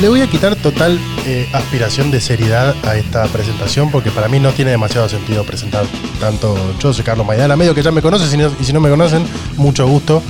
[0.00, 4.40] le voy a quitar total eh, aspiración de seriedad a esta presentación porque para mí
[4.40, 5.84] no tiene demasiado sentido presentar
[6.18, 6.56] tanto.
[6.80, 8.88] Yo soy Carlos Maidana, medio que ya me conoces y, no- y si no me
[8.88, 9.24] conocen,
[9.56, 10.22] mucho gusto.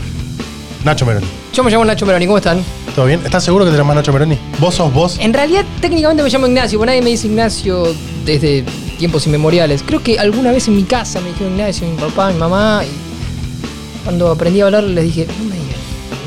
[0.85, 1.27] Nacho Meroni.
[1.53, 2.65] Yo me llamo Nacho Meroni, ¿cómo están?
[2.97, 3.21] ¿Todo bien?
[3.25, 4.39] ¿Estás seguro que te llamas Nacho Meroni?
[4.59, 5.19] ¿Vos sos vos?
[5.21, 7.95] En realidad, técnicamente me llamo Ignacio, porque nadie me dice Ignacio
[8.25, 8.65] desde
[8.99, 9.83] tiempos inmemoriales.
[9.87, 14.03] Creo que alguna vez en mi casa me dijeron Ignacio, mi papá, mi mamá, y
[14.05, 15.70] cuando aprendí a hablar les dije, no me digan.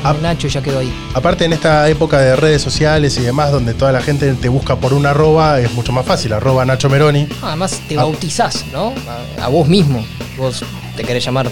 [0.04, 0.14] Ah.
[0.20, 0.92] Nacho ya quedó ahí.
[1.14, 4.76] Aparte, en esta época de redes sociales y demás, donde toda la gente te busca
[4.76, 6.32] por una arroba, es mucho más fácil.
[6.32, 7.26] Arroba Nacho Meroni.
[7.42, 8.02] Además, te Ah.
[8.04, 8.92] bautizás, ¿no?
[9.40, 10.04] A, a vos mismo.
[10.36, 10.62] Vos
[10.96, 11.50] te querés llamar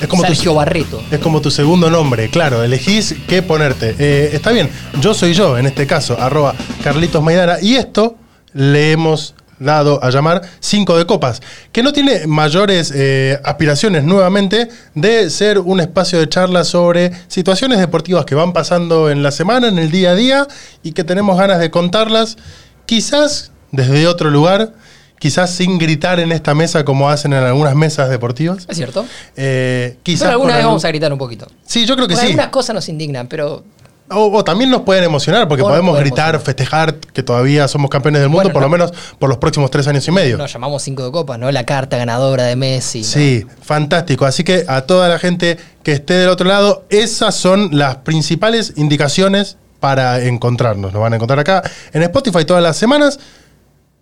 [0.00, 1.02] Es como, Sergio tu, Barreto.
[1.10, 2.62] es como tu segundo nombre, claro.
[2.62, 3.94] Elegís qué ponerte.
[3.98, 4.68] Eh, está bien,
[5.00, 7.56] yo soy yo, en este caso, arroba Carlitos Maidana.
[7.62, 8.16] Y esto
[8.52, 11.40] le hemos dado a llamar Cinco de Copas,
[11.72, 17.78] que no tiene mayores eh, aspiraciones nuevamente de ser un espacio de charla sobre situaciones
[17.78, 20.48] deportivas que van pasando en la semana, en el día a día,
[20.82, 22.36] y que tenemos ganas de contarlas,
[22.86, 24.72] quizás desde otro lugar,
[25.18, 28.66] quizás sin gritar en esta mesa como hacen en algunas mesas deportivas.
[28.68, 29.06] ¿Es cierto?
[29.36, 31.46] Eh, quizás Pero alguna vez algún- vamos a gritar un poquito.
[31.66, 32.26] Sí, yo creo que sí.
[32.26, 33.64] algunas cosas nos indignan, pero
[34.16, 36.40] O, o también nos pueden emocionar, porque podemos gritar, emocionar.
[36.44, 38.72] festejar que todavía somos campeones del mundo, Bueno, por lo no.
[38.72, 40.36] menos por los próximos tres años y medio.
[40.38, 41.50] nos llamamos cinco de copas, ¿no?
[41.50, 43.00] La carta ganadora de Messi.
[43.00, 43.04] ¿no?
[43.06, 44.24] Sí, fantástico.
[44.26, 48.72] Así que a toda la gente que esté del otro lado, esas son las principales
[48.76, 50.92] indicaciones para encontrarnos.
[50.92, 53.20] Nos van a encontrar acá en Spotify todas las semanas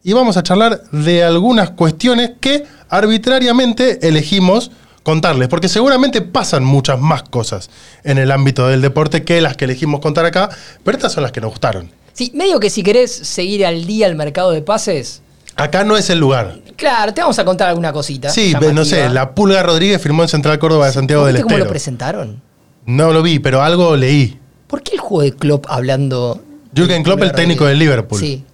[0.04, 4.70] y vamos a charlar de algunas cuestiones que arbitrariamente elegimos
[5.02, 7.70] contarles, porque seguramente pasan muchas más cosas
[8.04, 10.48] en el ámbito del deporte que las que elegimos contar acá,
[10.84, 11.90] pero estas son las que nos gustaron.
[12.12, 15.22] Sí, medio que si querés seguir al día el mercado de pases,
[15.54, 16.60] Acá no es el lugar.
[16.76, 18.30] claro, te vamos a contar alguna cosita.
[18.30, 18.72] Sí, llamativa.
[18.72, 21.64] no sé, la Pulga Rodríguez firmó en Central Córdoba de Santiago del ¿Viste cómo Estero.
[21.66, 22.42] lo presentaron?
[22.86, 24.38] No lo vi, pero algo leí.
[24.66, 26.42] ¿Por qué el juego de Klopp hablando...
[26.74, 28.18] Jürgen Klopp, el técnico del Liverpool.
[28.18, 28.44] Sí.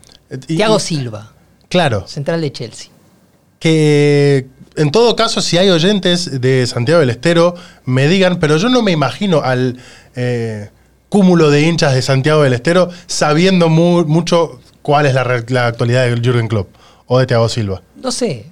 [0.48, 1.32] Y- Silva,
[1.68, 2.90] Claro, central de Chelsea.
[3.60, 4.46] que
[4.78, 8.82] en todo caso, si hay oyentes de Santiago del Estero, me digan, pero yo no
[8.82, 9.76] me imagino al
[10.16, 10.70] eh,
[11.08, 15.22] cúmulo de hinchas de Santiago del Estero sabiendo mu- mucho cuál es la,
[15.66, 16.68] actualidad de Jürgen Klopp
[17.06, 17.82] o de Thiago Silva.
[18.02, 18.46] No sé,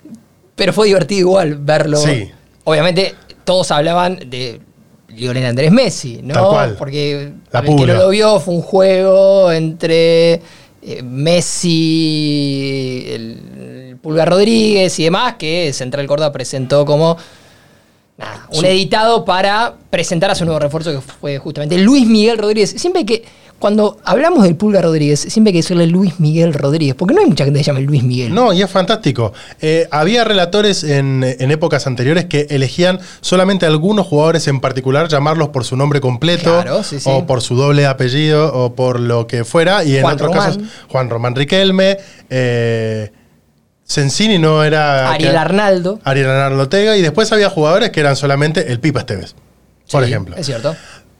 [0.55, 1.97] pero fue divertido igual verlo.
[1.99, 2.31] Sí.
[2.65, 4.61] Obviamente todos hablaban de
[5.09, 6.35] Lionel Andrés Messi, ¿no?
[6.35, 6.75] Tal cual.
[6.79, 10.43] Porque La el que no lo vio fue un juego entre
[10.89, 11.75] eh, Messi,
[13.09, 13.41] el,
[13.91, 17.17] el Pulga Rodríguez y demás que Central Córdoba presentó como
[18.17, 22.71] nada, un editado para presentar a su nuevo refuerzo que fue justamente Luis Miguel Rodríguez.
[22.77, 23.25] Siempre que,
[23.59, 27.27] cuando hablamos del Pulga Rodríguez, siempre hay que decirle Luis Miguel Rodríguez, porque no hay
[27.27, 28.35] mucha gente que se llame Luis Miguel.
[28.35, 29.33] No, y es fantástico.
[29.61, 35.09] Eh, había relatores en, en épocas anteriores que elegían solamente a algunos jugadores en particular
[35.09, 37.09] llamarlos por su nombre completo Claro, sí, sí.
[37.11, 39.85] o por su doble apellido o por lo que fuera.
[39.85, 40.47] Y en Juan otros Román.
[40.47, 41.97] casos, Juan Román Riquelme,
[42.29, 43.11] eh,
[43.85, 45.11] Sensini no era...
[45.13, 46.01] Ariel que- Arnaldo.
[46.05, 49.35] Ariel Arnaldo Ortega y después había jugadores que eran solamente el Pipa Esteves,
[49.91, 50.37] por ejemplo.
[50.37, 50.75] Es cierto.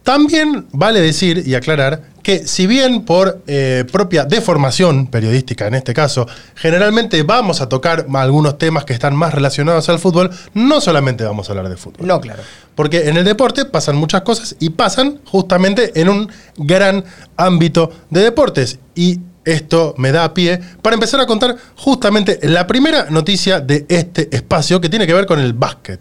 [0.07, 5.95] También vale decir y aclarar que si bien por eh, propia deformación periodística en este
[5.95, 11.25] caso, generalmente vamos a tocar algunos temas que están más relacionados al fútbol, no solamente
[11.25, 12.07] vamos a hablar de fútbol.
[12.07, 12.41] No, claro.
[12.77, 17.05] Porque en el deporte pasan muchas cosas y pasan justamente en un gran
[17.37, 18.79] ámbito de deportes.
[18.95, 24.29] Y esto me da pie para empezar a contar justamente la primera noticia de este
[24.31, 26.01] espacio que tiene que ver con el básquet.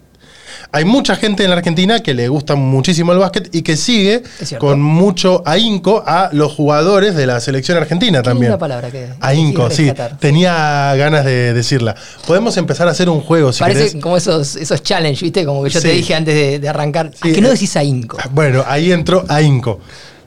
[0.72, 4.22] Hay mucha gente en la Argentina que le gusta muchísimo el básquet y que sigue
[4.40, 8.50] Es con mucho ahínco a los jugadores de la selección argentina también.
[8.50, 9.92] linda palabra que- Ahínco, sí.
[10.18, 11.94] Tenía ganas de decirla.
[12.26, 14.02] Podemos empezar a hacer un juego si Parece querés.
[14.02, 15.44] como esos, esos challenge, ¿viste?
[15.44, 17.10] Como que yo te dije antes de, de arrancar.
[17.22, 18.18] Sí, ¿A que no decís ahínco?
[18.32, 19.80] Bueno, ahí entró Ahínco.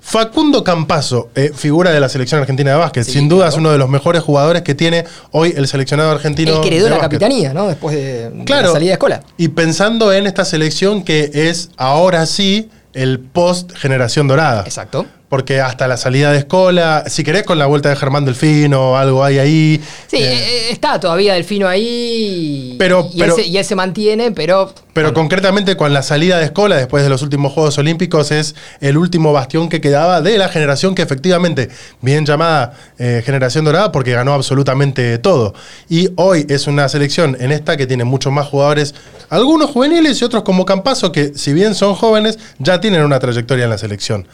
[0.09, 3.52] Facundo Campazo, eh, figura de la selección argentina de básquet, Sí, sin duda claro.
[3.52, 6.56] es uno de los mejores jugadores que tiene hoy el seleccionado argentino.
[6.56, 7.20] El que heredó de la básquet.
[7.20, 7.68] capitanía, ¿no?
[7.68, 9.22] Después de, la salida de escuela.
[9.38, 14.63] Y pensando en esta selección que es ahora sí el post generación dorada.
[14.63, 15.06] Exacto.
[15.30, 19.24] Porque hasta la salida de escuela, si querés con la vuelta de Germán Delfino, algo
[19.24, 19.81] hay ahí.
[20.08, 22.76] Sí, eh, eh, está todavía Delfino ahí.
[22.80, 24.74] Pero- y, pero- él se, y él se mantiene, pero.
[24.92, 28.98] Pero concretamente con la salida de Escola después de los últimos Juegos Olímpicos es el
[28.98, 31.70] último bastión que quedaba de la generación que efectivamente,
[32.02, 35.54] bien llamada eh, generación dorada, porque ganó absolutamente todo.
[35.90, 38.96] Y hoy es una selección en esta que tiene muchos más jugadores,
[39.30, 43.66] algunos juveniles y otros como Campazo, que si bien son jóvenes, ya tienen una trayectoria
[43.66, 44.28] en la selección.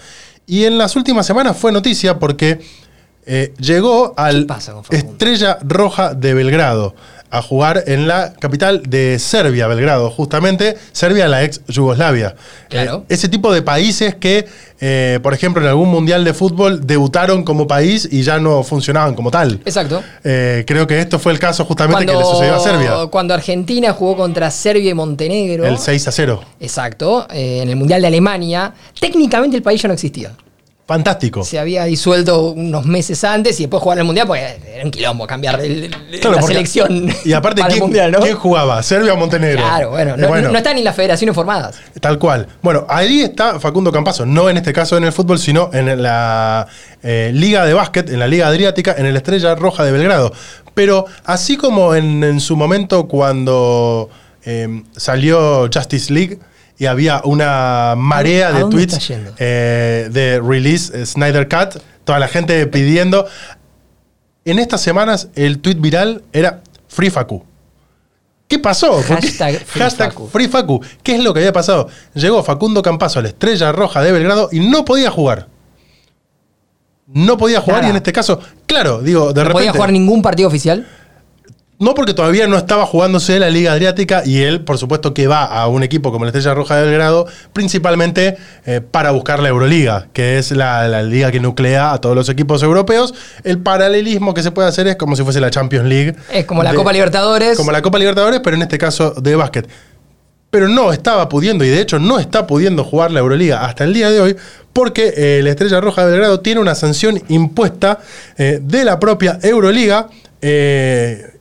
[0.47, 2.59] Y en las últimas semanas fue noticia porque
[3.25, 4.75] eh, llegó al pasa?
[4.91, 6.95] Estrella Roja de Belgrado.
[7.29, 12.35] A jugar en la capital de Serbia, Belgrado, justamente, Serbia, la ex Yugoslavia.
[12.69, 13.05] Claro.
[13.09, 14.47] Eh, ese tipo de países que,
[14.79, 19.15] eh, por ejemplo, en algún mundial de fútbol debutaron como país y ya no funcionaban
[19.15, 19.59] como tal.
[19.65, 20.03] Exacto.
[20.23, 23.07] Eh, creo que esto fue el caso justamente que le sucedió a Serbia.
[23.11, 25.65] Cuando Argentina jugó contra Serbia y Montenegro.
[25.65, 26.43] El 6 a 0.
[26.59, 30.31] Exacto, en el Mundial de Alemania, técnicamente el país ya no existía.
[30.87, 31.43] Fantástico.
[31.43, 35.25] Se había disuelto unos meses antes y después jugar el Mundial, pues era un quilombo
[35.25, 35.89] cambiar el-
[36.21, 38.19] Claro, la porque- selección Y aparte, para el ¿quién, Mundial, ¿no?
[38.19, 38.83] quién jugaba?
[38.83, 39.63] ¿Serbia o Montenegro?
[39.63, 41.75] Claro, bueno no, no están ni las federaciones formadas.
[41.99, 42.45] Tal cual.
[42.61, 46.67] Bueno, ahí está Facundo Campazo, no en este caso en el fútbol, sino en la
[47.01, 50.31] eh, Liga de Básquet, en la Liga Adriática, en el Estrella Roja de Belgrado.
[50.75, 54.09] Pero así como en, en su momento cuando
[54.45, 56.37] eh, salió Justice League
[56.77, 62.27] y había una marea ¿A de tweets eh, de release eh, Snyder Cut, toda la
[62.27, 63.25] gente pidiendo.
[64.43, 67.43] En estas semanas el tweet viral era Free Facu.
[68.47, 69.01] ¿Qué pasó?
[69.07, 70.27] Hashtag Free Hashtag Facu.
[70.27, 70.81] Free Facu.
[71.01, 71.87] ¿Qué es lo que había pasado?
[72.13, 75.47] Llegó Facundo Campazo a la Estrella Roja de Belgrado y no podía jugar.
[77.07, 77.87] No podía jugar Nada.
[77.87, 79.53] y en este caso, claro, digo, de no repente.
[79.53, 80.87] podía jugar ningún partido oficial.
[81.77, 85.43] No porque todavía no estaba jugándose la Liga Adriática y él, por supuesto, que va
[85.43, 90.07] a un equipo como la Estrella Roja de Belgrado, principalmente eh, para buscar la Euroliga,
[90.13, 93.13] que es la, la liga que nuclea a todos los equipos europeos.
[93.43, 96.15] El paralelismo que se puede hacer es como si fuese la Champions League.
[96.31, 97.57] Es como la de- Copa Libertadores.
[97.57, 99.67] Como la Copa Libertadores, pero en este caso de básquet.
[100.51, 103.93] Pero no estaba pudiendo, y de hecho no está pudiendo jugar la Euroliga hasta el
[103.93, 104.35] día de hoy,
[104.71, 107.99] porque eh, la Estrella Roja de Belgrado tiene una sanción impuesta
[108.37, 110.07] eh, de la propia Euroliga.
[110.41, 111.31] eh,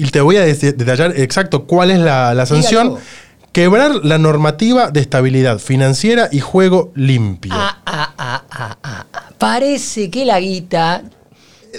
[0.00, 2.88] y te voy a detallar exacto cuál es la, la sanción.
[2.88, 3.04] Dígalo.
[3.52, 7.52] Quebrar la normativa de estabilidad financiera y juego limpio.
[7.52, 9.22] Ah, ah, ah, ah, ah, ah.
[9.38, 11.02] Parece que la guita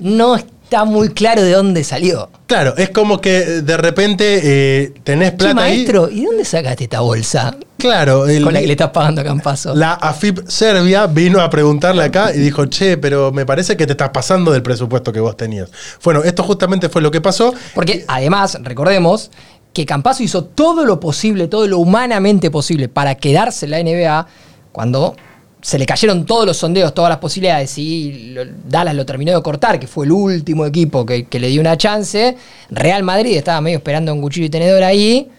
[0.01, 2.29] no está muy claro de dónde salió.
[2.45, 5.77] Claro, es como que eh, de repente eh, tenés plata ahí.
[5.77, 9.23] maestro, ¿y dónde sacaste esta bolsa Claro, el- con la que le estás pagando a
[9.23, 9.73] Campazo?
[9.75, 13.93] La AFIP Serbia vino a preguntarle acá y dijo, che, pero me parece que te
[13.93, 15.69] estás pasando del presupuesto que vos tenías.
[16.03, 17.53] Bueno, esto justamente fue lo que pasó.
[17.73, 19.31] Porque además, recordemos
[19.73, 24.27] que Campazo hizo todo lo posible, todo lo humanamente posible para quedarse en la NBA
[24.71, 25.15] cuando
[25.61, 28.35] se le cayeron todos los sondeos, todas las posibilidades y
[28.67, 31.77] Dallas lo terminó de cortar, que fue el último equipo que, que le dio una
[31.77, 32.35] chance.
[32.69, 35.29] Real Madrid estaba medio esperando un cuchillo y tenedor ahí.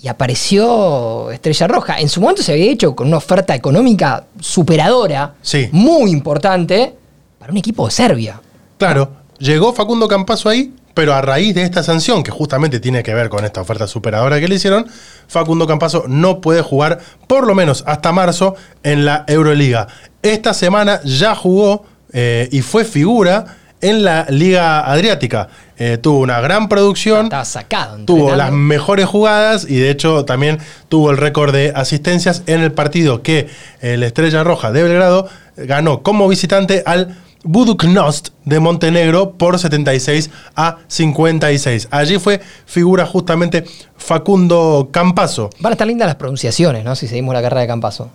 [0.00, 1.98] Y apareció Estrella Roja.
[2.00, 5.68] En su momento se había hecho con una oferta económica superadora, Sí.
[5.72, 6.94] muy importante,
[7.38, 8.40] para un equipo de Serbia.
[8.78, 13.14] Claro, llegó Facundo Campazo ahí, pero a raíz de esta sanción, que justamente tiene que
[13.14, 14.86] ver con esta oferta superadora que le hicieron,
[15.28, 19.88] Facundo Campazo no puede jugar por lo menos hasta marzo en la Euroliga.
[20.22, 25.48] Esta semana ya jugó eh, y fue figura en la Liga Adriática.
[25.78, 27.26] Eh, tuvo una gran producción.
[27.26, 28.04] Estaba sacado.
[28.04, 30.58] tuvo las mejores jugadas y de hecho también
[30.88, 33.48] tuvo el récord de asistencias en el partido que
[33.80, 40.78] el Estrella Roja de Belgrado ganó como visitante al Buduknost de Montenegro por 76 a
[40.88, 41.88] 56.
[41.90, 43.64] Allí fue figura justamente
[43.96, 45.50] Facundo Campazo.
[45.60, 46.96] Van a estar lindas las pronunciaciones, ¿no?
[46.96, 48.10] Si seguimos la carrera de Campazo.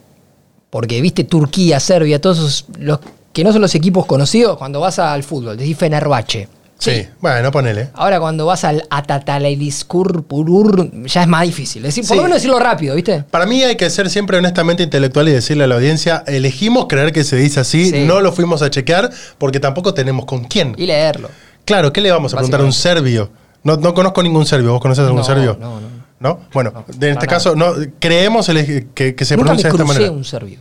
[0.70, 3.00] Porque, viste, Turquía, Serbia, todos esos, los
[3.34, 6.48] que no son los equipos conocidos, cuando vas al fútbol, decís Fenerbahce.
[6.78, 7.90] Sí, bueno, ponele.
[7.94, 11.84] Ahora cuando vas al Atatalailiskur Purur, ya es más difícil.
[11.84, 12.16] Decir, por Sí.
[12.18, 13.24] lo menos decirlo rápido, ¿viste?
[13.30, 17.12] Para mí hay que ser siempre honestamente intelectual y decirle a la audiencia, elegimos creer
[17.14, 18.06] que se dice así, Sí.
[18.06, 20.74] no lo fuimos a chequear porque tampoco tenemos con quién.
[20.76, 21.30] Y leerlo.
[21.66, 23.30] Claro, ¿qué le vamos a preguntar a un serbio?
[23.64, 24.72] No, no conozco ningún serbio.
[24.72, 25.58] ¿Vos conocés algún No, serbio?
[25.62, 25.88] no, no.
[26.20, 26.40] ¿No?
[26.54, 29.76] Bueno, No, en este caso, no, creemos el- que, que se Nunca me pronuncia de
[29.76, 30.12] esta manera.
[30.12, 30.60] un serbio.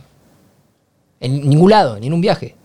[1.19, 2.55] En ningún lado, ni en un viaje.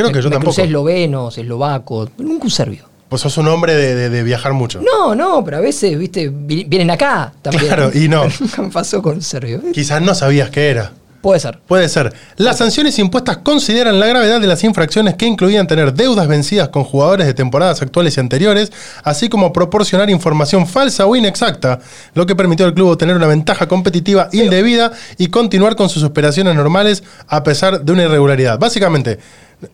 [0.00, 0.54] Creo Me- que yo me tampoco.
[0.54, 2.84] crucé eslovenos, eslovacos, nunca un serbio.
[3.08, 4.80] Pues sos un hombre de, de- de viajar mucho.
[4.80, 7.66] No, no, pero a veces, viste, vi- vienen acá también.
[7.66, 8.24] Claro, y no.
[8.40, 9.60] Nunca me pasó con un serbio.
[9.72, 10.92] Quizás no sabías qué era.
[11.20, 11.58] Puede ser.
[11.66, 12.14] Puede ser.
[12.36, 16.84] Las sanciones impuestas consideran la gravedad de las infracciones que incluían tener deudas vencidas con
[16.84, 18.72] jugadores de temporadas actuales y anteriores,
[19.04, 21.80] así como proporcionar información falsa o inexacta,
[22.14, 26.54] lo que permitió al club obtener una ventaja competitiva indebida y continuar con sus operaciones
[26.54, 28.58] normales a pesar de una irregularidad.
[28.58, 29.18] Básicamente,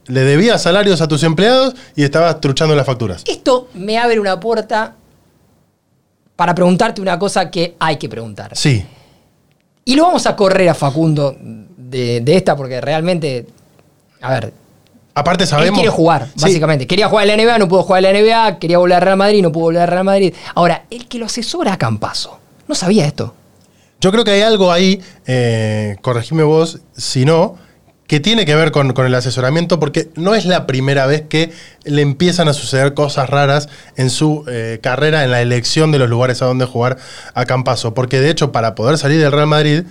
[0.07, 3.23] le debías salarios a tus empleados y estabas truchando las facturas.
[3.25, 4.95] Esto me abre una puerta
[6.35, 8.51] para preguntarte una cosa que hay que preguntar.
[8.57, 8.85] Sí,
[9.89, 13.47] Y lo vamos a correr a Facundo de, de esta porque realmente,
[14.21, 14.53] a ver,
[15.15, 15.79] aparte él sabemos...
[15.79, 16.89] quiere jugar, Sí, básicamente.
[16.89, 19.17] Quería jugar en la NBA, no pudo jugar en la NBA, quería volver al Real
[19.17, 20.35] Madrid, no pudo volver al Real Madrid.
[20.57, 23.33] Ahora, el que lo asesora a Campazo, no sabía esto.
[24.01, 27.57] Yo creo que hay algo ahí, eh, corregime vos, si no,
[28.07, 31.53] que tiene que ver con, con el asesoramiento, porque no es la primera vez que
[31.85, 36.09] le empiezan a suceder cosas raras en su eh, carrera, en la elección de los
[36.09, 36.99] lugares a donde jugar
[37.35, 37.95] a Campaso.
[37.95, 39.83] Porque de hecho, para poder salir del Real Madrid,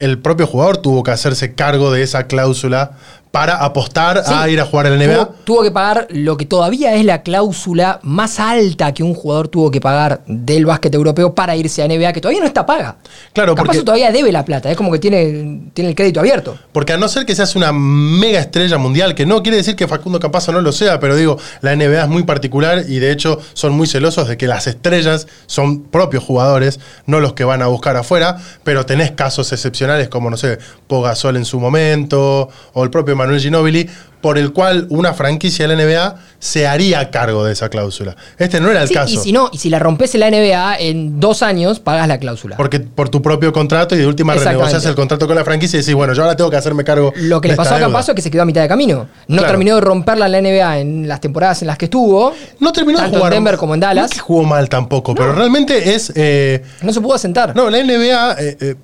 [0.00, 2.92] el propio jugador tuvo que hacerse cargo de esa cláusula
[3.34, 5.14] para apostar a ir a jugar en la NBA.
[5.24, 9.48] Tuvo, tuvo que pagar lo que todavía es la cláusula más alta que un jugador
[9.48, 12.94] tuvo que pagar del básquet europeo para irse a NBA, que todavía no está paga.
[13.32, 16.56] Claro, porque- todavía debe la plata, es como que tiene, tiene el crédito abierto.
[16.70, 19.88] Porque a no ser que seas una mega estrella mundial, que no quiere decir que
[19.88, 23.40] Facundo Campazo no lo sea, pero digo, la NBA es muy particular y de hecho
[23.54, 27.66] son muy celosos de que las estrellas son propios jugadores, no los que van a
[27.66, 32.90] buscar afuera, pero tenés casos excepcionales como, no sé, Pogasol en su momento, o el
[32.90, 33.88] propio Manuel Ginóbili,
[34.20, 38.16] por el cual una franquicia de la NBA se haría cargo de esa cláusula.
[38.38, 39.12] Este no era el Sí, caso.
[39.12, 42.18] y si no, y si la rompes en la NBA, en dos años pagas la
[42.18, 42.56] cláusula.
[42.56, 45.80] Porque por tu propio contrato y de última renegocias el contrato con la franquicia y
[45.82, 47.12] decís, bueno, yo ahora tengo que hacerme cargo.
[47.16, 47.80] Lo que de le pasó esta a.
[47.80, 49.08] Campazo es que se quedó a mitad de camino.
[49.28, 49.48] No Claro.
[49.48, 52.32] terminó de romperla en la NBA en las temporadas en las que estuvo.
[52.60, 53.32] No terminó tanto de jugar.
[53.34, 54.06] en Denver como en No Dallas.
[54.10, 56.10] es que jugó mal tampoco, pero realmente es.
[56.16, 57.54] eh, No se pudo asentar.
[57.54, 58.74] no, la NBA, eh, eh,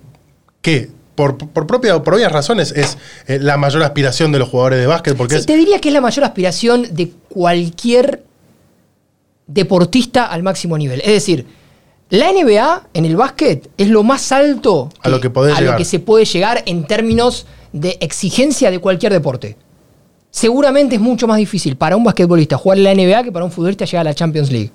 [0.61, 0.90] que
[1.21, 2.97] por, por, propia, por obvias razones es
[3.27, 5.47] eh, la mayor aspiración de los jugadores de básquet, porque Sí, es.
[5.47, 8.25] te diría que es la mayor aspiración de cualquier
[9.47, 11.00] deportista al máximo nivel.
[11.00, 11.45] Es decir,
[12.09, 15.85] la NBA en el básquet es lo más alto A lo que a lo que
[15.85, 19.59] se puede llegar en términos de exigencia de cualquier deporte.
[20.31, 23.50] Seguramente es mucho más difícil para un basquetbolista jugar en la NBA que para un
[23.50, 24.71] futbolista llegar a la Champions League.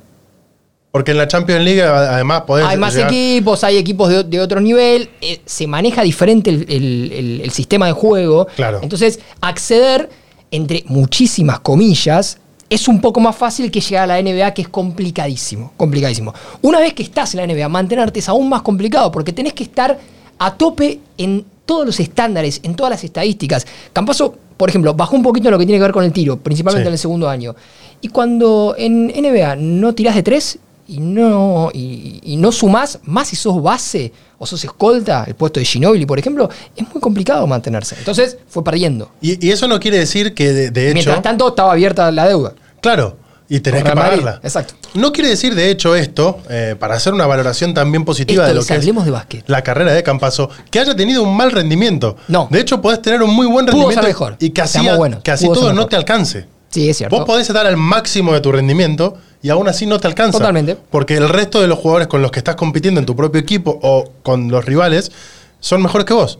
[0.95, 2.65] Porque en la Champions League, además, podés.
[2.67, 6.65] Hay más llegar- equipos, hay equipos de, de otro nivel, eh, se maneja diferente el,
[6.69, 8.47] el- el- el sistema de juego.
[8.55, 8.79] Claro.
[8.81, 10.09] Entonces, acceder,
[10.51, 12.37] entre muchísimas comillas,
[12.69, 15.73] es un poco más fácil que llegar a la NBA, que es complicadísimo.
[15.75, 16.33] Complicadísimo.
[16.61, 19.63] Una vez que estás en la NBA, mantenerte es aún más complicado, porque tenés que
[19.63, 19.99] estar
[20.39, 23.67] a tope en todos los estándares, en todas las estadísticas.
[23.91, 26.37] Campaso, por ejemplo, bajó un poquito en lo que tiene que ver con el tiro,
[26.37, 26.87] principalmente Sí.
[26.87, 27.53] en el segundo año.
[27.99, 33.27] Y cuando en NBA no tirás de tres y no, y, y no sumás, más
[33.29, 37.47] si sos base o sos escolta, el puesto de Ginobili, por ejemplo, es muy complicado
[37.47, 37.95] mantenerse.
[37.97, 39.11] Entonces fue perdiendo.
[39.21, 40.93] Y, y eso no quiere decir que, de, de hecho.
[40.95, 42.53] Mientras tanto, estaba abierta la deuda.
[42.81, 44.39] Claro, y tenés que Madrid, pagarla.
[44.43, 44.73] exacto.
[44.95, 48.59] No quiere decir, de hecho, esto, eh, para hacer una valoración también positiva Esto de
[48.61, 49.43] lo que es de básquet.
[49.47, 52.17] la carrera de Campaso, que haya tenido un mal rendimiento.
[52.27, 52.47] No.
[52.49, 54.35] De hecho, podés tener un muy buen rendimiento mejor.
[54.39, 56.47] y que así, que todo no te alcance.
[56.69, 57.15] Sí, es cierto.
[57.15, 59.15] Vos podés estar al máximo de tu rendimiento
[59.45, 60.39] y aún así no te alcanza.
[60.39, 60.75] Totalmente.
[60.89, 63.77] Porque el resto de los jugadores con los que estás compitiendo en tu propio equipo
[63.83, 65.11] o con los rivales
[65.59, 66.39] son mejores que vos.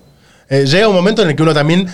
[0.49, 1.87] Eh, llega un momento en el que uno también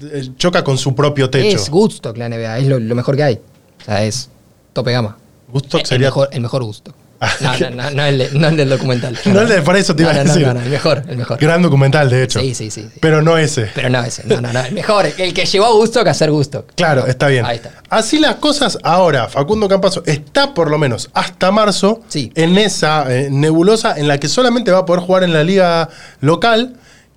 [0.00, 1.56] eh, choca con su propio techo.
[1.56, 3.34] Es Woodstock la NBA, es lo, lo mejor que hay.
[3.80, 4.30] O sea, es
[4.72, 5.18] tope gama.
[5.52, 6.94] Woodstock el, sería- mejor, el mejor Woodstock.
[7.40, 9.18] No, no, no, no el, no el del documental.
[9.26, 10.46] No el de- por eso te iba a no, no, decir.
[10.46, 11.38] No, no, el mejor, el mejor.
[11.38, 12.40] Gran documental, de hecho.
[12.40, 12.98] Sí, sí, sí, sí.
[13.00, 13.70] Pero no ese.
[13.74, 16.30] Pero no ese, no, no, no, el mejor, el que llevó a Woodstock a hacer
[16.30, 16.72] Woodstock.
[16.74, 17.44] Claro, está bien.
[17.46, 17.70] Ahí está.
[17.88, 22.32] Así las cosas ahora, Facundo Campazo está por lo menos hasta marzo Sí.
[22.34, 25.88] en esa eh, nebulosa en la que solamente va a poder jugar en la liga
[26.20, 26.74] local,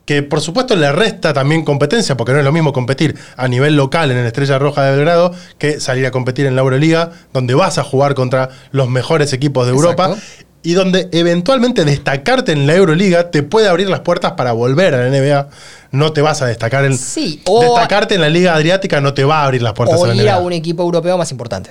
[0.07, 3.75] que por supuesto le resta también competencia, porque no es lo mismo competir a nivel
[3.75, 7.53] local en el Estrella Roja de Belgrado que salir a competir en la Euroliga, donde
[7.55, 10.15] vas a jugar contra los mejores equipos de Europa.
[10.63, 14.97] Y donde eventualmente destacarte en la Euroliga te puede abrir las puertas para volver a
[14.97, 15.49] la NBA.
[15.91, 16.97] No te vas a destacar en.
[16.97, 20.05] Sí, o- destacarte en la Liga Adriática no te va a abrir las puertas O
[20.05, 21.69] a la ir a un equipo europeo más importante.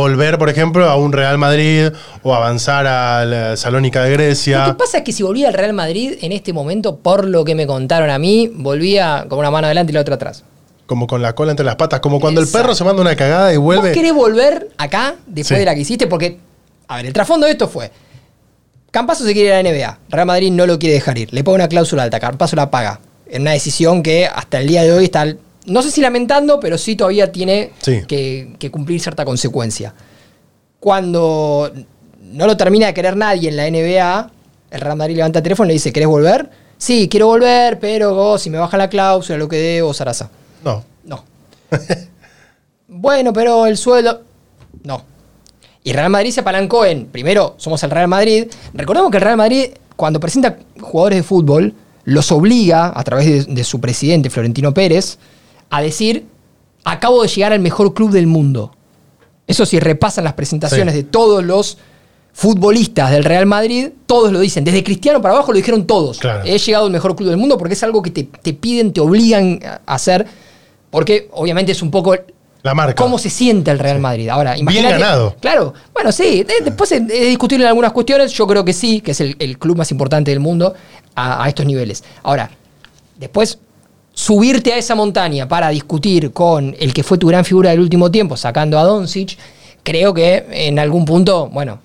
[0.00, 1.88] Volver, por ejemplo, a un Real Madrid
[2.22, 4.76] o avanzar a la Salónica de Lo que Grecia.
[4.76, 7.66] pasa es que si volvía al Real Madrid en este momento, por lo que me
[7.66, 10.44] contaron a mí, volvía con una mano adelante y la otra atrás.
[10.84, 12.58] Como con la cola entre las patas, como cuando Exacto.
[12.58, 13.92] el perro se manda una cagada y ¿Vos vuelve.
[13.92, 15.60] querés volver acá después Sí.
[15.60, 16.06] de la que hiciste?
[16.06, 16.36] Porque,
[16.88, 17.90] a ver, el trasfondo de esto fue:
[18.90, 21.42] Campazo se quiere ir a la NBA, Real Madrid no lo quiere dejar ir, le
[21.42, 23.00] pone una cláusula alta, Campazo la paga.
[23.30, 25.26] En una decisión que hasta el día de hoy está,
[25.66, 28.02] no sé si lamentando, pero sí todavía tiene Sí.
[28.06, 29.94] que, que cumplir cierta consecuencia.
[30.80, 31.72] Cuando
[32.22, 34.30] no lo termina de querer nadie en la NBA,
[34.70, 36.50] el Real Madrid levanta el teléfono y le dice: ¿Querés volver?
[36.78, 40.30] Sí, quiero volver, pero vos, si me bajan la cláusula, lo que debo, Sarasa.
[40.62, 40.84] No.
[41.04, 41.24] No.
[42.88, 44.22] bueno, pero el sueldo.
[44.84, 45.02] No.
[45.82, 48.46] Y Real Madrid se apalancó en, primero, somos el Real Madrid.
[48.74, 53.54] Recordemos que el Real Madrid, cuando presenta jugadores de fútbol, los obliga, a través de,
[53.54, 55.18] de su presidente, Florentino Pérez,
[55.70, 56.26] a decir,
[56.84, 58.72] acabo de llegar al mejor club del mundo.
[59.46, 61.02] Eso si repasan las presentaciones Sí.
[61.02, 61.78] de todos los
[62.32, 64.64] futbolistas del Real Madrid, todos lo dicen.
[64.64, 66.18] Desde Cristiano para abajo lo dijeron todos.
[66.18, 66.42] Claro.
[66.44, 69.00] He llegado al mejor club del mundo porque es algo que te, te piden, te
[69.00, 70.26] obligan a hacer.
[70.90, 72.14] Porque obviamente es un poco
[72.62, 72.94] La marca.
[73.02, 74.28] cómo se siente el Real Madrid.
[74.28, 74.98] Ahora, imagínate.
[74.98, 75.34] ganado.
[75.40, 76.42] Claro, bueno, sí.
[76.44, 78.32] de- después es, es discutible en algunas cuestiones.
[78.32, 80.74] Yo creo que sí, que es el, el club más importante del mundo
[81.14, 82.04] a, a estos niveles.
[82.22, 82.50] Ahora,
[83.18, 83.58] después
[84.16, 88.10] subirte a esa montaña para discutir con el que fue tu gran figura del último
[88.10, 89.36] tiempo, sacando a Doncic,
[89.82, 91.78] creo que en algún punto, bueno,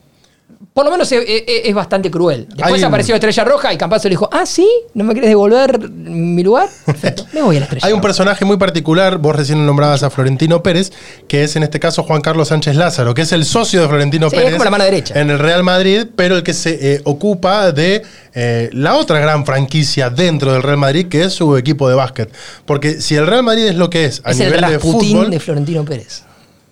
[0.74, 2.48] por lo menos es, es- es bastante cruel.
[2.48, 5.30] Después Hay un- apareció Estrella Roja y Campazo le dijo, ah, sí, ¿no me querés
[5.30, 6.70] devolver mi lugar?
[6.86, 8.08] Perfecto, me voy a la Estrella Hay un Roja.
[8.08, 10.94] personaje muy particular, vos recién nombrabas a Florentino Pérez,
[11.28, 14.30] que es en este caso Juan Carlos Sánchez Lázaro, que es el socio de Florentino
[14.30, 14.54] Sí, es Pérez.
[14.54, 15.20] como la mano derecha.
[15.20, 19.46] En el Real Madrid, pero el que se eh, ocupa de eh, la otra gran
[19.46, 22.32] franquicia dentro del Real Madrid, que es su equipo de básquet.
[22.66, 25.12] Porque si el Real Madrid es lo que es a Es el nivel de Rasputín
[25.18, 26.24] fútbol, de Florentino Pérez.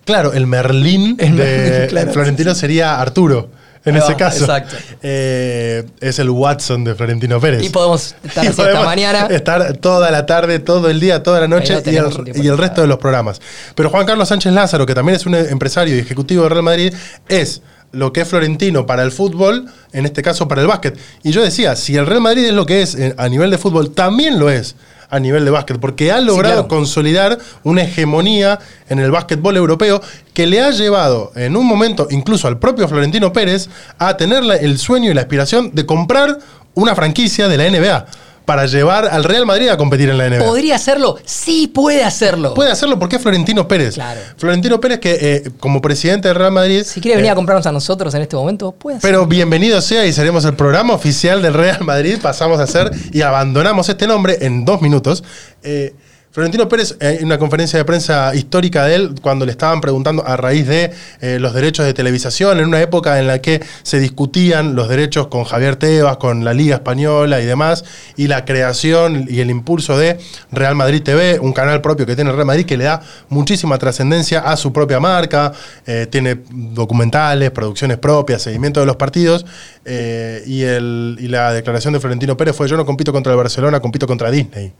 [0.06, 3.50] claro, el Merlín de Merlín, claro, Florentino sería Arturo.
[3.84, 4.76] En Ahí ese va, caso, exacto.
[5.02, 7.62] Eh, es el Watson de Florentino Pérez.
[7.64, 9.26] Y podemos estar Y así hasta podemos mañana.
[9.30, 12.58] Estar toda la tarde, todo el día, toda la noche no y el, y el
[12.58, 13.40] resto de los programas.
[13.74, 16.94] Pero Juan Carlos Sánchez Lázaro, que también es un empresario y ejecutivo de Real Madrid,
[17.28, 20.98] es lo que es Florentino para el fútbol, en este caso para el básquet.
[21.22, 23.58] Y yo decía, si el Real Madrid es lo que es eh, a nivel de
[23.58, 24.76] fútbol, también lo es
[25.10, 26.68] a nivel de básquet, porque ha logrado claro.
[26.68, 30.00] consolidar una hegemonía en el básquetbol europeo
[30.32, 34.56] que le ha llevado en un momento incluso al propio Florentino Pérez a tener la-
[34.56, 36.38] el sueño y la aspiración de comprar
[36.74, 38.06] una franquicia de la NBA
[38.50, 40.44] para llevar al Real Madrid a competir en la NBA.
[40.44, 41.16] ¿Podría hacerlo?
[41.24, 42.52] Sí, puede hacerlo.
[42.52, 43.94] Puede hacerlo porque es Florentino Pérez.
[43.94, 44.20] Claro.
[44.36, 46.82] Florentino Pérez que eh, como presidente del Real Madrid...
[46.82, 49.18] Si quiere venir eh, a comprarnos a nosotros en este momento, puede hacerlo.
[49.18, 52.18] pero bienvenido sea y seremos el programa oficial del Real Madrid.
[52.20, 55.22] Pasamos a ser y abandonamos este nombre en dos minutos.
[55.62, 55.94] Eh,
[56.32, 60.24] Florentino Pérez, eh, en una conferencia de prensa histórica de él, cuando le estaban preguntando
[60.24, 63.98] a raíz de eh, los derechos de televisación, en una época en la que se
[63.98, 67.84] discutían los derechos con Javier Tebas, con la Liga Española y demás,
[68.16, 70.20] y la creación y el impulso de
[70.52, 74.38] Real Madrid TV, un canal propio que tiene Real Madrid que le da muchísima trascendencia
[74.38, 75.50] a su propia marca,
[75.84, 79.44] eh, tiene documentales, producciones propias, seguimiento de los partidos,
[79.84, 83.80] y, el- y la declaración de Florentino Pérez fue yo no compito contra el Barcelona,
[83.80, 84.72] compito contra Disney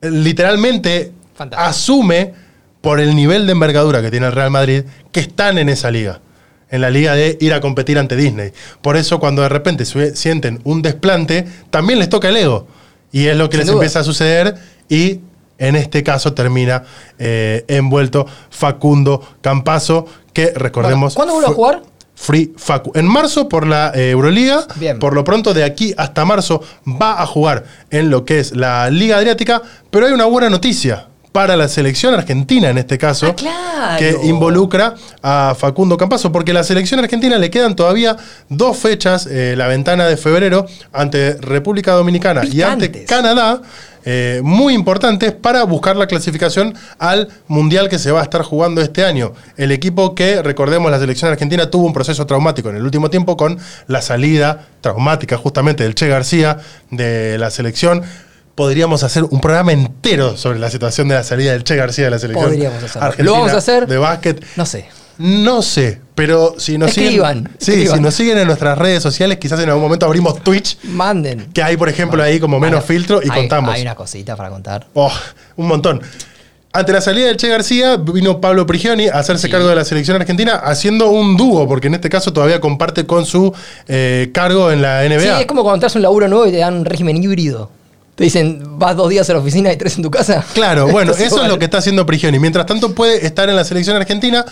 [0.00, 1.68] literalmente Fantástico.
[1.70, 2.32] asume
[2.80, 6.20] por el nivel de envergadura que tiene el Real Madrid que están en esa liga.
[6.70, 8.52] En la liga de ir a competir ante Disney.
[8.80, 12.68] Por eso, cuando de repente sienten un desplante, también les toca el ego.
[13.10, 13.74] Y es lo que Sin les duda.
[13.74, 14.54] empieza a suceder.
[14.88, 15.18] Y
[15.58, 16.84] en este caso termina
[17.18, 21.14] eh, envuelto Facundo Campazo, que recordemos.
[21.14, 21.82] ¿Cuándo vuelve a jugar?
[22.20, 22.92] Free Facu.
[22.94, 24.66] En marzo por la eh, Euroliga.
[24.76, 24.98] Bien.
[24.98, 28.90] Por lo pronto, de aquí hasta marzo va a jugar en lo que es la
[28.90, 29.62] Liga Adriática.
[29.90, 33.28] Pero hay una buena noticia para la selección argentina en este caso.
[33.28, 33.98] Ah, claro.
[33.98, 36.30] Que involucra a Facundo Campazo.
[36.30, 38.18] Porque a la selección argentina le quedan todavía
[38.50, 43.06] dos fechas, eh, la ventana de febrero, ante República Dominicana y ante.
[43.06, 43.62] Canadá.
[44.04, 48.80] Eh, muy importantes para buscar la clasificación al mundial que se va a estar jugando
[48.80, 49.32] este año.
[49.56, 53.36] El equipo que, recordemos, la selección argentina tuvo un proceso traumático en el último tiempo
[53.36, 56.58] con la salida traumática justamente del Che García
[56.90, 58.02] de la selección.
[58.54, 62.10] Podríamos hacer un programa entero sobre la situación de la salida del Che García de
[62.10, 63.06] la selección Podríamos hacerlo.
[63.06, 63.86] argentina ¿Lo vamos a hacer?
[63.86, 64.44] de básquet.
[64.56, 64.86] No sé.
[65.22, 67.96] No sé, pero si nos Escriban, siguen, sí, escriban.
[67.98, 71.48] si nos siguen en nuestras redes sociales, quizás en algún momento abrimos Twitch, Manden.
[71.52, 73.74] que hay, por ejemplo, ahí como menos filtro y hay- contamos.
[73.74, 74.86] Hay una cosita para contar.
[74.94, 75.12] Oh,
[75.56, 76.00] un montón.
[76.72, 79.50] Ante la salida del Che García, vino Pablo Prigioni a hacerse Sí.
[79.52, 83.26] cargo de la selección argentina, haciendo un dúo, porque en este caso todavía comparte con
[83.26, 83.52] su
[83.88, 85.40] eh, cargo en la Sí, NBA.
[85.40, 87.70] es como cuando entras a un laburo nuevo y te dan un régimen híbrido.
[88.14, 90.44] Te dicen, vas dos días a la oficina y tres en tu casa.
[90.54, 92.38] Claro, bueno, eso es lo que está haciendo Prigioni.
[92.38, 94.44] Mientras tanto, puede estar en la selección argentina.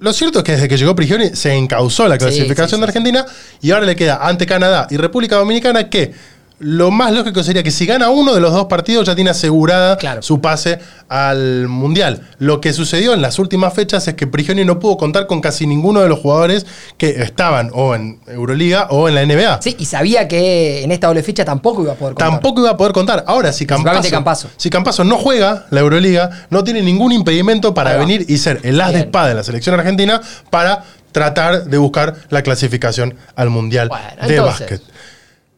[0.00, 2.84] Lo cierto es que desde que llegó Prigioni se encausó la Sí, clasificación sí, de
[2.84, 3.24] Argentina
[3.62, 6.12] y ahora le queda ante Canadá y República Dominicana que
[6.60, 9.96] lo más lógico sería que si gana uno de los dos partidos ya tiene asegurada
[9.98, 10.22] Claro.
[10.22, 12.28] su pase al Mundial.
[12.38, 15.66] Lo que sucedió en las últimas fechas es que Prigioni no pudo contar con casi
[15.66, 16.64] ninguno de los jugadores
[16.96, 19.60] que estaban o en Euroliga o en la NBA.
[19.62, 22.30] Sí, y sabía que en esta doble fecha tampoco iba a poder contar.
[22.30, 23.24] Tampoco iba a poder contar.
[23.26, 24.48] Ahora, si Campazzo.
[24.56, 28.80] si Campazzo no juega la Euroliga, no tiene ningún impedimento para venir y ser el
[28.80, 33.88] as de espada de la selección argentina para tratar de buscar la clasificación al Mundial
[33.88, 34.82] Bueno, de entonces, básquet.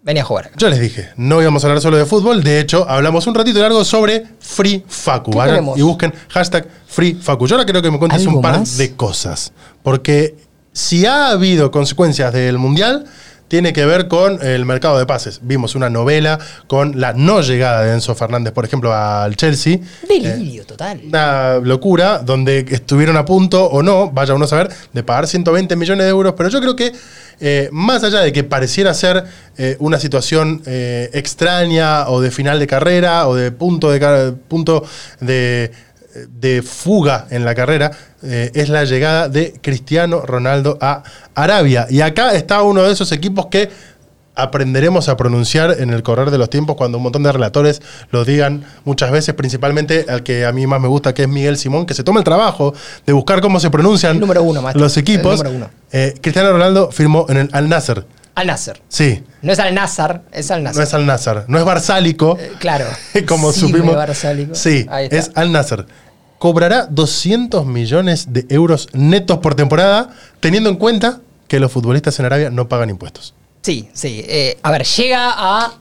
[0.07, 0.53] Venía a jugar.
[0.57, 3.59] Yo les dije, no íbamos a hablar solo de fútbol, de hecho, hablamos un ratito
[3.59, 5.33] largo sobre Free Facu.
[5.33, 5.77] ¿Qué Vayan tenemos?
[5.77, 7.49] y busquen hashtag Free Facu.
[7.49, 8.79] Yo ahora quiero que me cuentes ¿Algo un par más?
[8.79, 9.53] de cosas.
[9.83, 10.37] Porque
[10.73, 13.05] si ha habido consecuencias del Mundial,
[13.49, 15.41] tiene que ver con el mercado de pases.
[15.43, 19.79] Vimos una novela con la no llegada de Enzo Fernández, por ejemplo, al Chelsea.
[20.09, 21.01] Delirio total.
[21.07, 25.77] Una locura donde estuvieron a punto o no, vaya uno a saber, de pagar 120
[25.77, 26.35] millones de euros.
[26.37, 26.93] Pero yo creo que,
[27.41, 29.25] eh, más allá de que pareciera ser
[29.59, 34.85] eh, una situación eh, extraña o de final de carrera o de punto de, punto
[35.21, 35.71] de,
[36.29, 37.91] de fuga en la carrera,
[38.23, 41.03] eh, es la llegada de Cristiano Ronaldo a
[41.35, 41.87] Arabia.
[41.91, 43.69] Y acá está uno de esos equipos que
[44.39, 48.25] aprenderemos a pronunciar en el correr de los tiempos cuando un montón de relatores lo
[48.25, 51.87] digan muchas veces, principalmente al que a mí más me gusta, que es Miguel Simón,
[51.87, 52.75] que se toma el trabajo
[53.07, 54.83] de buscar cómo se pronuncian número uno, maestro.
[54.83, 55.41] los equipos.
[55.41, 55.71] El número uno.
[55.91, 58.05] Eh, Cristiano Ronaldo firmó en el Al Nasser.
[58.35, 58.83] Al Nasser.
[58.89, 60.77] Sí, No es Al Nazar, es Al Nasser.
[60.81, 62.37] no es Al Nasser, no es Barsálico.
[62.39, 62.85] Eh, claro.
[63.27, 63.97] como Sime supimos.
[63.97, 64.55] Barsálico.
[64.55, 65.87] Sí, es Al Nasser.
[66.39, 72.27] Cobrará 200 millones de euros netos por temporada, teniendo en cuenta que los futbolistas en
[72.27, 73.35] Arabia no pagan impuestos.
[73.63, 74.25] Sí, sí.
[74.29, 75.75] Eh, a ver, llega a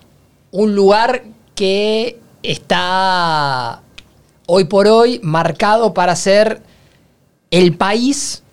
[0.52, 3.82] un lugar que está
[4.48, 6.62] hoy por hoy marcado para ser
[7.52, 8.44] el país,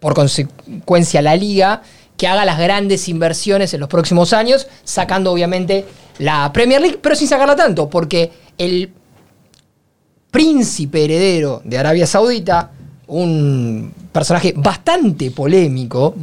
[0.00, 1.82] por consecuencia la liga,
[2.16, 5.86] que haga las grandes inversiones en los próximos años, sacando obviamente
[6.18, 8.92] la Premier League, pero sin sacarla tanto, porque el
[10.32, 12.70] príncipe heredero de Arabia Saudita,
[13.06, 16.14] un personaje bastante polémico,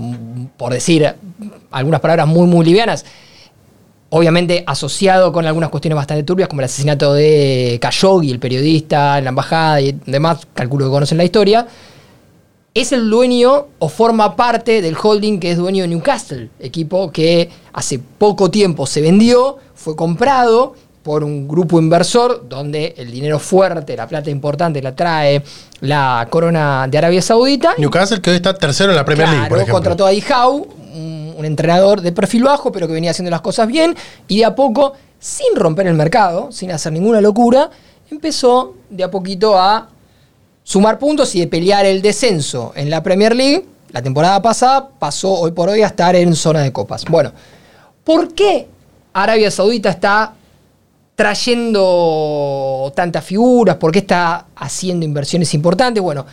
[0.57, 1.15] por decir
[1.69, 3.05] algunas palabras muy, muy livianas,
[4.09, 9.25] obviamente asociado con algunas cuestiones bastante turbias, como el asesinato de Khashoggi, el periodista en
[9.25, 11.67] la embajada y demás, calculo que conocen la historia,
[12.73, 17.51] es el dueño o forma parte del holding que es dueño de Newcastle, equipo que
[17.73, 20.73] hace poco tiempo se vendió, fue comprado
[21.09, 25.41] por un grupo inversor donde el dinero fuerte, la plata importante la trae
[25.81, 27.73] la corona de Arabia Saudita.
[27.79, 29.73] Newcastle que hoy está tercero en la Premier League, por ejemplo.
[29.73, 33.67] contrató a Dijau, un, un entrenador de perfil bajo, pero que venía haciendo las cosas
[33.67, 33.95] bien,
[34.27, 37.71] y de a poco, sin romper el mercado, sin hacer ninguna locura,
[38.11, 39.89] empezó de a poquito a
[40.61, 43.65] sumar puntos y de pelear el descenso en la Premier League.
[43.89, 47.03] La temporada pasada pasó hoy por hoy a estar en zona de copas.
[47.05, 47.31] Bueno,
[48.03, 48.67] ¿por qué
[49.11, 50.35] Arabia Saudita está
[51.19, 53.75] trayendo tantas figuras?
[53.75, 56.01] ¿Por qué está haciendo inversiones importantes?
[56.01, 56.25] Bueno,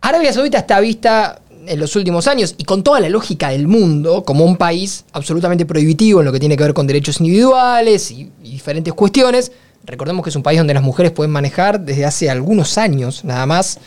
[0.00, 4.22] Arabia Saudita está vista en los últimos años y con toda la lógica del mundo
[4.22, 8.30] como un país absolutamente prohibitivo en lo que tiene que ver con derechos individuales y,
[8.40, 9.50] diferentes cuestiones.
[9.82, 13.46] Recordemos que es un país donde las mujeres pueden manejar desde hace algunos años nada
[13.46, 13.80] más.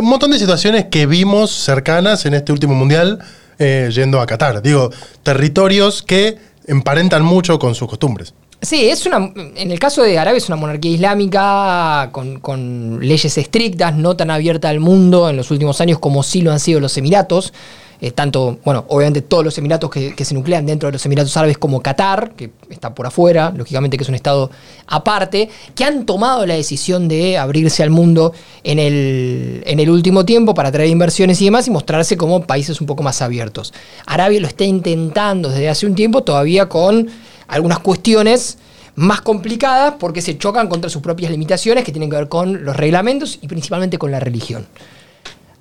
[0.00, 3.20] Un montón de situaciones que vimos cercanas en este último mundial
[3.60, 4.62] eh, yendo a Qatar.
[4.62, 4.90] Digo,
[5.22, 8.34] territorios que emparentan mucho con sus costumbres.
[8.62, 9.32] Sí, es una.
[9.56, 14.68] En el caso de Arabia es una monarquía islámica con, leyes estrictas, no tan abierta
[14.68, 17.52] al mundo en los últimos años como sí lo han sido los Emiratos.
[18.00, 21.36] Eh, tanto, bueno, obviamente todos los Emiratos que, que se nuclean dentro de los Emiratos
[21.36, 24.50] Árabes como Qatar, que está por afuera, lógicamente que es un estado
[24.86, 30.24] aparte, que han tomado la decisión de abrirse al mundo en el, en el último
[30.24, 33.72] tiempo para traer inversiones y demás y mostrarse como países un poco más abiertos.
[34.06, 37.08] Arabia lo está intentando desde hace un tiempo, todavía con
[37.48, 38.58] algunas cuestiones
[38.94, 42.76] más complicadas porque se chocan contra sus propias limitaciones que tienen que ver con los
[42.76, 44.66] reglamentos y principalmente con la religión.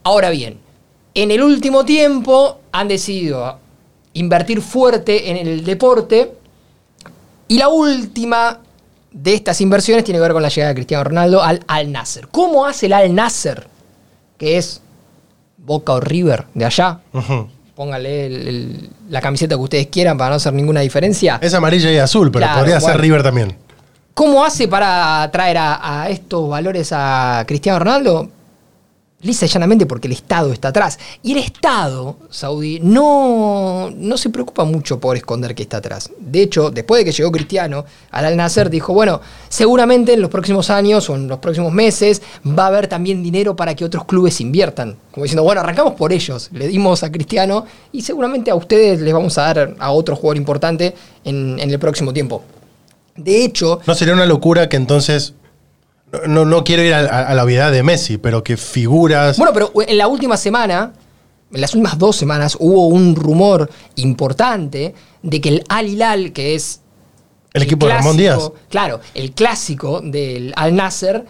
[0.04, 0.60] Ahora bien,
[1.14, 3.60] en el último tiempo han decidido
[4.14, 6.34] invertir fuerte en el deporte
[7.48, 8.60] y la última
[9.12, 12.28] de estas inversiones tiene que ver con la llegada de Cristiano Ronaldo al Al Nasser.
[12.30, 13.68] ¿Cómo hace el Al Nasser?
[14.38, 14.82] Que es
[15.58, 17.02] Boca o River de allá.
[17.14, 17.48] Ujú.
[17.86, 21.40] Póngale el- el- la camiseta que ustedes quieran para no hacer ninguna diferencia.
[21.42, 23.02] Es amarilla y azul, pero Claro, podría ser.
[23.02, 23.56] River también.
[24.14, 28.30] ¿Cómo hace para traer a, a estos valores a Cristiano Ronaldo?
[29.22, 31.00] Lisa y llanamente porque el Estado está atrás.
[31.24, 36.10] Y el Estado saudí no, no se preocupa mucho por esconder que está atrás.
[36.20, 40.70] De hecho, después de que llegó Cristiano, al Nasser dijo, bueno, seguramente en los próximos
[40.70, 44.42] años o en los próximos meses va a haber también dinero para que otros clubes
[44.42, 44.98] inviertan.
[45.12, 46.50] Como diciendo, bueno, arrancamos por ellos.
[46.54, 50.38] Le dimos a Cristiano y seguramente a ustedes les vamos a dar a otro jugador
[50.38, 52.44] importante en, en el próximo tiempo.
[53.16, 55.34] De hecho, No sería una locura que entonces.
[56.28, 59.38] No, no, quiero ir a, la obviedad de Messi, pero que figuras.
[59.38, 60.94] Bueno, pero en la última semana,
[61.54, 66.56] en las últimas dos semanas, hubo un rumor importante de que el Al Hilal, que
[66.56, 66.82] es
[67.54, 68.52] el equipo de Ramón Díaz.
[68.70, 71.26] Claro, el clásico del Al Nasser,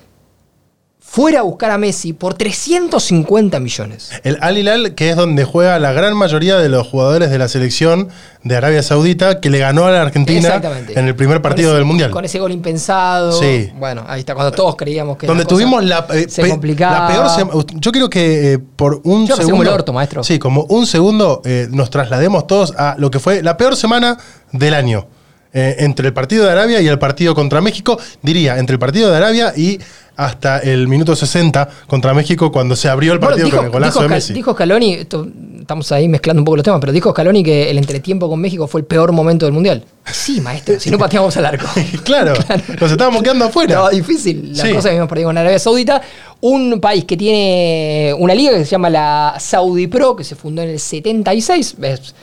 [1.13, 4.11] fuera a buscar a Messi por 350 millones.
[4.23, 7.49] El Al Hilal, que es donde juega la gran mayoría de los jugadores de la
[7.49, 8.07] selección
[8.43, 11.83] de Arabia Saudita, que le ganó a la Argentina en el primer partido ese- del
[11.85, 12.11] Mundial.
[12.11, 13.33] Con ese gol impensado.
[13.33, 13.69] Sí.
[13.77, 15.27] Bueno, ahí está, cuando todos creíamos que.
[15.27, 17.61] Donde la tuvimos la, eh, se pe- la peor semana.
[17.73, 19.63] Yo quiero que eh, por un Yo segundo.
[19.63, 20.23] el orto, maestro.
[20.23, 24.17] Sí, como un segundo eh, nos traslademos todos a lo que fue la peor semana
[24.53, 25.07] del año.
[25.53, 29.17] Entre el partido de Arabia y el partido contra México, diría, entre el partido de
[29.17, 29.81] Arabia y
[30.15, 33.71] hasta el minuto 60 contra México cuando se abrió el Bueno, partido dijo, con el
[33.71, 34.33] golazo dijo de Messi.
[34.33, 35.27] dijo Scaloni, esto,
[35.59, 38.67] estamos ahí mezclando un poco los temas, pero dijo Scaloni que el entretiempo con México
[38.67, 39.83] fue el peor momento del Mundial.
[40.11, 41.65] Sí, maestro, si no pateamos al arco.
[42.03, 42.33] claro,
[42.79, 43.75] nos estábamos quedando afuera.
[43.75, 44.51] No, difícil.
[44.55, 44.73] La Sí.
[44.73, 46.01] cosa que hemos perdido con Arabia Saudita.
[46.41, 50.61] Un país que tiene una liga que se llama la Saudi Pro, que se fundó
[50.61, 51.75] en el 76.
[51.79, 52.13] Es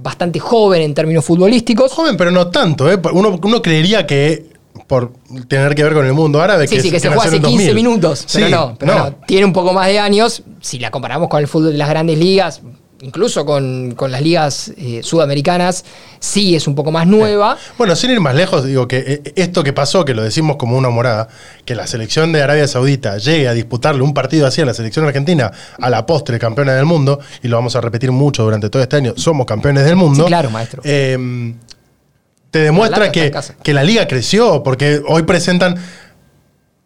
[0.00, 1.90] bastante joven en términos futbolísticos.
[1.92, 2.98] Joven, pero no tanto, ¿eh?
[3.12, 4.51] Uno, uno creería que
[4.86, 5.12] por
[5.48, 6.66] tener que ver con el mundo árabe.
[6.66, 8.26] Sí, sí, que se juega hace 15 minutos.
[8.32, 9.14] Pero, no, pero no.
[9.26, 10.42] tiene un poco más de años.
[10.60, 12.62] Si la comparamos con el fútbol de las grandes ligas,
[13.02, 15.84] incluso con, las ligas eh, sudamericanas,
[16.20, 17.58] sí es un poco más nueva.
[17.76, 20.78] Bueno, sin ir más lejos, digo que eh, esto que pasó, que lo decimos como
[20.78, 21.28] una morada,
[21.64, 25.04] que la selección de Arabia Saudita llegue a disputarle un partido así a la selección
[25.04, 28.82] argentina, a la postre campeona del mundo, y lo vamos a repetir mucho durante todo
[28.82, 30.24] este año, somos campeones del mundo.
[30.24, 30.80] Sí, claro, maestro.
[30.84, 31.54] Eh,
[32.52, 35.80] te demuestra que, que la liga creció, porque hoy presentan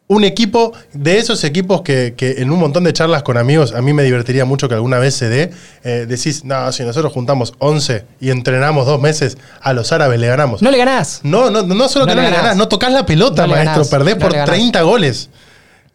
[0.06, 3.92] un equipo de esos equipos que, en un montón de charlas con amigos a mí
[3.92, 5.50] me divertiría mucho que alguna vez se dé.
[5.82, 10.28] Eh, decís, no, si nosotros juntamos 11 y entrenamos dos meses, a los árabes le
[10.28, 10.62] ganamos.
[10.62, 11.20] No le ganás.
[11.24, 14.32] No, no, no solo que no le ganás, no tocas la pelota, maestro, perdés por
[14.32, 15.30] 30 goles.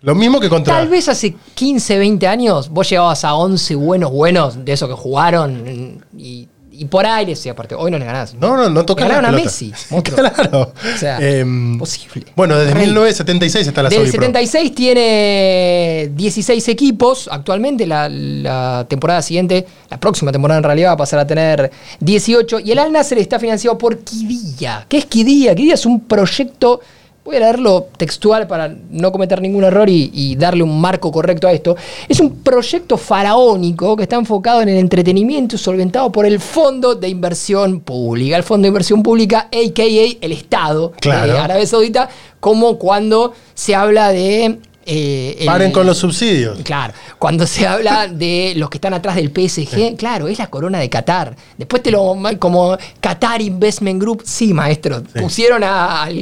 [0.01, 0.75] Lo mismo que contra.
[0.75, 4.95] Tal vez hace 15, 20 años vos llegabas a 11 buenos, buenos de esos que
[4.95, 6.40] jugaron y
[6.81, 8.33] y por aire, sí, aparte, hoy no le ganás.
[8.33, 9.71] No, no, no toca Ganaron a Messi.
[10.03, 10.73] claro.
[10.95, 12.25] O sea, em, posible.
[12.35, 17.29] Bueno, desde 1976 está la Desde el 76 tiene 16 equipos.
[17.31, 22.61] Actualmente, la, temporada siguiente, la próxima temporada en realidad, va a pasar a tener 18.
[22.61, 24.87] Y el Al Nasser está financiado por Kidilla.
[24.89, 25.53] ¿Qué es Kidilla?
[25.53, 26.81] Kidilla es un proyecto
[27.23, 31.51] Voy a leerlo textual para no cometer ningún error y, darle un marco correcto a
[31.51, 31.75] esto.
[32.09, 37.09] Es un proyecto faraónico que está enfocado en el entretenimiento solventado por el Fondo de
[37.09, 38.37] Inversión Pública.
[38.37, 40.17] El Fondo de Inversión Pública, a.k.a.
[40.19, 46.59] el Estado de Arabia Saudita, como cuando se habla de eh, Paren con los subsidios.
[46.63, 50.79] Claro, cuando se habla de los que están atrás del PSG, claro, es la corona
[50.79, 51.35] de Qatar.
[51.57, 55.03] Después te lo como Qatar Investment Group, sí, maestro.
[55.03, 56.13] Pusieron al,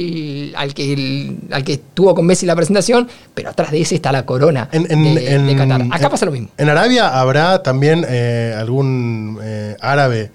[0.74, 4.68] que, al que estuvo con Messi la presentación, pero atrás de ese está la corona
[4.70, 5.86] de, Qatar.
[5.90, 6.48] Acá pasa lo mismo.
[6.56, 10.30] En Arabia habrá también eh, algún eh, árabe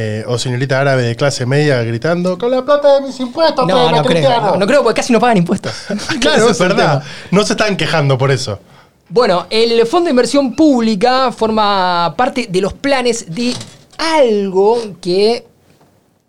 [0.00, 3.66] eh, o señorita árabe de clase media gritando con la plata de mis impuestos.
[3.66, 5.72] No, no creo, no, creo porque casi no pagan impuestos.
[6.20, 7.02] claro, es verdad.
[7.32, 8.60] No se están quejando por eso.
[9.08, 13.52] Bueno, el Fondo de Inversión Pública forma parte de los planes de
[13.96, 15.44] algo que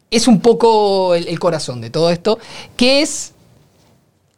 [0.09, 2.39] es un poco el, corazón de todo esto,
[2.75, 3.33] que es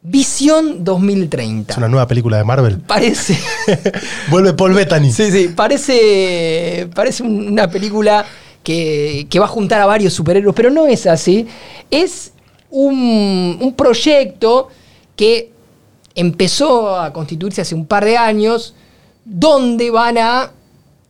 [0.01, 1.71] Visión 2030.
[1.71, 2.79] Es una nueva película de Marvel.
[2.79, 3.39] Parece.
[4.29, 5.13] Vuelve Paul Bettany.
[5.13, 8.25] Sí, sí, parece, parece una película
[8.63, 11.47] que, va a juntar a varios superhéroes, pero no es así.
[11.89, 12.33] Es
[12.69, 14.69] un, proyecto
[15.15, 15.51] que
[16.15, 18.75] empezó a constituirse hace un par de años,
[19.25, 20.51] donde van a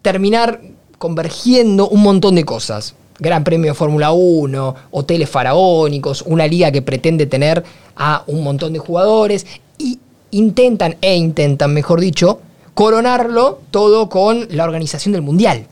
[0.01, 0.61] terminar
[0.97, 2.95] convergiendo un montón de cosas.
[3.19, 7.63] Gran Premio de Fórmula 1, hoteles faraónicos, una liga que pretende tener
[7.95, 9.45] a un montón de jugadores
[9.77, 9.99] y
[10.31, 12.39] intentan, e intentan, mejor dicho,
[12.73, 15.67] coronarlo todo con la organización del Mundial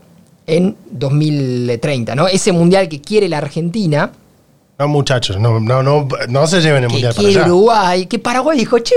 [0.50, 2.28] en 2030, ¿no?
[2.28, 4.12] Ese mundial que quiere la Argentina.
[4.78, 7.46] No, muchachos, no, no, no, no se lleven el mundial para allá.
[7.46, 8.96] Uruguay, que Paraguay dijo, che,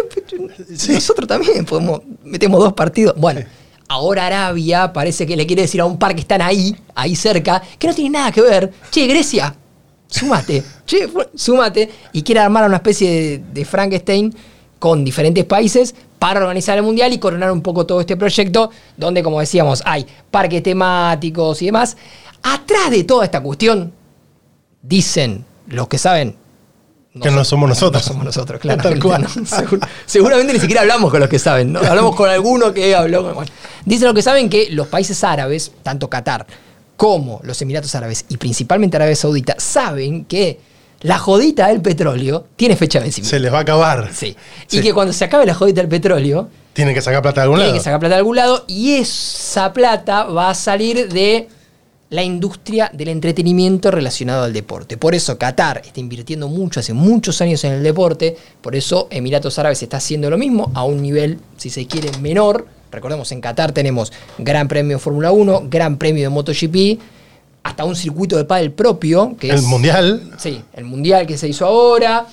[0.89, 3.15] nosotros también podemos, metemos dos partidos.
[3.17, 3.41] Bueno,
[3.89, 7.63] ahora Arabia parece que le quiere decir a un par que están ahí, ahí cerca,
[7.79, 8.73] que no tiene nada que ver.
[8.91, 9.55] Che, Grecia,
[10.07, 11.91] súmate, che, súmate.
[12.13, 14.35] Y quiere armar una especie de Frankenstein
[14.83, 19.23] con diferentes países para organizar el Mundial y coronar un poco todo este proyecto, donde,
[19.23, 21.97] como decíamos, hay parques temáticos y demás.
[22.43, 23.93] Atrás de toda esta cuestión,
[24.83, 26.35] dicen los que saben.
[27.23, 28.03] que no somos nosotros.
[28.03, 28.83] No somos nosotros, claro.
[30.07, 31.79] seguramente ni siquiera hablamos con los que saben, ¿no?
[31.79, 33.41] Hablamos con alguno que habló.
[33.85, 36.45] dicen los que saben que los países árabes, tanto Qatar
[36.97, 40.59] como los Emiratos Árabes y principalmente Arabia Saudita, saben que
[41.03, 43.31] la jodita del petróleo tiene fecha de vencimiento.
[43.31, 44.11] Se les va a acabar.
[44.13, 44.37] Sí.
[44.71, 46.49] Y que cuando se acabe la jodita del petróleo.
[46.73, 47.71] Tienen que sacar plata de algún lado.
[47.71, 48.65] Tienen que sacar plata de algún lado.
[48.67, 51.49] Y esa plata va a salir de
[52.11, 54.97] la industria del entretenimiento relacionado al deporte.
[54.97, 58.37] Por eso Qatar está invirtiendo mucho, hace muchos años en el deporte.
[58.61, 62.67] Por eso Emiratos Árabes está haciendo lo mismo, a un nivel, si se quiere, menor.
[62.91, 67.01] Recordemos, en Qatar tenemos Gran Premio Fórmula 1, Gran Premio de MotoGP
[67.63, 69.37] hasta un circuito de pádel propio.
[69.39, 70.33] Que el Mundial.
[70.39, 72.27] Sí, el Mundial que se hizo ahora.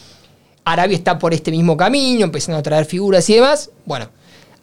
[0.66, 3.72] Arabia está por este mismo camino, empezando a traer figuras y demás.
[3.86, 4.10] Bueno,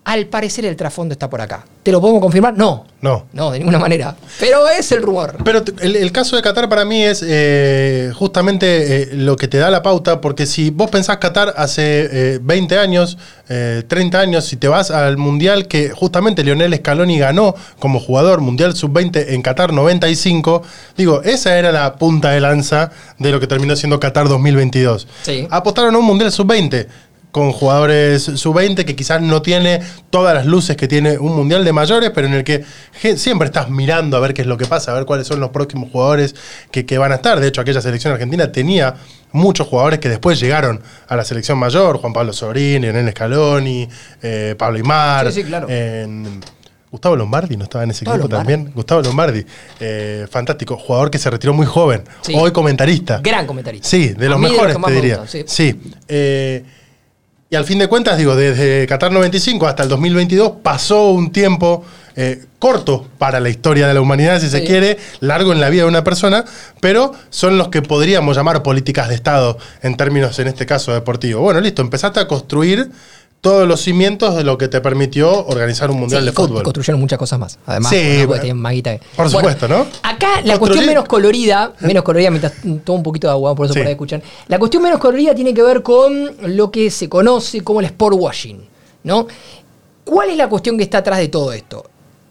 [0.07, 1.64] al parecer el trasfondo está por acá.
[1.83, 2.57] ¿Te lo podemos confirmar?
[2.57, 2.87] No.
[3.01, 3.27] No.
[3.33, 4.16] No, de ninguna manera.
[4.38, 5.37] Pero es el rumor.
[5.45, 9.69] Pero el, caso de Qatar para mí es eh, justamente eh, lo que te da
[9.69, 14.69] la pauta, porque si vos pensás Qatar hace 20 eh, años, 30 años, si te
[14.69, 20.62] vas al Mundial que justamente Lionel Scaloni ganó como jugador Mundial Sub-20 en Qatar 95,
[20.97, 25.07] digo, esa era la punta de lanza de lo que terminó siendo Qatar 2022.
[25.23, 25.47] Sí.
[25.51, 26.87] Apostaron a un Mundial Sub-20
[27.37, 31.72] con jugadores sub-20 que quizás no tiene todas las luces que tiene un mundial de
[31.75, 32.64] mayores, pero en el que
[33.18, 35.51] siempre estás mirando a ver qué es lo que pasa, a ver cuáles son los
[35.51, 36.35] próximos jugadores
[36.70, 37.38] que, que van a estar.
[37.38, 38.94] De hecho, aquella selección argentina tenía
[39.33, 43.87] muchos jugadores que después llegaron a la selección mayor, Juan Pablo Sobrín, Lionel Scaloni,
[44.22, 45.68] eh, Pablo Imar, Sí, sí, claro.
[45.68, 46.40] en-
[46.88, 48.53] Gustavo Lombardi no estaba en ese Gustavo equipo Lombardi.
[48.55, 48.75] también.
[48.75, 49.44] Gustavo Lombardi,
[49.81, 52.33] eh, fantástico, jugador que se retiró muy joven, Sí.
[52.35, 53.20] hoy comentarista.
[53.22, 53.87] Gran comentarista.
[53.87, 55.18] Sí, de los mejores, te diría.
[55.18, 55.79] gustan, sí.
[56.09, 56.64] Eh,
[57.48, 61.85] y al fin de cuentas, digo, desde Qatar 95 hasta el 2022 pasó un tiempo
[62.16, 65.82] eh, corto para la historia de la humanidad, si se quiere, largo en la vida
[65.82, 66.44] de una persona,
[66.80, 71.40] pero son los que podríamos llamar políticas de Estado en términos, en este caso, deportivos.
[71.40, 72.90] Bueno, listo, empezaste a construir
[73.40, 76.62] todos los cimientos de lo que te permitió organizar un mundial Sí, de fútbol.
[76.64, 77.59] Construyeron muchas cosas más.
[77.66, 79.87] Además, Sí, bueno, tienen más guita que- Por Bueno, supuesto, ¿no?
[80.03, 83.66] Acá la Construir- cuestión menos colorida, menos colorida, mientras tomo un poquito de agua, por
[83.66, 83.81] eso Sí.
[83.81, 84.22] por ahí escuchan.
[84.49, 88.16] La cuestión menos colorida tiene que ver con lo que se conoce como el sport
[88.18, 88.61] washing,
[89.05, 89.27] ¿no?
[90.05, 91.85] ¿Cuál es la cuestión que está atrás de todo esto?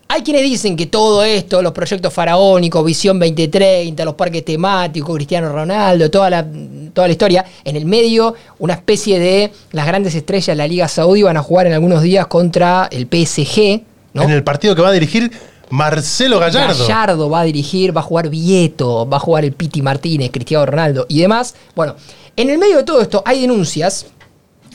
[0.07, 5.51] Hay quienes dicen que todo esto, los proyectos faraónicos, Visión 2030, los parques temáticos, Cristiano
[5.51, 6.45] Ronaldo, toda la,
[6.93, 10.87] toda la historia, en el medio una especie de las grandes estrellas de la Liga
[10.87, 13.81] Saudí van a jugar en algunos días contra el PSG,
[14.13, 14.23] ¿no?
[14.23, 15.31] En el partido que va a dirigir
[15.69, 16.85] Marcelo Gallardo.
[16.87, 20.67] Gallardo va a dirigir, va a jugar Vieto, va a jugar el Piti Martínez, Cristiano
[20.67, 21.55] Ronaldo y demás.
[21.75, 21.95] Bueno,
[22.35, 24.05] en el medio de todo esto hay denuncias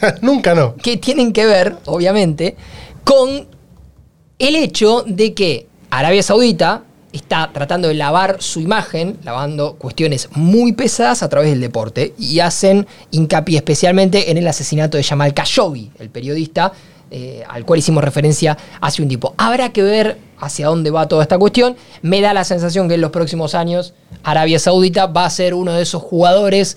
[0.23, 0.75] Nunca no.
[0.77, 2.57] que tienen que ver, obviamente,
[3.05, 3.47] con
[4.41, 10.73] el hecho de que Arabia Saudita está tratando de lavar su imagen, lavando cuestiones muy
[10.73, 15.91] pesadas a través del deporte, y hacen hincapié especialmente en el asesinato de Jamal Khashoggi,
[15.99, 16.73] el periodista
[17.13, 19.35] eh, al cual hicimos referencia hace un tiempo.
[19.37, 21.77] Habrá que ver hacia dónde va toda esta cuestión.
[22.03, 25.73] Me da la sensación que en los próximos años Arabia Saudita va a ser uno
[25.73, 26.77] de esos jugadores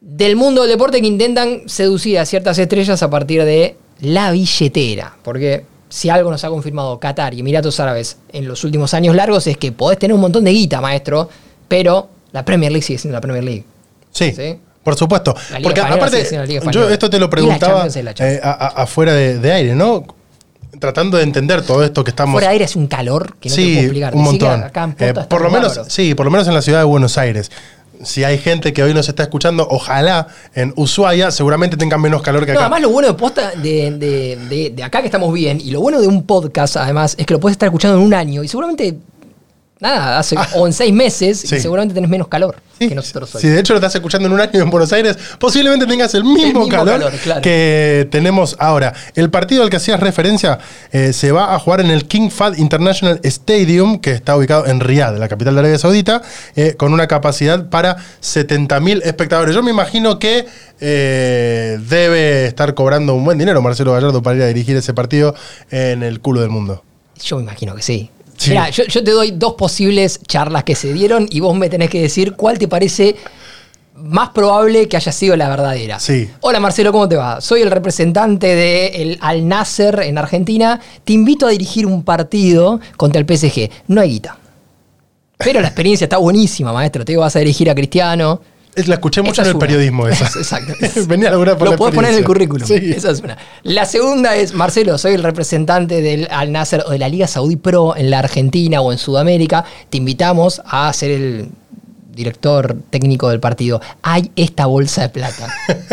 [0.00, 5.16] del mundo del deporte que intentan seducir a ciertas estrellas a partir de la billetera.
[5.24, 9.46] Porque si algo nos ha confirmado Qatar y Emiratos Árabes en los últimos años largos
[9.46, 11.28] es que podés tener un montón de guita, maestro,
[11.68, 13.64] pero la Premier League sigue siendo la Premier League.
[14.10, 14.32] Sí.
[14.32, 14.58] Sí.
[14.82, 15.34] Por supuesto.
[15.62, 18.82] Porque aparte, sigue siendo la Liga yo esto te lo preguntaba es eh, a- a-
[18.82, 20.04] afuera de, de aire, ¿no?
[20.80, 22.32] Tratando de entender todo esto que estamos.
[22.32, 24.14] Fuera de aire hace un calor que no te sí, puedo explicar.
[24.14, 24.62] un montón.
[24.64, 26.84] acá en Posta Eh, por lo menos, sí, por lo menos en la ciudad de
[26.86, 27.50] Buenos Aires.
[28.04, 32.44] Si hay gente que hoy nos está escuchando, ojalá en Ushuaia seguramente tengan menos calor
[32.44, 32.66] que No, acá.
[32.66, 35.80] además lo bueno de posta de, de- de- de acá que estamos bien, y lo
[35.80, 38.48] bueno de un podcast, además, es que lo puedes estar escuchando en un año y
[38.48, 38.96] seguramente,
[39.82, 41.48] nada, hace, o en seis meses, Ah.
[41.48, 41.56] Sí.
[41.56, 42.88] y seguramente tenés menos calor Sí.
[42.88, 43.42] que nosotros hoy.
[43.42, 46.24] Si de hecho lo estás escuchando en un año en Buenos Aires, posiblemente tengas el
[46.24, 47.42] mismo, mismo calor, calor, claro.
[47.42, 48.94] que tenemos ahora.
[49.14, 50.58] El partido al que hacías referencia
[50.92, 54.80] eh, se va a jugar en el King Fahd International Stadium, que está ubicado en
[54.80, 56.22] Riyadh, la capital de Arabia Saudita,
[56.56, 59.54] eh, con una capacidad para 70.000 espectadores.
[59.54, 60.46] Yo me imagino que
[60.80, 65.34] eh, debe estar cobrando un buen dinero Marcelo Gallardo para ir a dirigir ese partido
[65.70, 66.82] en el culo del mundo.
[67.22, 68.10] Yo me imagino que sí.
[68.42, 68.50] Sí.
[68.50, 71.90] Mira, yo, yo te doy dos posibles charlas que se dieron y vos me tenés
[71.90, 73.14] que decir cuál te parece
[73.94, 76.00] más probable que haya sido la verdadera.
[76.00, 76.28] Sí.
[76.40, 77.40] Hola Marcelo, ¿cómo te va?
[77.40, 80.80] Soy el representante del Al Nasser en Argentina.
[81.04, 83.70] Te invito a dirigir un partido contra el PSG.
[83.86, 84.38] No hay guita.
[85.38, 87.04] Pero la experiencia está buenísima, maestro.
[87.04, 88.40] Te digo, vas a dirigir a Cristiano.
[88.74, 89.66] Es- La escuché mucho Esa en es el una.
[89.66, 90.24] periodismo esa.
[90.38, 90.72] Exacto.
[91.06, 92.66] Venía a laburar por Lo la podés poner en el currículum.
[92.66, 92.92] Sí.
[92.94, 93.36] Esa es una.
[93.62, 97.56] La segunda es, Marcelo, soy el representante del Al Nasser o de la Liga Saudí
[97.56, 99.64] Pro en la Argentina o en Sudamérica.
[99.90, 101.48] Te invitamos a ser el
[102.14, 103.80] director técnico del partido.
[104.02, 105.48] Hay esta bolsa de plata.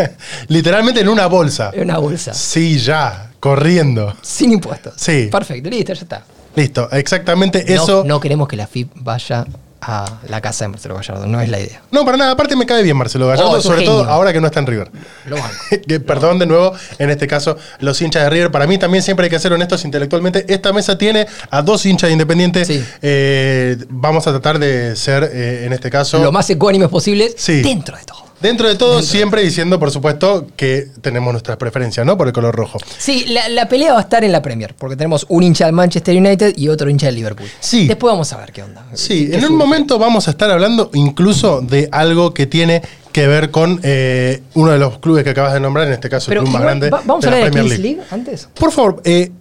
[0.48, 1.72] Literalmente en una bolsa.
[1.74, 2.34] Es una bolsa.
[2.34, 4.16] Sí, ya, corriendo.
[4.22, 4.94] Sin impuestos.
[4.98, 5.28] Sí.
[5.32, 6.24] Perfecto, listo, ya está.
[6.56, 8.04] Listo, exactamente No- eso.
[8.06, 9.46] No, queremos que la FIP vaya
[9.82, 11.82] a la casa de Marcelo Gallardo, no es la idea.
[11.92, 14.48] No, para nada, aparte me cae bien Marcelo Gallardo, Oh, sobre todo ahora que no
[14.48, 14.92] está en River.
[15.26, 15.38] Lo.
[15.88, 18.52] Que, perdón de nuevo, en este caso, los hinchas de River.
[18.52, 20.46] Para mí también siempre hay que ser honestos intelectualmente.
[20.54, 22.66] Esta mesa tiene a dos hinchas de Independiente.
[22.66, 22.84] Sí.
[23.02, 27.62] Eh, vamos a tratar de ser, eh, en este caso, Lo más ecuánimes posibles Sí.
[27.62, 28.29] dentro de todo.
[28.42, 32.18] Dentro de todo, siempre diciendo, por supuesto, que tenemos nuestras preferencias, ¿no?
[32.18, 32.80] Por el color rojo.
[32.98, 35.74] Sí, la, la pelea va a estar en la Premier, porque tenemos un hincha del
[35.74, 37.48] Manchester United y otro hincha del Liverpool.
[37.60, 37.88] Sí.
[37.88, 38.86] Después vamos a ver qué onda.
[38.94, 43.28] Sí, ¿Qué en un momento vamos a estar hablando incluso de algo que tiene que
[43.28, 46.42] ver con eh, uno de los clubes que acabas de nombrar, en este caso Pero
[46.42, 47.98] el club más igual, grande va- vamos de a la hablar de Premier Kings League.
[47.98, 48.48] League antes.
[48.54, 49.32] Por favor, eh,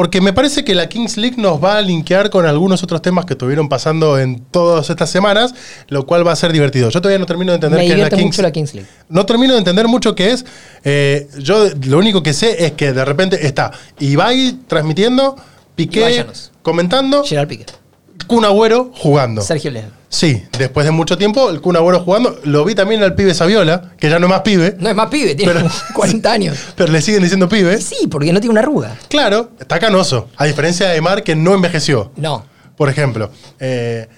[0.00, 3.26] porque me parece que la Kings League nos va a linkear con algunos otros temas
[3.26, 5.54] que estuvieron pasando en todas estas semanas,
[5.88, 6.88] lo cual va a ser divertido.
[6.88, 8.88] Yo todavía no termino de entender Me qué es la Kings mucho la Kings League.
[9.10, 10.46] No termino de entender mucho qué es.
[10.84, 15.36] Eh, yo lo único que sé es que de repente está Ibai transmitiendo,
[15.76, 16.24] Piqué
[16.62, 17.66] comentando, Gerard Piqué,
[18.26, 19.42] Kun Agüero jugando.
[19.42, 19.99] Sergio León.
[20.12, 22.36] Sí, después de mucho tiempo, el Kun Agüero jugando.
[22.42, 25.06] Lo vi también al pibe Saviola, que ya no es más pibe, No es más
[25.08, 26.58] pibe, tiene Pero- 40 años.
[26.74, 27.80] pero le siguen diciendo pibe.
[27.80, 28.96] Sí, porque no tiene una arruga.
[29.08, 30.28] Claro, está canoso.
[30.36, 32.10] A diferencia de Mar, que no envejeció.
[32.16, 32.44] No.
[32.76, 33.30] por ejemplo.
[33.60, 34.08] Eh,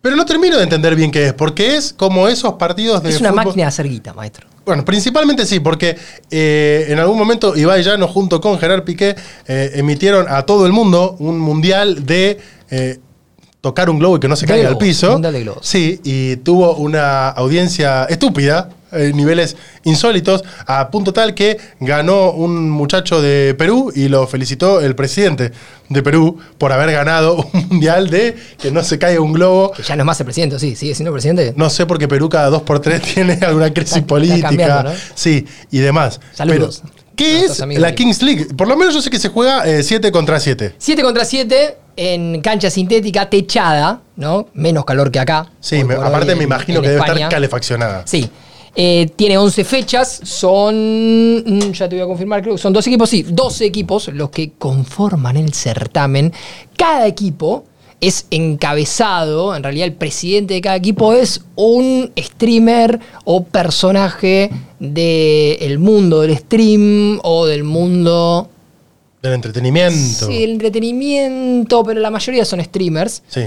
[0.00, 3.20] pero no termino de entender bien qué es, porque es como esos partidos de Es
[3.20, 4.46] una fútbol- máquina de hacer guita, maestro.
[4.64, 5.96] Bueno, principalmente sí, porque
[6.30, 9.16] eh, en algún momento Ibai Llano junto con Gerard Piqué
[9.48, 12.38] eh, emitieron a todo el mundo un mundial de
[13.60, 15.18] tocar un globo y que no se caiga al piso.
[15.18, 15.66] de globos.
[15.66, 22.70] Sí, y tuvo una audiencia estúpida, eh, niveles insólitos, a punto tal que ganó un
[22.70, 25.52] muchacho de Perú y lo felicitó el presidente
[25.88, 29.72] de Perú por haber ganado un mundial de que no se caiga un globo.
[29.72, 31.52] Que ya no es más el presidente, sí, sigue siendo presidente.
[31.56, 34.92] No sé porque Perú cada dos por tres tiene alguna crisis Está- política.
[35.14, 36.20] Sí, y demás.
[36.32, 36.82] Saludos.
[36.82, 38.46] Pero, ¿Qué es la Kings League?
[38.56, 40.74] Por lo menos yo sé que se juega 7 contra 7.
[40.78, 44.48] 7 contra 7 en cancha sintética techada, ¿no?
[44.54, 45.50] Menos calor que acá.
[45.60, 47.14] Sí, me- aparte hoy me en- imagino en que debe España.
[47.20, 48.02] estar calefaccionada.
[48.06, 48.28] Sí.
[48.76, 52.86] Eh, tiene 11 fechas, son, mm, ya te voy a confirmar, creo que son dos
[52.86, 56.32] equipos, sí, 12 equipos los que conforman el certamen.
[56.76, 57.64] Cada equipo
[58.00, 65.78] es encabezado, en realidad el presidente de cada equipo es un streamer o personaje del
[65.78, 68.48] mundo del stream o del mundo
[69.22, 70.26] Del entretenimiento.
[70.26, 73.42] sí, el entretenimiento, pero la mayoría son streamers, Sí.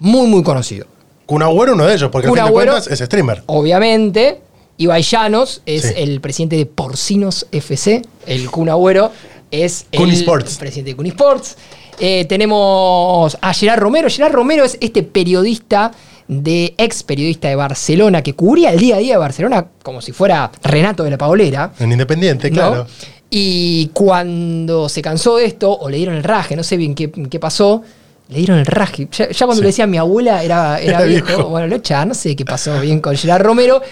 [0.00, 0.86] muy, muy conocido.
[1.26, 3.42] Kun Agüero uno de ellos, porque al fin de cuentas es streamer.
[3.46, 4.40] Obviamente,
[4.76, 5.94] Ibai Llanos es Sí.
[5.96, 8.02] el presidente de Porcinos FC.
[8.26, 9.10] El Kun Agüero
[9.50, 10.56] es Kun el Sports.
[10.58, 11.56] presidente de Kun Sports.
[12.00, 14.08] Eh, tenemos a Gerard Romero.
[14.10, 15.92] Gerard Romero es este periodista
[16.26, 20.12] de ex periodista de Barcelona que cubría el día a día de Barcelona como si
[20.12, 21.72] fuera Renato de la Paulera.
[21.78, 22.54] En Independiente, ¿no?
[22.56, 22.86] claro.
[23.30, 27.10] Y cuando se cansó de esto, o le dieron el raje, no sé bien qué,
[27.10, 27.82] qué pasó,
[28.28, 29.08] le dieron el raje.
[29.10, 29.60] Ya, ya cuando Sí.
[29.62, 31.26] le decía a mi abuela era, era, Era viejo.
[31.26, 31.48] viejo.
[31.48, 33.82] Bueno, lo echa, no sé qué pasó bien con Gerard Romero.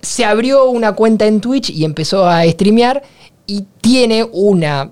[0.00, 3.02] Se abrió una cuenta en Twitch y empezó a streamear
[3.46, 4.90] y tiene una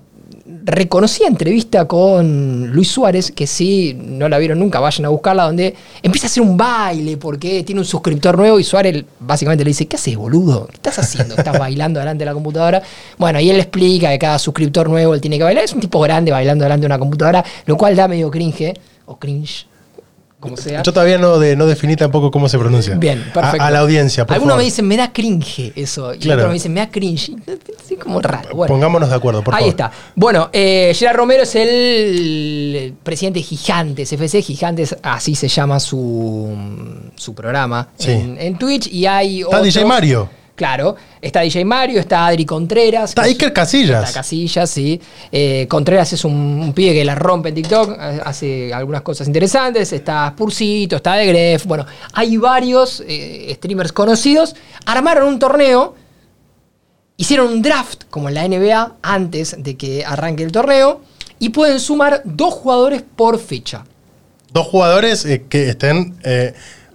[0.67, 5.73] reconocida entrevista con Luis Suárez, que si no la vieron nunca, vayan a buscarla, donde
[6.03, 9.87] empieza a hacer un baile porque tiene un suscriptor nuevo y Suárez básicamente le dice,
[9.87, 10.67] ¿qué haces, boludo?
[10.67, 11.35] ¿Qué estás haciendo?
[11.35, 12.83] ¿Estás bailando delante de la computadora?
[13.17, 15.63] Bueno, y él explica que cada suscriptor nuevo él tiene que bailar.
[15.63, 18.73] Es un tipo grande bailando delante de una computadora, lo cual da medio cringe,
[19.05, 19.65] o cringe,
[20.39, 20.83] como sea.
[20.83, 22.95] Yo todavía no, de, no definí tampoco cómo se pronuncia.
[22.95, 23.63] Bien, perfecto.
[23.63, 24.61] A, a la audiencia, por Algunos favor.
[24.61, 26.13] me dicen, me da cringe eso.
[26.13, 26.41] Y Claro.
[26.41, 27.31] otros me dicen, me da cringe.
[27.87, 28.49] Sí, como raro.
[28.53, 28.73] Bueno.
[28.73, 29.69] Pongámonos de acuerdo, por Ahí favor.
[29.69, 29.91] está.
[30.13, 36.53] Bueno, eh, Gerard Romero es el presidente de Gigantes, FC Gigantes, así se llama su,
[37.15, 38.11] su programa Sí.
[38.11, 38.87] en, en Twitch.
[38.91, 40.29] Y hay Está otros- DJ Mario.
[40.57, 43.11] Claro, está DJ Mario, está Adri Contreras.
[43.11, 44.07] Está Iker Casillas.
[44.09, 44.99] Está Casillas, sí.
[45.31, 49.27] Eh, Contreras es un, un pibe que la rompe en TikTok, eh, hace algunas cosas
[49.27, 49.93] interesantes.
[49.93, 51.67] Está Spursito, está De Gref.
[51.67, 54.55] Bueno, hay varios eh, streamers conocidos.
[54.87, 55.93] Armaron un torneo,
[57.17, 61.01] hicieron un draft, como en la NBA, antes de que arranque el torneo,
[61.37, 63.85] y pueden sumar dos jugadores por fecha.
[64.51, 66.17] Dos jugadores eh, que estén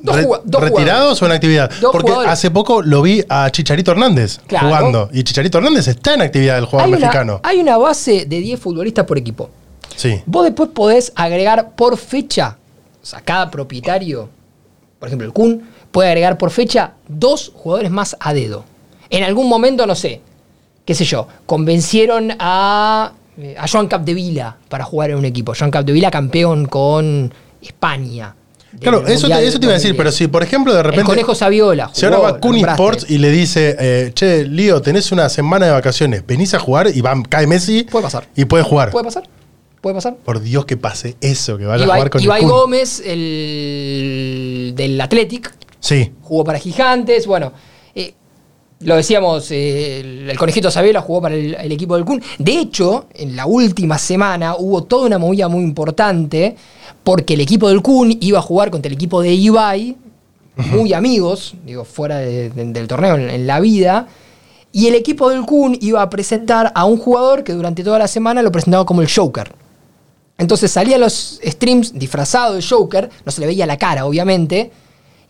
[0.02, 1.70] Dos re- jugua- dos retirados o en actividad.
[1.80, 2.32] Dos Porque jugadores.
[2.32, 4.66] hace poco lo vi a Chicharito Hernández Claro.
[4.68, 5.08] jugando.
[5.12, 7.40] Y Chicharito Hernández está en actividad del jugador Hay una, mexicano.
[7.44, 9.48] hay una base de 10 futbolistas por equipo.
[9.96, 10.20] Sí.
[10.26, 12.56] Vos después podés agregar por fecha,
[13.02, 14.28] o sea, cada propietario,
[14.98, 18.64] por ejemplo, el Kun, puede agregar por fecha dos jugadores más a dedo.
[19.10, 20.20] En algún momento, no sé,
[20.84, 25.52] qué sé yo, convencieron a, eh, a Joan Capdevila para jugar en un equipo.
[25.56, 28.34] Joan Capdevila campeón con España.
[28.80, 29.96] Claro, eso te, eso te iba a decir, 2010.
[29.96, 31.04] pero si por ejemplo de El repente.
[31.04, 31.90] Conejo Saviola.
[31.92, 32.56] Si ahora va Kun.
[32.56, 36.88] Sports y le dice, eh, che, Lío, tenés una semana de vacaciones, venís a jugar
[36.94, 37.84] y va, cae Messi.
[37.84, 38.26] Puede pasar.
[38.34, 38.90] Y puede jugar.
[38.90, 39.24] ¿Puede pasar?
[39.80, 40.14] ¿Puede pasar?
[40.24, 42.48] Por Dios que pase eso, que vaya a jugar con Ibai el.
[42.48, 46.12] Gómez, el del Athletic, Sí.
[46.22, 47.52] jugó para Gigantes, bueno,
[47.94, 48.14] eh,
[48.84, 52.22] lo decíamos, eh, el, el conejito Sabela jugó para el, el equipo del Kun.
[52.38, 56.56] De hecho, en la última semana hubo toda una movida muy importante
[57.04, 59.96] porque el equipo del Kun iba a jugar contra el equipo de Ibai,
[60.56, 64.06] muy amigos, digo, fuera de- de- del torneo, en, en la vida.
[64.70, 68.08] Y el equipo del Kun iba a presentar a un jugador que durante toda la
[68.08, 69.52] semana lo presentaba como el Joker.
[70.38, 74.70] Entonces salía a los streams disfrazado de Joker, no se le veía la cara, obviamente.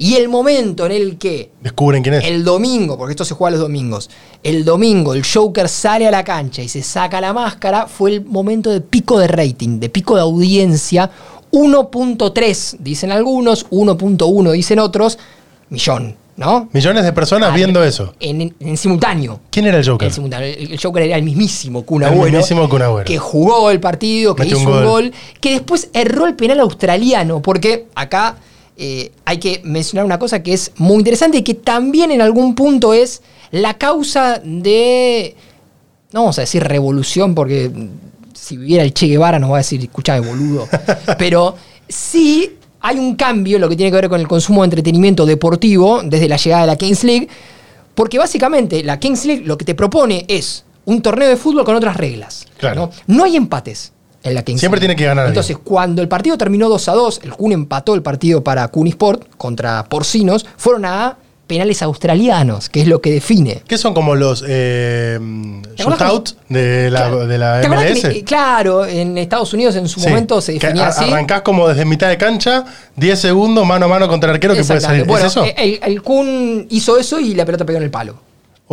[0.03, 2.25] Y el momento en el que Descubren quién es.
[2.25, 4.11] el domingo, porque esto se juega los domingos,
[4.43, 8.25] el domingo el Joker sale a la cancha y se saca la máscara, fue el
[8.25, 11.11] momento de pico de rating, de pico de audiencia.
[11.53, 15.19] 1.3 dicen algunos, 1.1 dicen otros,
[15.71, 16.69] millón, ¿no?
[16.73, 18.15] Millones de personas Ah, viendo eso.
[18.21, 19.41] En, en simultáneo.
[19.51, 20.09] ¿Quién era el Joker?
[20.09, 20.49] El, simultáneo.
[20.49, 23.05] El- Joker era el mismísimo Kun El mismísimo Kun Agüero.
[23.07, 25.13] Que jugó el partido, que Metió hizo un gol.
[25.41, 28.37] que después erró el penal australiano, porque acá
[28.77, 32.55] eh, hay que mencionar una cosa que es muy interesante y que también en algún
[32.55, 35.37] punto es la causa de,
[36.13, 37.71] no vamos a decir revolución, porque
[38.33, 40.69] si viviera el Che Guevara nos va a decir, escúchame, boludo,
[41.19, 41.55] pero
[41.89, 45.27] sí hay un cambio en lo que tiene que ver con el consumo de entretenimiento
[45.27, 47.29] deportivo desde la llegada de la Kings League,
[47.95, 51.77] porque básicamente la Kings League lo que te propone es un torneo de fútbol con
[51.77, 52.47] otras reglas.
[52.59, 52.91] Claro.
[53.07, 53.15] ¿no?
[53.15, 53.92] No hay empates
[54.23, 57.21] en la Kings Siempre tiene que ganar Entonces, cuando el partido terminó 2 a 2,
[57.25, 61.17] el Kun empató el partido para Kunisport contra Porcinos, fueron a
[61.47, 63.63] penales australianos, que es lo que define.
[63.69, 65.19] ¿Qué son como los eh,
[65.77, 67.27] ¿Te acordás shootouts de la, Claro.
[67.27, 68.01] de la ¿Te acordás MLS?
[68.01, 71.05] que, eh, claro, en Estados Unidos en su Sí, momento se que definía así.
[71.05, 72.65] Arrancás como desde mitad de cancha,
[72.97, 75.03] 10 segundos, mano a mano contra el arquero que puede salir.
[75.03, 75.27] Exactamente.
[75.27, 75.61] ¿Es Bueno, eso?
[75.63, 78.17] eh, el, el Kun hizo eso y la pelota pegó en el palo.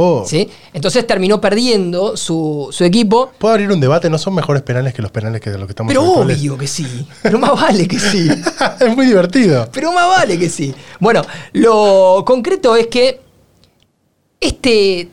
[0.01, 0.23] Oh.
[0.25, 0.49] ¿sí?
[0.73, 3.31] Entonces terminó perdiendo su, su equipo.
[3.37, 4.09] ¿Puedo abrir un debate?
[4.09, 6.39] ¿No son mejores penales que los penales que de los que estamos Pero habituales?
[6.39, 7.05] obvio que sí.
[7.21, 8.29] Pero más vale que sí.
[8.79, 9.67] es muy divertido.
[9.73, 10.73] Pero más vale que sí.
[11.01, 11.21] Bueno,
[11.51, 13.19] lo concreto es que
[14.39, 15.09] este,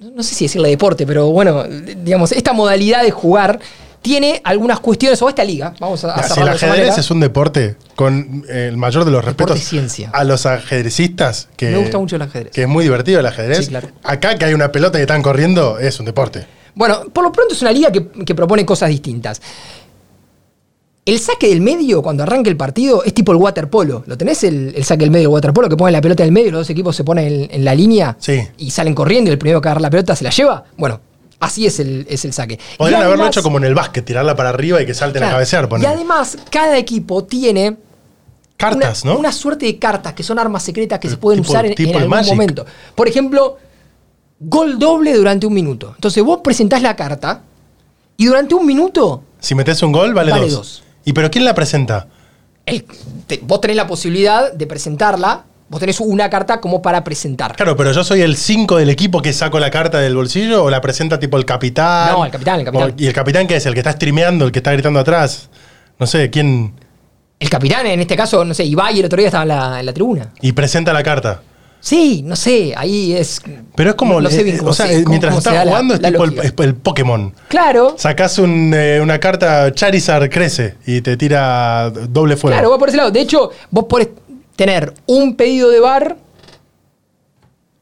[0.00, 3.60] no sé si decirle deporte, pero bueno, digamos, esta modalidad de jugar
[4.04, 7.76] tiene algunas cuestiones, o esta liga, vamos a, a si el ajedrez es un deporte
[7.96, 10.10] con eh, el mayor de los Deporte respetos y ciencia.
[10.12, 12.52] a los ajedrecistas, que, Me gusta mucho el ajedrez.
[12.52, 13.60] que es muy divertido el ajedrez.
[13.60, 13.88] Sí, claro.
[14.02, 16.44] Acá que hay una pelota que están corriendo, es un deporte.
[16.74, 19.40] Bueno, por lo pronto es una liga que, que propone cosas distintas.
[21.06, 24.04] El saque del medio, cuando arranca el partido, es tipo el waterpolo.
[24.06, 25.68] ¿Lo tenés el, el saque del medio del waterpolo?
[25.68, 27.74] Que pone la pelota en el medio, los dos equipos se ponen en, en la
[27.74, 28.40] línea Sí.
[28.58, 30.64] y salen corriendo y el primero que agarra la pelota se la lleva.
[30.78, 31.00] Bueno,
[31.44, 32.58] así es el, es el saque.
[32.78, 35.34] Podrían haberlo hecho como en el básquet, tirarla para arriba y que salten a Claro,
[35.36, 35.68] cabecear.
[35.80, 37.76] Y además, cada equipo tiene
[38.56, 39.18] Cartas, una, ¿no?
[39.18, 41.94] una suerte de cartas que son armas secretas que se pueden tipo- usar en, en
[41.96, 42.32] algún Magic.
[42.32, 42.64] momento.
[42.94, 43.58] Por ejemplo,
[44.40, 45.92] gol doble durante un minuto.
[45.94, 47.42] Entonces vos presentás la carta
[48.16, 50.52] y durante un minuto Si metes un gol, vale, Vale dos.
[50.52, 50.82] dos.
[51.04, 52.06] ¿Y pero quién la presenta?
[52.66, 52.86] el-
[53.26, 55.44] te- vos tenés la posibilidad de presentarla.
[55.68, 57.56] Vos tenés una carta como para presentar.
[57.56, 60.70] Claro, pero yo soy el 5 del equipo que saco la carta del bolsillo o
[60.70, 62.12] la presenta tipo el capitán.
[62.12, 62.90] No, el capitán, el capitán.
[62.90, 63.66] O- ¿Y el capitán qué es?
[63.66, 65.48] ¿El que está streameando, el que está gritando atrás?
[65.98, 66.74] No sé, ¿quién?
[67.40, 69.86] El capitán, en este caso, no sé, Ibai el otro día estaba en la, en
[69.86, 70.32] la tribuna.
[70.42, 71.40] Y presenta la carta.
[71.80, 73.42] Sí, no sé, ahí es.
[73.74, 74.14] Pero es como.
[74.14, 76.00] No, no sé bien cómo o sea, se- eh, mientras se estás la- jugando es
[76.00, 77.34] tipo el, Pokémon.
[77.48, 82.54] Claro, Sacás un, eh, una carta Charizard crece y te tira doble fuego.
[82.56, 83.10] Claro, va por ese lado.
[83.10, 84.08] De hecho, vos podés
[84.56, 86.16] tener un pedido de bar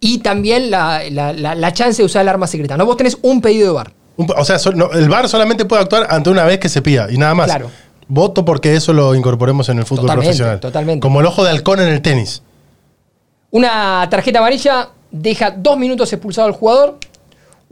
[0.01, 2.77] y también la, la- la- la chance de usar el arma secreta.
[2.77, 3.93] No, vos tenés un pedido de bar.
[4.16, 6.83] Un- o sea, sol- no, el VAR solamente puede actuar ante una vez que se
[6.83, 7.47] pida y nada más.
[7.47, 7.70] Claro.
[8.09, 10.61] Voto porque eso lo incorporemos en el fútbol Totalmente, profesional.
[10.61, 11.01] totalmente.
[11.01, 12.43] Como el ojo de halcón en el tenis.
[13.51, 16.99] Una tarjeta amarilla deja dos minutos expulsado al jugador.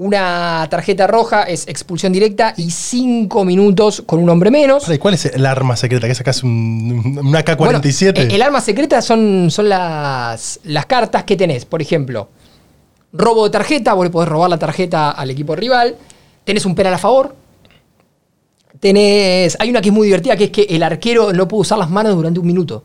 [0.00, 4.88] Una tarjeta roja es expulsión directa y cinco minutos con un hombre menos.
[4.88, 6.08] ¿y ¿Cuál es el arma secreta?
[6.08, 7.56] ¿Que sacas un, un AK-47?
[7.58, 11.66] Bueno, eh, el arma secreta son, son las, las cartas que tenés.
[11.66, 12.30] Por ejemplo,
[13.12, 15.96] robo de tarjeta, vos le podés robar la tarjeta al equipo rival.
[16.44, 17.36] Tenés un penal a favor.
[18.80, 19.58] Tenés.
[19.60, 21.90] Hay una que es muy divertida, que es que el arquero no puede usar las
[21.90, 22.84] manos durante un minuto.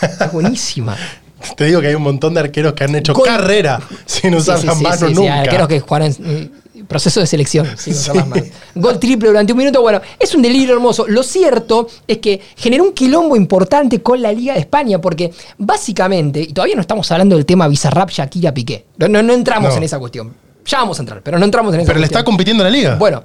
[0.00, 0.96] Es buenísima.
[1.56, 4.56] Te digo que hay un montón de arqueros que han hecho Gol- carrera sin usar
[4.56, 5.40] Sí, sí, las manos sí, sí, nunca.
[5.40, 6.50] arqueros que jugaron en eh,
[6.88, 8.46] proceso de selección sin usar las manos.
[8.74, 9.80] Gol triple durante un minuto.
[9.82, 11.06] Bueno, es un delirio hermoso.
[11.08, 16.40] Lo cierto es que generó un quilombo importante con la Liga de España, porque básicamente,
[16.40, 18.86] y todavía no estamos hablando del tema Bizarrap, Shakira, Piqué.
[18.98, 19.76] No, no, no entramos No.
[19.76, 20.34] en esa cuestión.
[20.66, 22.96] Ya vamos a entrar, pero no entramos en esa Pero le está compitiendo la liga.
[22.96, 23.22] Bueno,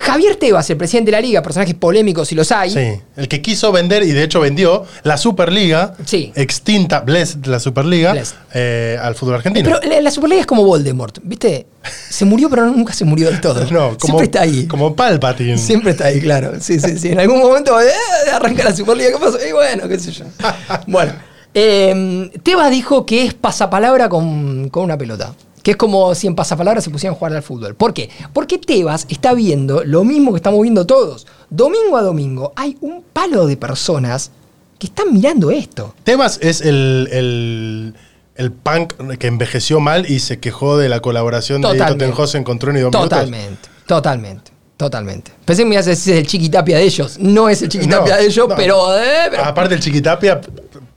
[0.00, 2.70] Javier Tebas, el presidente de la liga, personajes polémicos si los hay.
[2.70, 6.32] Sí, el que quiso vender y de hecho vendió la Superliga, Sí.
[6.36, 8.36] extinta, Blessed, la Superliga, Blessed.
[8.54, 9.68] eh, al fútbol argentino.
[9.80, 11.66] Pero la, la Superliga es como Voldemort, ¿viste?
[12.10, 13.60] Se murió, pero nunca se murió del todo.
[13.72, 14.66] no, como, Siempre está ahí.
[14.68, 15.58] como Palpatine.
[15.58, 16.52] Siempre está ahí, claro.
[16.60, 17.08] Sí, sí, sí.
[17.08, 17.86] En algún momento eh,
[18.32, 19.10] arranca la Superliga.
[19.10, 19.38] ¿Qué pasó?
[19.46, 20.24] Y bueno, qué sé yo.
[20.86, 21.12] Bueno.
[21.54, 25.34] eh, Tebas dijo que es pasapalabra con, con una pelota.
[25.68, 27.74] Que es como si en pasapalabra se pusieran a jugar al fútbol.
[27.74, 28.08] ¿Por qué?
[28.32, 31.26] Porque Tebas está viendo lo mismo que estamos viendo todos.
[31.50, 34.30] Domingo a domingo hay un palo de personas
[34.78, 35.94] que están mirando esto.
[36.04, 37.94] Tebas es el, el,
[38.36, 42.06] el punk que envejeció mal y se quejó de la colaboración de Totalmente.
[42.06, 43.10] Tottenhausen con Trueno y dos minutos.
[43.10, 45.32] Totalmente, totalmente, totalmente.
[45.44, 47.18] Pensé que me ibas a decir el chiquitapia de ellos.
[47.18, 48.56] No es el chiquitapia No, de ellos, no.
[48.56, 50.40] pero, eh, pero Aparte el Chiquitapia,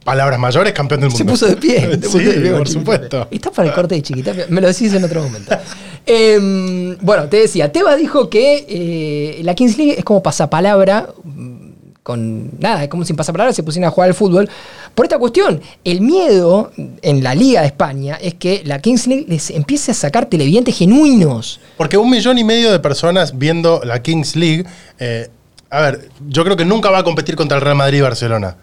[0.03, 1.33] palabras mayores, campeón del se mundo.
[1.33, 1.81] puso de pie.
[1.91, 3.27] se puso sí, de pie con por supuesto.
[3.31, 4.45] Está para el corte de chiquitapia.
[4.49, 5.55] Me lo decís en otro momento.
[6.05, 11.09] Em, bueno, te decía, Teba dijo que eh, la Kings League es como pasapalabra.
[11.23, 11.71] mm,
[12.01, 14.49] Con nada, es como sin pasapalabra se pusieran a jugar al fútbol.
[14.95, 16.71] Por esta cuestión, el miedo
[17.03, 20.75] en la Liga de España es que la Kings League les empiece a sacar televidentes
[20.75, 21.59] genuinos.
[21.77, 24.65] Porque un millón y medio de personas viendo la Kings League,
[24.97, 25.29] eh,
[25.69, 28.55] a ver, yo creo que nunca va a competir contra el Real Madrid y Barcelona.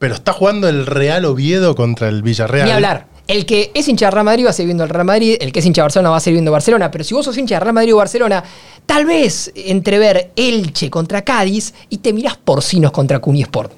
[0.00, 2.66] Pero está jugando el Real Oviedo contra el Villarreal.
[2.66, 3.06] Ni hablar.
[3.28, 5.52] El que es hincha de Real Madrid va a seguir viendo el Real Madrid, el
[5.52, 7.56] que es hincha de Barcelona va a seguir viendo Barcelona, pero si vos sos hincha
[7.56, 8.42] de Real Madrid o Barcelona,
[8.86, 13.72] tal vez entrever Elche contra Cádiz y te mirás porcinos contra Cunisport.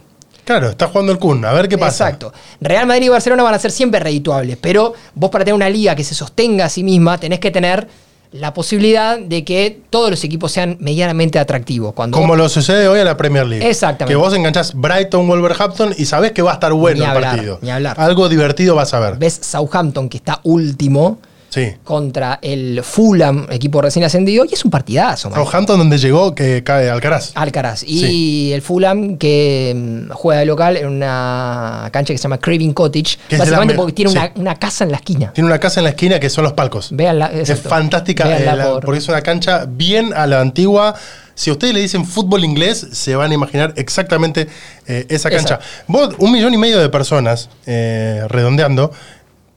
[0.44, 2.04] Claro, está jugando el Kun, a ver qué pasa.
[2.04, 2.32] Exacto.
[2.60, 5.96] Real Madrid y Barcelona van a ser siempre redituables, pero vos para tener una liga
[5.96, 7.88] que se sostenga a sí misma tenés que tener
[8.32, 11.92] la posibilidad de que todos los equipos sean medianamente atractivos.
[11.92, 13.68] Cuando Como lo sucede hoy a la Premier League.
[13.68, 14.12] Exactamente.
[14.12, 17.30] Que vos enganchás Brighton, Wolverhampton y sabés que va a estar bueno Ni el hablar,
[17.34, 17.58] partido.
[17.60, 18.00] ni hablar.
[18.00, 19.16] Algo divertido vas a ver.
[19.16, 21.18] ves Southampton que está último
[21.52, 21.74] Sí.
[21.84, 25.38] contra el Fulham, equipo recién ascendido, y es un partidazo, man.
[25.38, 27.32] Southampton donde llegó que cae Alcaraz.
[27.34, 27.82] Alcaraz.
[27.82, 28.52] Y Sí.
[28.54, 29.74] el Fulham que
[30.08, 33.92] mm, juega de local en una cancha que se llama Craving Cottage, Que básicamente porque
[33.92, 34.16] tiene sí.
[34.16, 35.32] una, una casa en la esquina.
[35.34, 36.88] Tiene una casa en la esquina que son los palcos.
[36.90, 40.94] Véanla, Es fantástica eh, la- por- porque es una cancha bien a la antigua.
[41.34, 44.48] Si a ustedes le dicen fútbol inglés, se van a imaginar exactamente
[44.86, 45.60] eh, esa cancha.
[45.86, 48.92] Vos, un millón y medio de personas, eh, redondeando,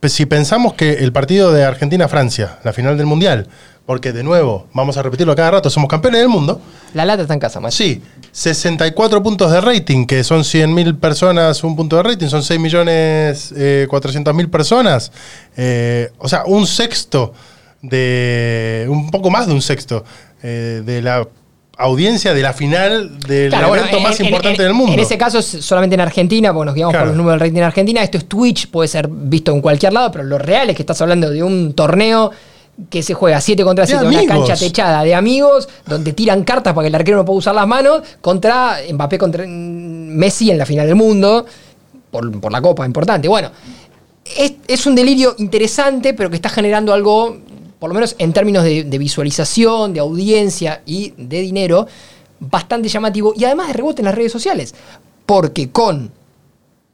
[0.02, 3.48] si pensamos que el partido de Argentina-Francia, la final del Mundial,
[3.86, 6.60] porque de nuevo, vamos a repetirlo cada rato, somos campeones del mundo,
[6.92, 7.76] La lata está en casa, macho.
[7.76, 12.58] Sí, 64 puntos de rating, que son 100.000 personas, un punto de rating, son 6
[12.58, 15.12] millones eh, 400 mil personas.
[15.56, 17.32] Eh, o sea, un sexto
[17.80, 18.86] de.
[18.88, 20.04] un poco más de un sexto
[20.42, 21.26] eh, de la
[21.78, 24.92] audiencia de la final del Claro, bueno, evento en- más en- importante en- del mundo.
[24.94, 27.04] En ese caso es solamente en Argentina, porque nos guiamos Claro.
[27.04, 28.02] por los números del rating en Argentina.
[28.02, 31.00] Esto es Twitch, puede ser visto en cualquier lado, pero lo real es que estás
[31.02, 32.30] hablando de un torneo
[32.90, 36.44] que se juega 7 contra De 7 en una cancha techada de amigos, donde tiran
[36.44, 40.58] cartas para que el arquero no pueda usar las manos, contra Mbappé contra Messi en
[40.58, 41.46] la final del mundo,
[42.10, 43.28] por, por la copa, importante.
[43.28, 43.50] Bueno,
[44.36, 47.38] es, es un delirio interesante, pero que está generando algo,
[47.86, 51.86] por lo menos en términos de, de visualización, de audiencia y de dinero,
[52.40, 54.74] bastante llamativo y además de rebote en las redes sociales.
[55.24, 56.10] Porque con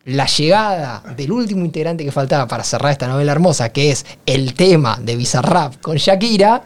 [0.05, 4.53] la llegada del último integrante que faltaba para cerrar esta novela hermosa, que es el
[4.53, 6.63] tema de Bizarrap con Shakira,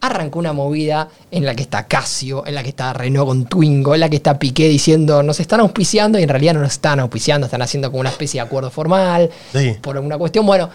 [0.00, 3.92] arrancó una movida en la que está Casio, en la que está Renault con Twingo,
[3.94, 6.98] en la que está Piqué diciendo nos están auspiciando y en realidad no nos están
[7.00, 9.76] auspiciando, están haciendo como una especie de acuerdo formal Sí.
[9.82, 10.46] por alguna cuestión.
[10.46, 10.70] Bueno,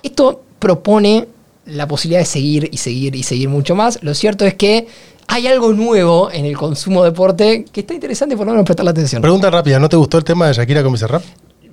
[0.00, 1.26] esto propone
[1.66, 3.98] la posibilidad de seguir y seguir y seguir mucho más.
[4.02, 4.86] Lo cierto es que
[5.26, 8.90] hay algo nuevo en el consumo de deporte que está interesante por lo menos prestarle
[8.90, 9.22] atención.
[9.22, 11.22] Pregunta rápida, ¿no te gustó el tema de Shakira con Bizarrap?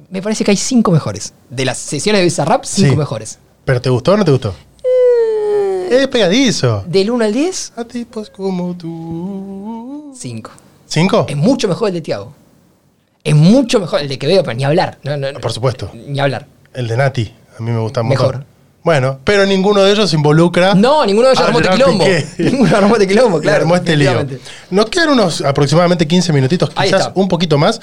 [0.09, 1.33] Me parece que hay cinco mejores.
[1.49, 2.95] De las sesiones de Bizarrap, cinco Sí.
[2.97, 3.39] mejores.
[3.65, 4.53] ¿Pero te gustó o no te gustó?
[5.89, 6.83] Es pegadizo.
[6.87, 10.13] Del 1 al 10, A tipos como tú.
[10.15, 10.51] 5.
[10.87, 11.25] ¿Cinco?
[11.29, 12.33] Es mucho mejor el de Tiago.
[13.23, 14.97] Es mucho mejor el de Quevedo, pero ni hablar.
[15.03, 15.39] No, no, no.
[15.39, 15.91] Por supuesto.
[15.93, 16.47] Ni hablar.
[16.73, 17.33] El de Nati.
[17.57, 18.17] A mí me gusta mucho.
[18.19, 18.45] Mejor.
[18.83, 20.73] Bueno, pero ninguno de ellos involucra.
[20.73, 22.05] No, ninguno de ellos armó este quilombo.
[22.37, 23.61] Ninguno armó este quilombo, claro.
[23.61, 24.25] armó este lío.
[24.71, 27.79] Nos quedan unos aproximadamente 15 minutitos, quizás un poquito más.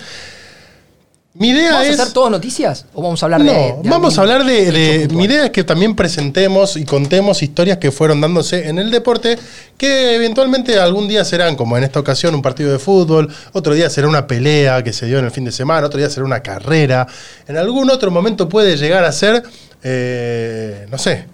[1.34, 1.98] Mi idea ¿Vamos es.
[1.98, 2.86] a hacer todas noticias?
[2.94, 3.52] ¿O vamos a hablar de.?
[3.52, 5.08] No, de vamos a hablar de, de-?
[5.14, 9.38] Mi idea es que también presentemos y contemos historias que fueron dándose en el deporte,
[9.76, 13.88] que eventualmente algún día serán, como en esta ocasión, un partido de fútbol, otro día
[13.88, 16.40] será una pelea que se dio en el fin de semana, otro día será una
[16.42, 17.06] carrera,
[17.46, 19.44] en algún otro momento puede llegar a ser,
[19.82, 21.26] eh, no sé,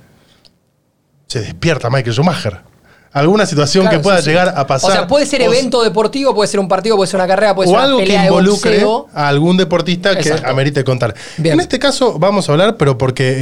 [1.27, 2.59] se despierta Michael Schumacher.
[3.13, 4.31] Alguna situación Claro, que pueda sí, sí.
[4.31, 4.91] llegar a pasar.
[4.91, 7.55] O sea, puede ser o- evento deportivo, puede ser un partido, puede ser una carrera,
[7.55, 8.85] puede o ser una algo que pelea involucre
[9.15, 11.15] a algún deportista que amerite contar.
[11.37, 11.55] Bien.
[11.55, 13.37] En este caso vamos a hablar, pero porque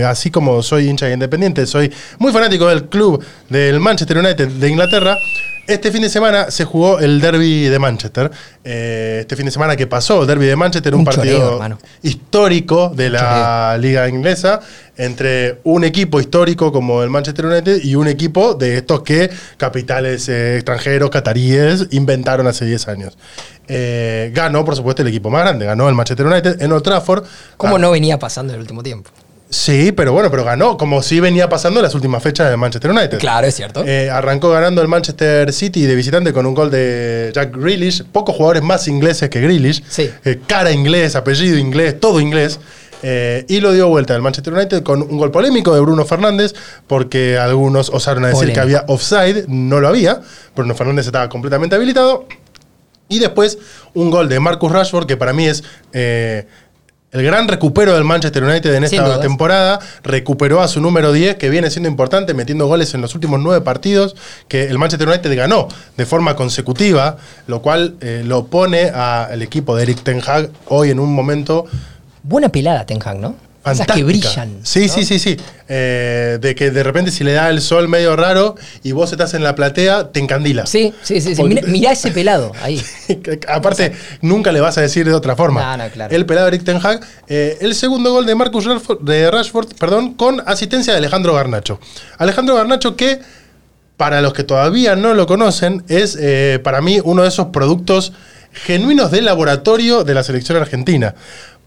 [0.00, 4.46] eh, así como soy hincha de independiente, soy muy fanático del club del Manchester United
[4.46, 5.18] de Inglaterra.
[5.66, 8.30] Este fin de semana se jugó el derby de Manchester.
[8.62, 11.78] Eh, este fin de semana que pasó, el derby de Manchester, un, Un partido choreo,
[12.02, 14.60] histórico de la liga inglesa
[14.96, 20.28] entre un equipo histórico como el Manchester United y un equipo de estos que capitales
[20.28, 23.18] eh, extranjeros, cataríes, inventaron hace 10 años.
[23.68, 27.24] Eh, ganó, por supuesto, el equipo más grande, ganó el Manchester United en Old Trafford.
[27.56, 29.10] ¿Cómo Ah, no venía pasando en el último tiempo?
[29.48, 32.90] Sí, pero bueno, pero ganó, como sí venía pasando en las últimas fechas de Manchester
[32.90, 33.18] United.
[33.18, 33.84] Claro, es cierto.
[33.86, 38.04] Eh, arrancó ganando el Manchester City de visitante con un gol de Jack Grealish.
[38.04, 39.84] Pocos jugadores más ingleses que Grealish.
[39.88, 40.10] Sí.
[40.24, 42.58] Eh, cara inglés, apellido inglés, todo inglés.
[43.02, 46.54] Eh, y lo dio vuelta al Manchester United con un gol polémico de Bruno Fernández,
[46.88, 48.54] porque algunos osaron a decir Polémico.
[48.56, 49.44] que había offside.
[49.46, 50.22] No lo había.
[50.56, 52.26] Bruno Fernández estaba completamente habilitado.
[53.08, 53.58] Y después
[53.94, 56.48] un gol de Marcus Rashford, que para mí es eh,
[57.16, 59.20] el gran recupero del Manchester United en Sin esta dudas.
[59.20, 59.80] temporada.
[60.02, 63.62] Recuperó a su número 10, que viene siendo importante, metiendo goles en los últimos nueve
[63.64, 64.14] partidos
[64.48, 69.74] que el Manchester United ganó de forma consecutiva, lo cual eh, lo pone al equipo
[69.76, 71.66] de Eric Ten Hag hoy en un momento
[72.22, 73.36] Buena pelada Ten Hag, ¿no?
[73.72, 74.58] Esas que brillan.
[74.62, 74.92] Sí, ¿no?
[74.92, 75.36] sí, sí, sí.
[75.68, 79.34] Eh, de que de repente si le da el sol medio raro y vos estás
[79.34, 80.66] en la platea, te encandila.
[80.66, 81.34] Sí, sí, sí.
[81.34, 81.42] sí.
[81.42, 82.82] Mirá, mirá ese pelado ahí.
[83.48, 85.76] Aparte, nunca le vas a decir de otra forma.
[85.76, 86.14] No, no, claro.
[86.14, 87.00] El pelado Eric Ten Hag.
[87.28, 91.80] eh, el segundo gol de Marcus Rashford, de Rashford perdón, con asistencia de Alejandro Garnacho.
[92.18, 93.20] Alejandro Garnacho que,
[93.96, 98.12] para los que todavía no lo conocen, es eh, para mí uno de esos productos
[98.52, 101.14] genuinos de laboratorio de la selección argentina.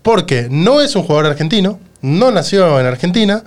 [0.02, 3.44] Porque no es un jugador argentino, no nació en Argentina,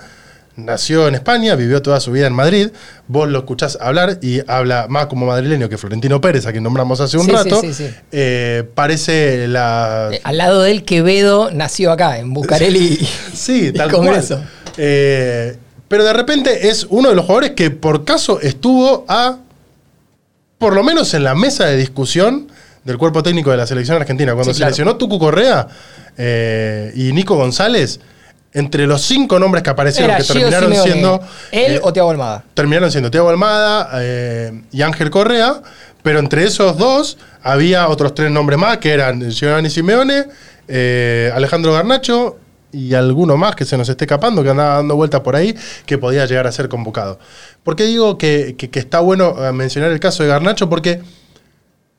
[0.55, 2.69] nació en España, vivió toda su vida en Madrid.
[3.07, 6.99] Vos lo escuchás hablar y habla más como madrileño que Florentino Pérez, a quien nombramos
[7.01, 7.61] hace un Sí, rato.
[7.61, 7.89] sí, sí.
[8.11, 10.09] Eh, parece la.
[10.11, 12.97] Eh, Al lado de él, Quevedo nació acá, en Bucareli.
[13.33, 14.35] sí, y tal Congreso.
[14.35, 14.49] cual.
[14.77, 19.37] Eh, pero de repente es uno de los jugadores que por caso estuvo a.
[20.57, 22.47] Por lo menos en la mesa de discusión
[22.85, 24.33] del cuerpo técnico de la selección argentina.
[24.33, 24.69] Cuando se claro.
[24.71, 25.67] lesionó Tucu Correa
[26.95, 27.99] y Nico González,
[28.53, 31.21] entre los cinco nombres que aparecieron, Era que Gio terminaron Simeone, siendo.
[31.51, 32.43] ¿Él eh, o Thiago Almada?
[32.53, 35.61] terminaron siendo Thiago Almada eh, y Ángel Correa,
[36.03, 40.25] pero entre esos dos había otros tres nombres más que eran Giovanni Simeone,
[40.67, 42.37] eh, Alejandro Garnacho
[42.71, 45.97] y alguno más que se nos esté escapando, que andaba dando vueltas por ahí, que
[45.97, 47.19] podía llegar a ser convocado.
[47.63, 50.69] ¿Por qué digo que, que- que está bueno mencionar el caso de Garnacho?
[50.69, 51.01] Porque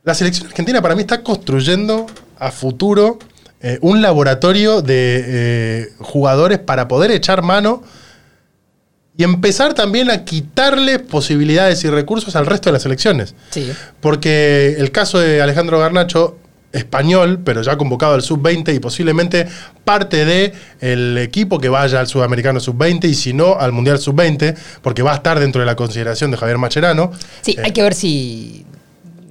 [0.03, 2.07] la selección argentina para mí está construyendo
[2.39, 3.19] a futuro
[3.67, 7.83] eh, un laboratorio de eh, jugadores para poder echar mano
[9.17, 13.35] y empezar también a quitarle posibilidades y recursos al resto de las selecciones.
[13.49, 13.73] Sí.
[14.03, 16.37] Porque el caso de Alejandro Garnacho,
[16.73, 19.47] español, pero ya convocado al sub-20 y posiblemente
[19.83, 24.55] parte del el equipo que vaya al sudamericano sub-20 y si no al mundial sub-20,
[24.83, 27.13] porque va a estar dentro de la consideración de Javier Macherano.
[27.41, 28.67] Sí, Eh, hay que ver si.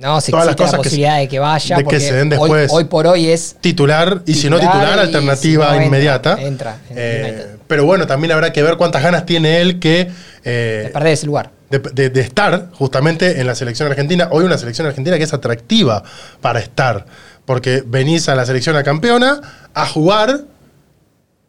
[0.04, 1.78] No, si Todas las la cosas que posibilidad se- de que vaya.
[1.78, 2.72] de que se den después.
[2.72, 3.56] Hoy, por hoy es.
[3.62, 6.42] titular y si no Titular alternativa si no, entra- inmediata.
[6.42, 10.12] entra en Eh, pero bueno, también habrá que ver cuántas ganas tiene él que
[10.44, 11.52] eh, de perder ese lugar.
[11.70, 14.28] de, de- de estar justamente en la selección argentina.
[14.32, 16.04] Hoy una selección argentina que es atractiva
[16.42, 17.06] para estar,
[17.46, 19.40] porque venís a la selección a campeona
[19.74, 20.42] a jugar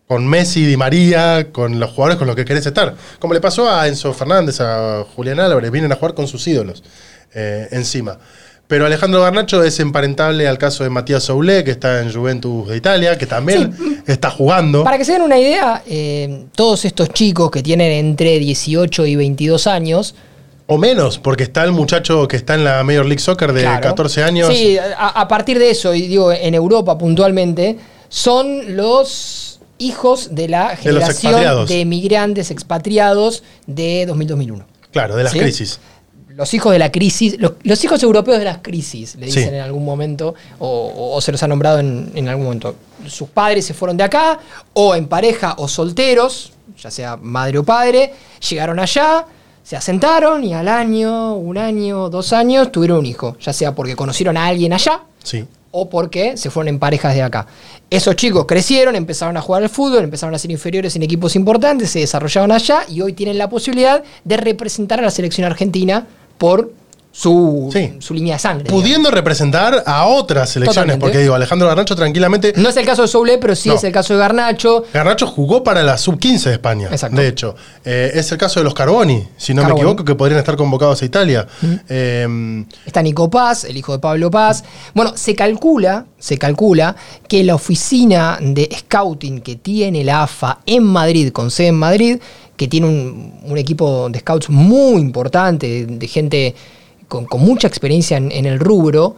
[0.06, 2.94] con Messi, Di María, con los jugadores con los que querés estar.
[3.18, 6.84] Como le pasó a Enzo Fernández, a Julián Álvarez, vienen a jugar con sus ídolos
[7.34, 8.18] eh, encima.
[8.66, 12.76] Pero Alejandro Garnacho es emparentable al caso de Matías Soulé, que está en Juventus de
[12.76, 14.84] Italia, que también está jugando.
[14.84, 19.16] Para que se den una idea, eh, todos estos chicos que tienen entre 18 y
[19.16, 20.14] 22 años.
[20.66, 23.82] O menos, porque está el muchacho que está en la Major League Soccer de claro,
[23.82, 24.48] 14 años.
[24.48, 27.76] Sí, a, a partir de eso, y digo, en Europa puntualmente,
[28.08, 31.68] son los hijos de la generación expatriados.
[31.68, 34.64] de emigrantes expatriados de 2000-2001.
[34.92, 35.40] Claro, de las ¿Sí?
[35.40, 35.80] crisis.
[36.34, 39.38] Los hijos de la crisis, los, los hijos europeos de las crisis, le Sí.
[39.40, 42.74] dicen en algún momento, o se los ha nombrado en, en algún momento.
[43.06, 44.40] Sus padres se fueron de acá,
[44.72, 48.12] o en pareja o solteros, ya sea madre o padre,
[48.48, 49.26] llegaron allá,
[49.62, 53.94] se asentaron y al año, un año, dos años, tuvieron un hijo, ya sea porque
[53.94, 55.44] conocieron a alguien allá, Sí.
[55.70, 57.46] o porque se fueron en parejas de acá.
[57.90, 61.90] Esos chicos crecieron, empezaron a jugar al fútbol, empezaron a ser inferiores en equipos importantes,
[61.90, 66.06] se desarrollaron allá y hoy tienen la posibilidad de representar a la selección argentina
[66.38, 66.72] por
[67.16, 67.92] su, Sí.
[68.00, 68.64] su línea de sangre.
[68.64, 68.82] digamos.
[68.82, 71.00] Pudiendo representar a otras selecciones, Totalmente.
[71.00, 72.54] porque digo, Alejandro Garnacho tranquilamente.
[72.56, 73.76] No es el caso de Soule, pero sí No.
[73.76, 74.82] es el caso de Garnacho.
[74.92, 77.16] Garnacho jugó para la sub-15 de España, Exacto.
[77.20, 77.54] de hecho.
[77.84, 79.80] Eh, es el caso de los Carboni, si no Carboni.
[79.80, 81.46] me equivoco, que podrían estar convocados a Italia.
[81.88, 84.64] Eh, Está Nico Paz, el hijo de Pablo Paz.
[84.92, 86.96] Bueno, se calcula, se calcula
[87.28, 92.18] que la oficina de scouting que tiene la AFA en Madrid, con sede en Madrid,
[92.56, 96.54] que tiene un, un equipo de scouts muy importante, de, gente
[97.08, 99.16] con, con mucha experiencia en, el rubro,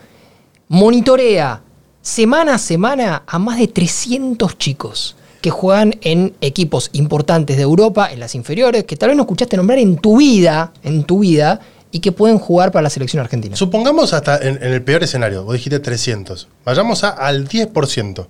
[0.69, 1.63] monitorea
[2.03, 8.11] semana a semana a más de 300 chicos que juegan en equipos importantes de Europa,
[8.13, 11.61] en las inferiores, que tal vez no escuchaste nombrar en tu vida, en tu vida,
[11.93, 13.55] y que pueden jugar para la selección argentina.
[13.55, 16.49] supongamos hasta en, en el peor escenario, vos dijiste 300.
[16.65, 18.27] Vayamos a- al 10%.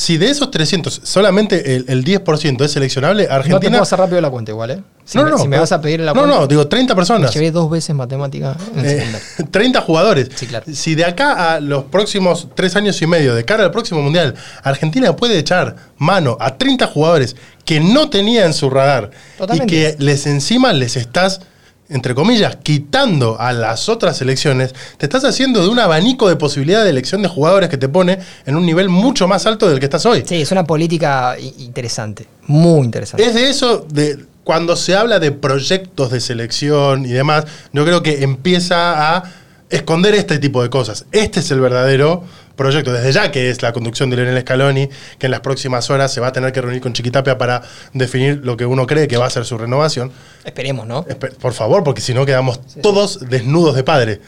[0.00, 3.70] Si de esos 300 solamente el, el 10% es seleccionable, No te Argentina.
[3.72, 4.82] puedo hacer rápido la cuenta igual, ¿eh?
[5.04, 6.36] Si, no, me, no, si me no, vas a pedir la No, cuenta.
[6.38, 7.34] no, digo 30 me personas.
[7.34, 9.26] llevé dos veces matemática en Eh, secundaria.
[9.50, 10.28] 30 jugadores.
[10.36, 10.66] Sí, claro.
[10.72, 14.34] Si de acá a los próximos tres años y medio, de cara al próximo mundial,
[14.62, 17.34] Argentina puede echar mano a 30 jugadores
[17.64, 19.74] que no tenía en su radar Totalmente.
[19.74, 21.40] y que les encima les estás,
[21.88, 26.84] entre comillas, quitando a las otras selecciones, te estás haciendo de un abanico de posibilidad
[26.84, 29.86] de elección de jugadores que te pone en un nivel mucho más alto del que
[29.86, 30.22] estás hoy.
[30.26, 32.26] Sí, es una política interesante.
[32.46, 33.24] Muy interesante.
[33.24, 38.02] Es de eso, de cuando se habla de proyectos de selección y demás, yo creo
[38.02, 39.24] que empieza a
[39.70, 41.06] esconder este tipo de cosas.
[41.12, 42.24] Este es el verdadero
[42.58, 46.12] proyecto, desde ya que es la conducción de Lionel Scaloni, que en las próximas horas
[46.12, 47.62] se va a tener que reunir con Chiquitapia para
[47.94, 50.12] definir lo que uno cree que va a ser su renovación.
[50.44, 51.06] Esperemos, ¿no?
[51.40, 54.20] Por favor, porque si no quedamos todos desnudos de padre.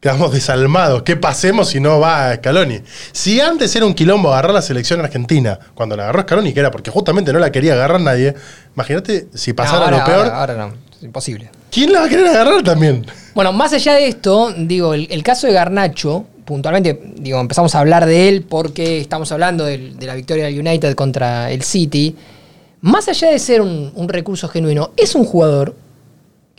[0.00, 1.02] Quedamos desalmados.
[1.02, 2.80] ¿Qué pasemos si no va a Scaloni?
[3.12, 6.70] Si antes era un quilombo agarrar la selección argentina, cuando la agarró Scaloni, que era
[6.70, 8.34] porque justamente no la quería agarrar nadie,
[8.74, 10.26] imagínate si pasara ahora, lo peor.
[10.26, 11.50] Ahora, ahora no, es imposible.
[11.70, 13.04] ¿Quién la va a querer agarrar también?
[13.34, 17.80] Bueno, más allá de esto, digo, el, el caso de Garnacho, puntualmente, digo, empezamos a
[17.80, 22.14] hablar de él porque estamos hablando de la victoria del United contra el City.
[22.80, 25.74] Más allá de ser un, un recurso genuino, es un jugador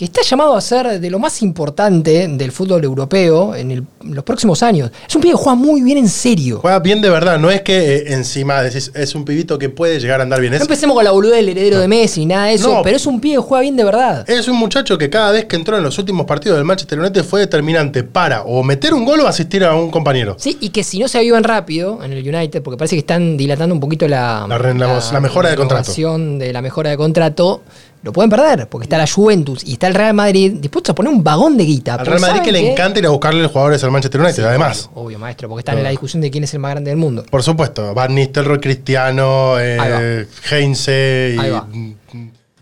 [0.02, 4.16] que está llamado a ser de lo más importante del fútbol europeo en, el- en
[4.16, 4.89] los próximos años.
[5.08, 6.58] Es un pibe que juega muy bien en serio.
[6.60, 9.99] Juega bien de verdad, no es que eh, encima decís, es un pibito que puede
[9.99, 10.54] llegar a andar bien.
[10.54, 12.82] No empecemos con la boludez del heredero de Messi, nada de eso, No.
[12.82, 14.28] pero es un pibe que juega bien de verdad.
[14.28, 17.24] es un muchacho que cada vez que entró en los últimos partidos del Manchester United
[17.24, 20.36] fue determinante para o meter un gol o asistir a un compañero.
[20.39, 23.38] Sí, y que si no se avivan rápido en el United, porque parece que están
[23.38, 25.91] dilatando un poquito la, La re- la- la mejora de contrato.
[26.39, 27.62] de la mejora de contrato,
[28.04, 31.14] lo pueden perder, porque está la Juventus y está el Real Madrid dispuestos a poner
[31.14, 31.95] un vagón de guita.
[31.95, 34.43] Al Real Madrid ¿saben que le encanta ir a buscarle los jugadores al Manchester United,
[34.43, 34.89] además.
[34.93, 36.97] Obvio, obvio, maestro, porque están en la discusión de quién es el más grande del
[36.97, 37.24] mundo.
[37.30, 41.95] Por supuesto, Van Nistelrooy, Cristiano, eh, Heinze y,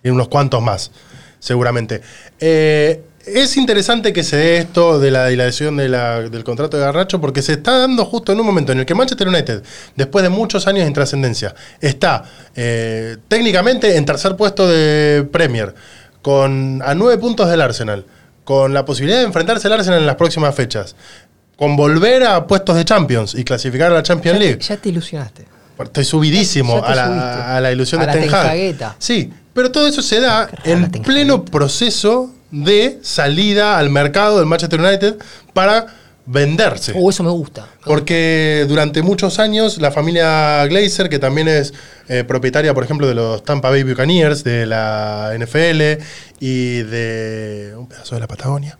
[0.04, 0.92] y unos cuantos más,
[1.40, 2.02] seguramente.
[2.40, 6.84] Eh, es interesante que se dé esto de la dilación de la- del contrato de
[6.84, 9.63] Garracho porque se está dando justo en un momento en el que Manchester United,
[9.95, 12.24] después de muchos años en trascendencia, está
[12.55, 15.74] eh, técnicamente en tercer puesto de Premier,
[16.22, 18.05] con a nueve puntos del Arsenal,
[18.43, 20.95] con la posibilidad de enfrentarse al Arsenal en las próximas fechas,
[21.55, 24.59] con volver a puestos de Champions y clasificar a la Champions League.
[24.59, 25.45] Ya te ilusionaste.
[25.82, 28.30] Estoy subidísimo a, la, a la ilusión A de la Ten Hag.
[28.41, 28.95] tenjagueta.
[28.99, 34.80] Sí, pero todo eso se da en pleno proceso de salida al mercado del Manchester
[34.82, 35.16] United
[35.54, 35.86] para
[36.26, 36.93] venderse.
[36.95, 37.68] Oh, eso me gusta.
[37.86, 41.74] Porque durante muchos años la familia Glazer, que también es
[42.08, 46.04] eh, propietaria, por ejemplo, de los Tampa Bay Buccaneers, de la NFL
[46.39, 48.78] y de un pedazo de la Patagonia,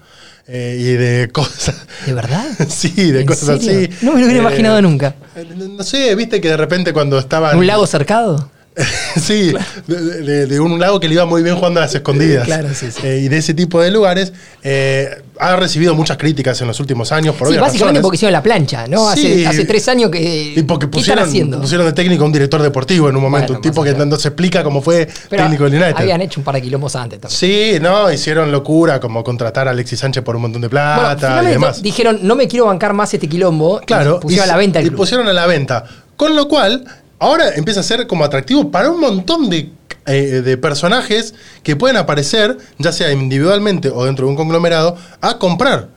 [0.48, 1.76] eh, y de cosas...
[2.06, 2.46] ¿De verdad?
[2.70, 3.88] sí, de ¿En cosas serio?
[3.92, 4.06] así.
[4.06, 5.16] No me lo hubiera imaginado nunca.
[5.36, 7.58] eh, No sé, viste que de repente cuando estaban...
[7.58, 8.52] ¿Un lago cercado?
[9.22, 9.54] sí,
[9.88, 12.46] de, de- de un lago que le iba muy bien jugando a las escondidas.
[12.46, 13.00] Claro, sí, sí.
[13.06, 14.34] Eh, y de ese tipo de lugares.
[14.64, 15.10] eh,
[15.42, 18.02] ha recibido muchas críticas en los últimos años por Sí, básicamente razones.
[18.02, 19.10] porque hicieron la plancha, ¿no?
[19.16, 19.46] Sí.
[19.46, 20.54] Hace, hace tres años que.
[20.58, 21.62] Y porque ¿Qué están pusieron, haciendo?
[21.62, 24.18] pusieron de técnico a un director deportivo en un momento, Bueno, un tipo que no
[24.18, 25.96] se explica cómo fue Pero técnico del United.
[25.96, 27.38] habían hecho un par de quilombos antes también.
[27.40, 31.14] Sí, no, hicieron locura como contratar a Alexis Sánchez por un montón de Bueno, plata
[31.16, 31.82] y finalmente demás.
[31.82, 33.80] dijeron, no me quiero bancar más este quilombo.
[33.86, 34.98] Claro, y pusieron y a la venta el y club.
[34.98, 35.86] pusieron a la venta.
[36.18, 36.84] Con lo cual,
[37.20, 39.70] ahora empieza a ser como atractivo para un montón de,
[40.08, 45.38] eh, de personajes que pueden aparecer, ya sea individualmente o dentro de un conglomerado, a
[45.38, 45.90] comprar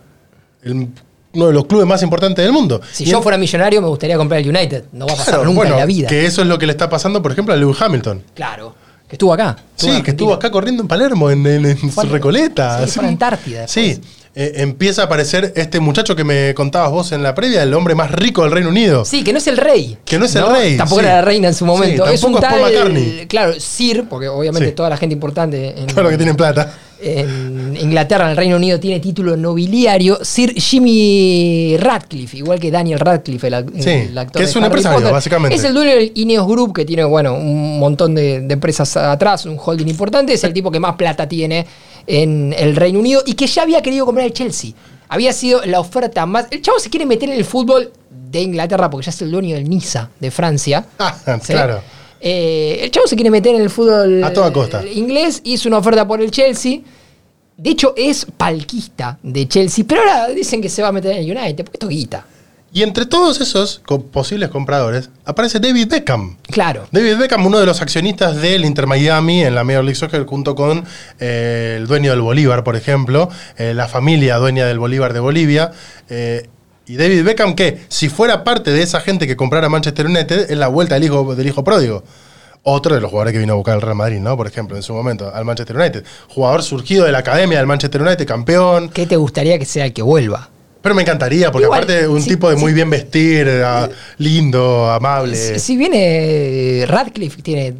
[0.62, 0.89] el-
[1.35, 2.81] uno de los clubes más importantes del mundo.
[2.93, 4.85] Si Y yo en- fuera millonario, me gustaría comprar el United.
[4.93, 6.09] No va a pasar Claro, nunca bueno, en la vida.
[6.09, 8.23] Que eso es lo que le está pasando, por ejemplo, a Lewis Hamilton.
[8.35, 8.75] Claro.
[9.09, 9.57] Que estuvo acá.
[9.77, 12.79] Sí, que estuvo acá corriendo en Palermo, en, en- en Recoleta.
[12.79, 12.93] sí, así.
[12.93, 13.97] fue a la Antártida después.
[13.97, 14.01] Sí,
[14.35, 17.95] eh, empieza a aparecer este muchacho que me contabas vos en la previa, el hombre
[17.95, 19.05] más rico del Reino Unido.
[19.05, 19.99] Sí, que no es el rey.
[20.05, 21.07] Que no es el rey, Tampoco sí.
[21.07, 22.07] era la reina en su momento.
[22.07, 23.26] Sí, es un es Paul tal, McCartney.
[23.26, 24.74] Claro, Sir, porque obviamente Sí.
[24.74, 26.72] toda la gente importante en, Claro que tienen plata.
[27.03, 30.19] En Inglaterra, en el Reino Unido, tiene título nobiliario.
[30.23, 34.41] Sir Jimmy Radcliffe, igual que Daniel Radcliffe, el, Sí, el actor.
[34.41, 35.13] que de es un Harry empresario, Potter.
[35.13, 35.57] básicamente.
[35.57, 39.47] Es el dueño del Ineos Group, que tiene, bueno, un montón de, de empresas atrás,
[39.47, 40.33] un holding importante.
[40.33, 41.67] Es el tipo que más plata tiene
[42.07, 44.73] en el Reino Unido y que ya había querido comprar el Chelsea.
[45.09, 46.47] Había sido la oferta más.
[46.51, 47.93] El chavo se quiere meter en el fútbol
[48.31, 50.87] de Inglaterra porque ya es el dueño del Niza de Francia.
[50.99, 51.53] Ah, ¿sí?
[51.53, 51.81] claro.
[52.25, 54.83] Eh, el chavo se quiere meter en el fútbol A toda costa.
[54.87, 56.79] inglés, hizo una oferta por el Chelsea.
[57.57, 61.18] De hecho, es palquista de Chelsea, pero ahora dicen que se va a meter en
[61.29, 62.27] el United, porque esto es guita.
[62.75, 66.39] Y entre todos esos co- posibles compradores aparece David Beckham.
[66.45, 66.87] Claro.
[66.91, 70.55] David Beckham, uno de los accionistas del Inter Miami en la Major League Soccer, junto
[70.55, 70.85] con
[71.20, 75.73] eh, el dueño del Bolívar, por ejemplo, eh, la familia dueña del Bolívar de Bolivia.
[76.09, 76.49] eh,
[76.93, 80.59] y David Beckham, que si fuera parte de esa gente que comprara Manchester United, es
[80.59, 82.05] la vuelta del hijo, del hijo pródigo.
[82.64, 84.36] Otro de los jugadores que vino a buscar el Real Madrid, ¿no?
[84.36, 86.05] Por ejemplo, en su momento, al Manchester United.
[86.28, 88.90] Jugador surgido de la academia del Manchester United, campeón.
[88.90, 90.51] ¿Qué te gustaría que sea el que vuelva?
[90.82, 93.49] Pero me encantaría, porque Igual, aparte un tipo de muy bien vestir,
[94.18, 95.34] lindo, amable.
[95.34, 97.74] Si, si viene Radcliffe, tiene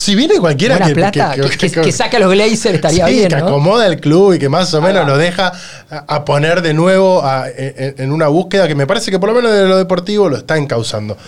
[0.00, 3.12] Si viene cualquiera buena que, plata, que, que- que saque a los Glazers, estaría sí,
[3.12, 3.48] bien, que ¿no?
[3.48, 5.52] acomoda el club y que más o menos lo deja
[5.90, 9.28] a, a poner de nuevo a- en, en una búsqueda que me parece que por
[9.28, 11.18] lo menos de lo deportivo lo está encauzando.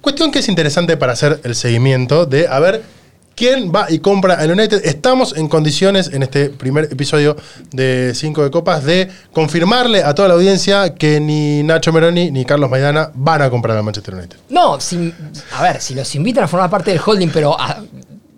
[0.00, 3.00] Cuestión que es interesante para hacer el seguimiento de a ver
[3.34, 4.82] ¿Quién va y compra al United?
[4.84, 7.36] Estamos en condiciones en este primer episodio
[7.72, 12.44] de 5 de Copas de confirmarle a toda la audiencia que ni Nacho Meroni ni
[12.44, 14.36] Carlos Maidana van a comprar al Manchester United.
[14.50, 15.14] No, si-
[15.56, 17.80] a ver, si los invitan a formar parte del holding, pero ah,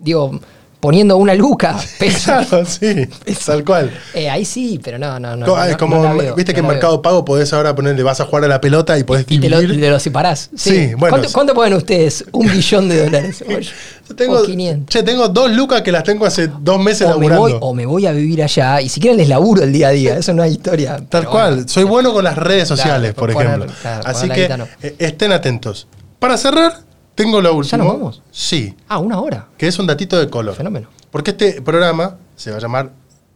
[0.03, 0.39] digo,
[0.79, 3.07] poniendo una luca, peso, Claro, sí,
[3.45, 3.89] tal cual.
[4.13, 5.63] eh, ahí sí, pero no, no, no.
[5.63, 7.01] Es no como, veo, viste no que en Mercado veo.
[7.01, 9.61] Pago podés ahora ponerle, vas a jugar a la pelota y podés Y te lo,
[9.61, 9.79] dividir.
[9.81, 10.49] te lo separás.
[10.57, 11.15] Sí, bueno.
[11.15, 12.25] ¿Cuánto, cuánto ponen ustedes?
[12.33, 13.45] Un billón de dólares.
[13.47, 13.61] Oye,
[14.09, 14.89] Yo tengo, o 500.
[14.93, 17.39] che, tengo dos lucas que las tengo hace dos meses O me, laburando.
[17.39, 19.91] voy, o me voy a vivir allá y si quieren les laburo el día a
[19.91, 20.17] día.
[20.17, 20.97] Eso no hay historia.
[20.97, 21.53] Tal pero cual.
[21.53, 21.67] bueno.
[21.69, 23.67] Soy bueno con las redes sociales, por ejemplo.
[23.81, 24.49] claro, Así que
[24.81, 25.87] eh, estén atentos.
[26.19, 26.73] Para cerrar,
[27.15, 27.83] tengo lo último.
[27.83, 28.21] nos vamos?
[28.31, 29.47] Sí, Ah, una hora.
[29.57, 30.55] que es un datito de color.
[30.55, 30.87] Fenómeno.
[31.11, 32.91] Porque este programa se va a llamar,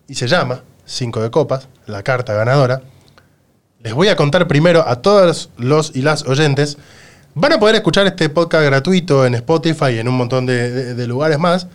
[0.07, 2.81] y se llama, 5 de copas, la carta ganadora.
[3.83, 6.77] Les voy a contar primero a todos los y las oyentes.
[7.35, 10.93] Van a poder escuchar este podcast gratuito en Spotify y en un montón de, de-
[10.95, 11.67] de lugares más.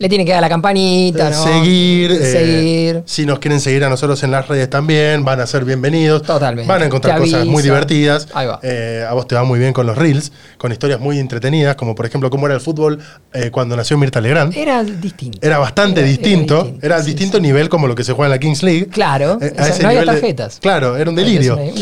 [0.00, 1.44] Le tienen que dar la campanita, ¿no?
[1.44, 3.02] Seguir, eh, Seguir.
[3.04, 6.22] si nos quieren seguir a nosotros en las redes también, van a ser bienvenidos.
[6.22, 6.66] Totalmente.
[6.66, 8.26] Van a encontrar Te cosas muy divertidas.
[8.32, 8.58] Ahí va.
[8.62, 11.94] Eh, a vos te va muy bien con los reels, con historias muy entretenidas, como
[11.94, 12.98] por ejemplo cómo era el fútbol
[13.34, 14.56] eh, cuando nació Mirta Legrand.
[14.56, 15.38] Era distinto.
[15.42, 16.54] Era bastante Era- era distinto.
[16.62, 17.42] distinto, Era sí, distinto sí.
[17.42, 18.86] nivel como lo que se juega en la Kings League.
[18.86, 20.60] Claro, no había de- tarjetas.
[20.62, 21.58] claro, era un delirio.
[21.58, 21.74] Un.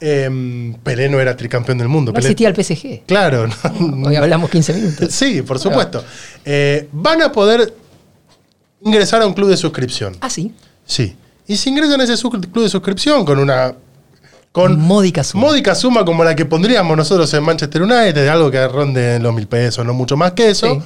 [0.00, 2.10] Eh, Pelé no era tricampeón del mundo.
[2.10, 3.02] No Pelé- existía el PSG.
[3.04, 5.12] Claro, no- Hoy hablamos 15 minutos.
[5.12, 6.02] Sí, por supuesto.
[6.92, 7.65] Van a poder
[8.86, 10.16] ingresar a un club de suscripción.
[10.20, 10.54] Ah, sí.
[10.86, 11.16] Sí.
[11.46, 13.74] Y si ingresan a ese club de suscripción con una.
[14.52, 15.48] Con Módica suma.
[15.48, 19.34] módica suma como la que pondríamos nosotros en Manchester United, de algo que ronde los
[19.34, 20.82] mil pesos, no mucho más que eso, Sí.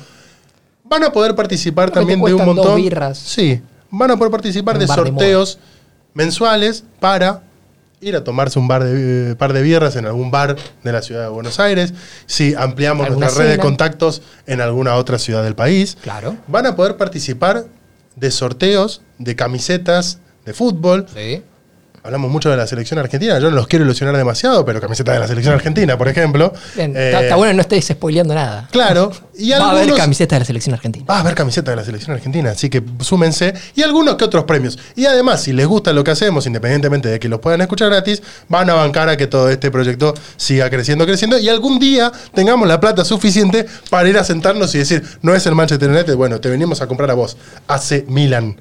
[0.84, 2.82] van a poder participar Creo también de un cuestan dos montón.
[2.82, 3.16] birras.
[3.18, 3.62] Sí.
[3.92, 5.58] Van a poder participar Un de sorteos
[6.14, 7.42] mensuales para
[8.00, 11.00] ir a tomarse un bar de, eh, par de birras en algún bar de la
[11.02, 11.92] ciudad de Buenos Aires.
[12.26, 16.36] Si ampliamos nuestra red de contactos en alguna otra ciudad del país Claro.
[16.48, 17.66] van a poder participar
[18.16, 21.06] de sorteos de camisetas de fútbol.
[21.14, 21.42] Sí.
[22.02, 23.38] Hablamos mucho de la selección argentina.
[23.38, 26.50] Yo no los quiero ilusionar demasiado, pero camisetas de la selección argentina, por ejemplo.
[26.74, 28.68] Bien, Eh, está, está bueno no estés spoileando nada.
[28.72, 29.12] Claro.
[29.40, 31.06] Y Va a haber algunos- camisetas de la selección argentina.
[31.08, 33.54] Va a haber camiseta de la selección argentina, así que súmense.
[33.74, 34.78] Y algunos que otros premios.
[34.96, 38.22] Y además, si les gusta lo que hacemos, independientemente de que los puedan escuchar gratis,
[38.48, 41.38] van a bancar a que todo este proyecto siga creciendo, creciendo.
[41.38, 45.46] Y algún día tengamos la plata suficiente para ir a sentarnos y decir, no es
[45.46, 47.38] el Manchester United, bueno, te venimos a comprar a vos.
[47.66, 48.60] Hace Milan,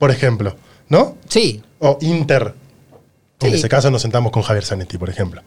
[0.00, 0.56] por ejemplo.
[0.88, 1.16] ¿No?
[1.28, 1.62] Sí.
[1.78, 2.52] O Inter.
[3.40, 3.56] En Sí.
[3.58, 5.42] ese caso nos sentamos con Javier Zanetti, por ejemplo.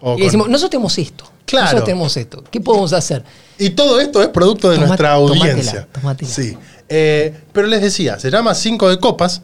[0.00, 1.24] O Y con- decimos, nosotros tenemos esto.
[1.44, 1.64] Claro.
[1.66, 2.44] Nosotros tenemos esto.
[2.50, 3.24] ¿Qué podemos hacer?
[3.58, 5.88] Y todo esto es producto de nuestra tomátela, audiencia.
[5.92, 6.30] tomátela.
[6.30, 6.56] Sí.
[6.88, 9.42] Eh, pero les decía, se llama Cinco de Copas.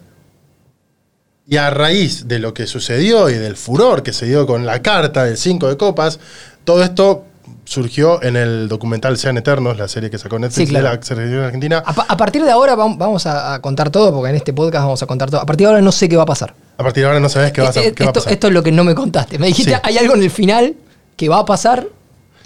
[1.47, 4.81] Y a raíz de lo que sucedió y del furor que se dio con la
[4.83, 6.19] carta del Cinco de Copas,
[6.63, 7.25] todo esto
[7.65, 10.89] surgió en el documental Sean Eternos, la serie que sacó Netflix Sí, claro.
[10.91, 11.83] de la selección argentina.
[11.85, 14.53] A, pa- a partir de ahora vam- vamos a, a contar todo, porque en este
[14.53, 15.41] podcast vamos a contar todo.
[15.41, 16.53] A partir de ahora no sé qué va a pasar.
[16.79, 18.31] A partir de ahora no sabes qué, vas a- Eh, qué va a esto, pasar.
[18.33, 19.37] esto es lo que no me contaste.
[19.37, 19.77] Me dijiste, Sí.
[19.83, 20.75] hay algo en el final
[21.17, 21.85] que va a pasar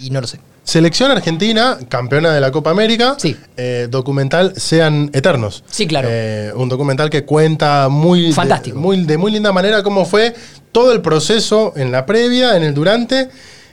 [0.00, 0.40] y no lo sé.
[0.64, 3.14] Selección argentina, campeona de la Copa América.
[3.16, 3.36] Sí.
[3.56, 5.62] Eh, documental Sean Eternos.
[5.70, 6.08] Sí, claro.
[6.10, 8.74] Eh, un documental que cuenta muy, Fantástico.
[8.76, 10.34] De, muy, de muy linda manera cómo fue
[10.72, 13.28] todo el proceso en la previa, en el durante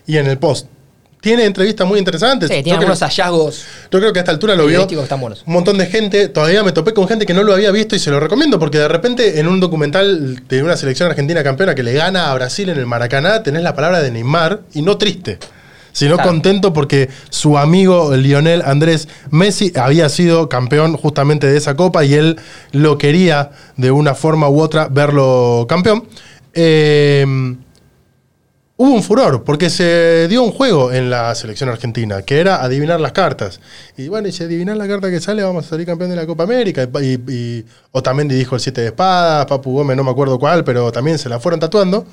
[0.06, 0.68] y en el post.
[1.22, 2.50] Tiene entrevistas muy interesantes.
[2.50, 5.86] Sí, tiene algunos hallazgos yo creo que a esta altura lo vio un montón de
[5.86, 6.30] gente.
[6.30, 8.80] Todavía me topé con gente que no lo había visto y se lo recomiendo porque
[8.80, 12.70] de repente en un documental de una selección argentina campeona que le gana a Brasil
[12.70, 15.38] en el Maracaná tenés la palabra de Neymar y no triste,
[15.92, 16.30] sino Claro.
[16.30, 22.14] contento porque su amigo Lionel Andrés Messi había sido campeón justamente de esa copa y
[22.14, 22.40] él
[22.72, 26.08] lo quería de una forma u otra verlo campeón.
[26.54, 27.56] Eh,
[28.84, 33.00] Hubo un furor, porque se dio un juego en la selección argentina, que era adivinar
[33.00, 33.60] las cartas.
[33.96, 36.26] Y bueno, y si adivinar la carta que sale, vamos a salir campeón de la
[36.26, 36.88] Copa América.
[37.02, 40.64] Y, y- o también dijo el 7 de espadas, Papu Gómez, no me acuerdo cuál,
[40.64, 42.08] pero también se la fueron tatuando.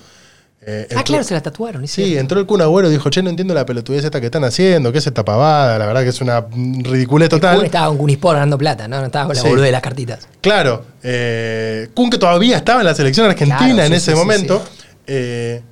[0.60, 1.86] Eh, Ah, entró- claro, se la tatuaron.
[1.88, 2.20] Sí, cierto.
[2.20, 4.92] entró el Kun Agüero y dijo, che, no entiendo la pelotudez esta que están haciendo,
[4.92, 5.78] ¿qué es esta pavada?
[5.78, 7.64] La verdad que es una ridiculez Kun total.
[7.64, 8.98] estaba con Cunispor ganando plata, ¿no?
[9.00, 9.48] No estaba con la Sí.
[9.48, 10.28] boludez de las cartitas.
[10.42, 14.62] Claro, eh, Kun que todavía estaba en la selección argentina Claro, en ese sí, momento.
[15.06, 15.62] eh,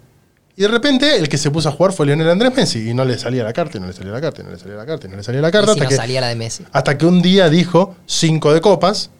[0.56, 3.04] y de repente el que se puso a jugar fue Lionel Andrés Messi y no
[3.04, 4.86] le salía la carta, y no le salía la carta, y no le salía la
[4.86, 5.66] carta, y no le salía la Y carta.
[5.66, 6.64] si hasta, no que, salía la de Messi.
[6.72, 9.10] hasta que un día dijo cinco de copas.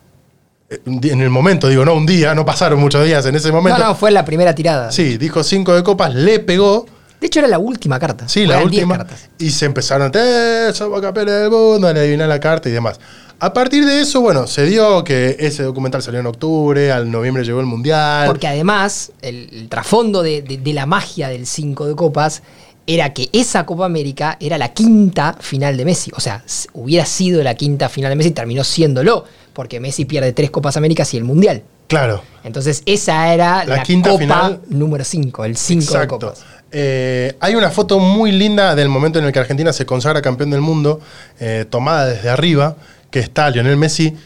[0.71, 3.55] eh, En el momento, digo, no un día, no pasaron muchos días en ese No,
[3.57, 3.79] momento.
[3.85, 4.91] no, fue la primera tirada.
[4.91, 6.87] Sí, dijo cinco de copas, le pegó.
[7.21, 8.29] De hecho, era la última carta.
[8.29, 8.99] Sí, la Eran 10 última.
[8.99, 9.29] cartas.
[9.39, 12.99] Y se empezaron, eh, somos campeones del mundo, a adivinar la carta y demás.
[13.39, 17.45] A partir de eso, bueno, se dio que ese documental salió en octubre, al noviembre
[17.45, 18.27] llegó el mundial.
[18.27, 22.43] Porque además, el, el trasfondo de, de- de la magia del 5 de copas
[22.87, 26.11] era que esa Copa América era la quinta final de Messi.
[26.17, 30.51] O sea, hubiera sido la quinta final de Messi, terminó siéndolo, porque Messi pierde tres
[30.51, 31.63] Copas Américas y el Mundial.
[31.89, 32.23] Claro.
[32.43, 34.61] Entonces, esa era La la, quinta Copa final.
[34.69, 36.07] número 5, el 5 de.
[36.07, 36.45] Copas.
[36.73, 40.51] Eh, hay una foto muy linda del momento en el que Argentina se consagra campeón
[40.51, 41.01] del mundo,
[41.39, 42.77] eh, tomada desde arriba,
[43.11, 44.17] que está Lionel Messi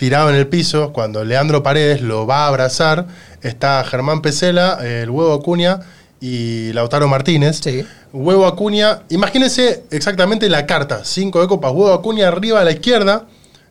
[0.00, 3.06] tirado en el piso, cuando Leandro Paredes lo va a abrazar,
[3.42, 5.80] está Germán Pesela, el huevo Acuña
[6.22, 7.60] y Lautaro Martínez.
[7.62, 7.84] Sí.
[8.14, 13.26] Huevo Acuña, imagínense exactamente la carta, 5 de copas, huevo Acuña arriba a la izquierda,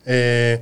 [0.06, 0.62] eh,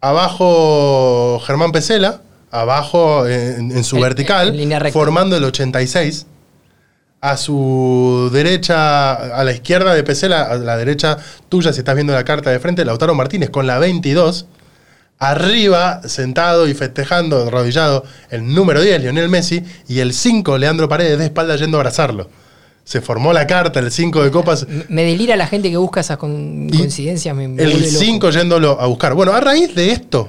[0.00, 2.20] abajo Germán Pesela,
[2.52, 4.96] abajo en, en su vertical, en línea recta.
[4.96, 6.26] formando el 86.
[7.20, 12.12] A su derecha, a la izquierda de Pesela, a la derecha tuya, si estás viendo
[12.12, 14.46] la carta de frente, Lautaro Martínez con la 22.
[15.20, 21.18] Arriba, sentado y festejando, enrodillado, el número 10, Lionel Messi, y el 5, Leandro Paredes,
[21.18, 22.30] de espalda yendo a abrazarlo.
[22.84, 26.18] Se formó la carta, el 5 de copas, Me delira la gente que busca esas
[26.18, 27.34] con- coincidencias.
[27.34, 27.98] Me, me el vuelve loco.
[28.04, 29.14] 5 yéndolo a buscar.
[29.14, 30.28] Bueno, a raíz de esto,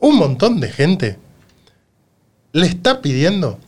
[0.00, 1.18] un montón de gente
[2.52, 3.58] le está pidiendo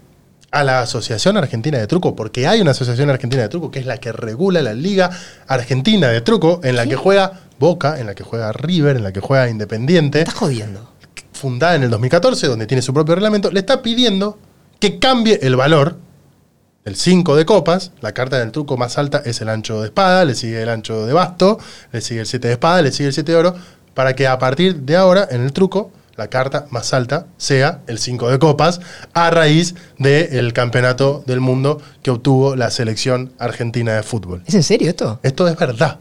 [0.55, 3.87] a la Asociación Argentina de Truco, porque hay una Asociación Argentina de Truco que es
[3.87, 5.11] la que regula la Liga
[5.49, 9.13] Argentina de Truco, en la que juega Boca, en la que juega River, en la
[9.13, 10.93] que juega Independiente, Estás jodiendo.
[11.33, 14.39] fundada en el 2014, donde tiene su propio reglamento, le está pidiendo
[14.79, 15.99] que cambie el valor
[16.85, 17.91] del 5 de copas.
[18.01, 21.05] La carta del truco más alta es el ancho de espada, le sigue el ancho
[21.05, 21.59] de basto,
[21.91, 23.55] le sigue el 7 de espada, le sigue el 7 de oro,
[23.93, 27.99] para que a partir de ahora, en el truco, la carta más alta sea el
[27.99, 28.81] 5 de copas,
[29.13, 34.43] a raíz del campeonato del mundo que obtuvo la selección argentina de fútbol.
[34.47, 35.21] ¿Es en serio esto?
[35.23, 35.99] Esto es verdad.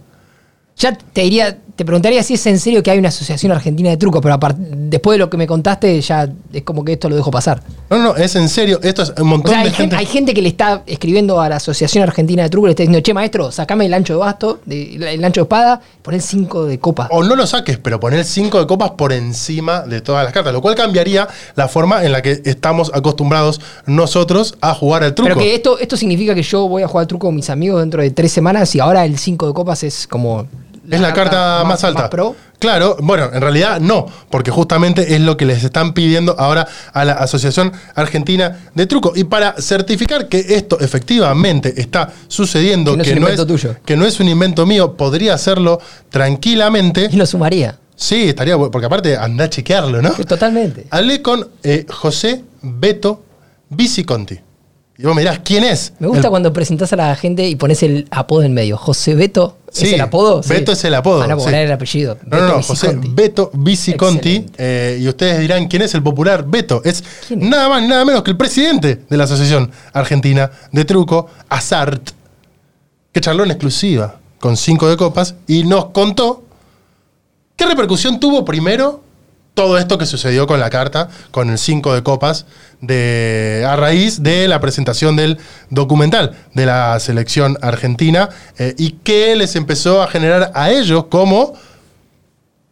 [0.75, 3.97] Ya te diría, te preguntaría si es en serio que hay una asociación argentina de
[3.97, 7.29] truco, pero después de lo que me contaste, ya es como que esto lo dejo
[7.29, 7.61] pasar.
[7.91, 8.79] No, no, es en serio.
[8.81, 9.95] Esto es un O montón sea, hay de gente, gente.
[9.97, 13.01] hay gente que le está escribiendo a la Asociación Argentina de Truco, le está diciendo,
[13.01, 16.65] che, maestro, sacame el ancho de basto, de- el ancho de espada, pon el 5
[16.65, 17.07] de copa.
[17.11, 20.53] O no lo saques, pero poner 5 de copas por encima de todas las cartas,
[20.53, 25.29] lo cual cambiaría la forma en la que estamos acostumbrados nosotros a jugar al truco.
[25.29, 27.79] Pero que esto, esto significa que yo voy a jugar al truco con mis amigos
[27.79, 30.47] dentro de tres semanas y ahora el 5 de copas es como...
[30.95, 32.09] es la carta más, alta.
[32.09, 32.35] pro.
[32.59, 37.03] Claro, bueno, en realidad no, porque justamente es lo que les están pidiendo ahora a
[37.03, 39.11] la Asociación Argentina de Truco.
[39.15, 43.75] Y para certificar que esto efectivamente está sucediendo, Que no es un invento tuyo.
[43.85, 45.79] que no es un invento mío, podría hacerlo
[46.09, 47.09] tranquilamente.
[47.11, 47.77] Y lo sumaría.
[47.95, 50.11] Sí, estaría bueno, porque aparte anda a chequearlo, ¿no?
[50.11, 50.87] Totalmente.
[50.89, 53.23] Hablé con eh, José Beto
[53.69, 54.39] Viciconti.
[54.95, 55.93] Y vos me dirás, ¿quién es?
[55.97, 58.77] Me gusta El- cuando presentás a la gente y pones el apodo en medio.
[58.77, 60.41] José Beto, Sí, ¿es el apodo?
[60.47, 61.45] Beto es el apodo, Ah, no, sí.
[61.45, 62.19] poner el apellido.
[62.27, 62.99] No, no, Beto no, José.
[63.09, 64.45] Beto Viciconti.
[64.55, 66.81] Eh, y ustedes dirán, ¿quién es el popular Beto?
[66.85, 67.49] Es, ¿Quién es?
[67.49, 72.11] nada más nada menos que el presidente de la Asociación Argentina de Truco, Azart,
[73.11, 76.43] que charló en exclusiva con cinco de copas y nos contó
[77.55, 79.02] qué repercusión tuvo primero
[79.53, 82.45] todo esto que sucedió con la carta, con el 5 de copas,
[82.81, 85.37] de, a raíz de la presentación del
[85.69, 91.53] documental de la selección argentina eh, y que les empezó a generar a ellos como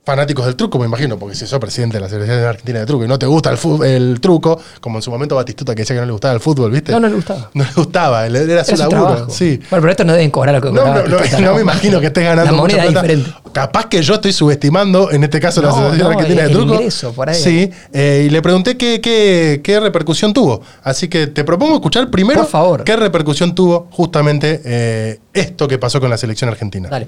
[0.04, 3.06] fanáticos del truco, me imagino, porque si sos presidente de la selección argentina de truco
[3.06, 5.96] y no te gusta el, fu- el truco, como en su momento Batistuta que decía
[5.96, 6.92] que no le gustaba el fútbol, ¿viste?
[6.92, 7.52] No, no le gustaba.
[7.54, 9.02] No le gustaba, era su Era su laburo.
[9.06, 9.30] trabajo.
[9.30, 9.58] Sí.
[9.70, 12.00] Bueno, pero estos no deben cobrar lo que No, no, no, Batistuta, no me imagino
[12.00, 13.08] que estés ganando La mucha moneda plata.
[13.08, 13.32] diferente.
[13.54, 16.52] Capaz que yo estoy subestimando, en este caso, la No, Asociación no, Argentina el- de
[16.54, 16.74] el Truco.
[16.76, 17.36] ingreso, por ahí.
[17.36, 20.62] Sí, eh, y le pregunté qué, qué- qué repercusión tuvo.
[20.84, 22.84] Así que te propongo escuchar primero Por favor.
[22.84, 26.90] qué repercusión tuvo justamente eh, esto que pasó con la selección argentina.
[26.90, 27.08] Dale.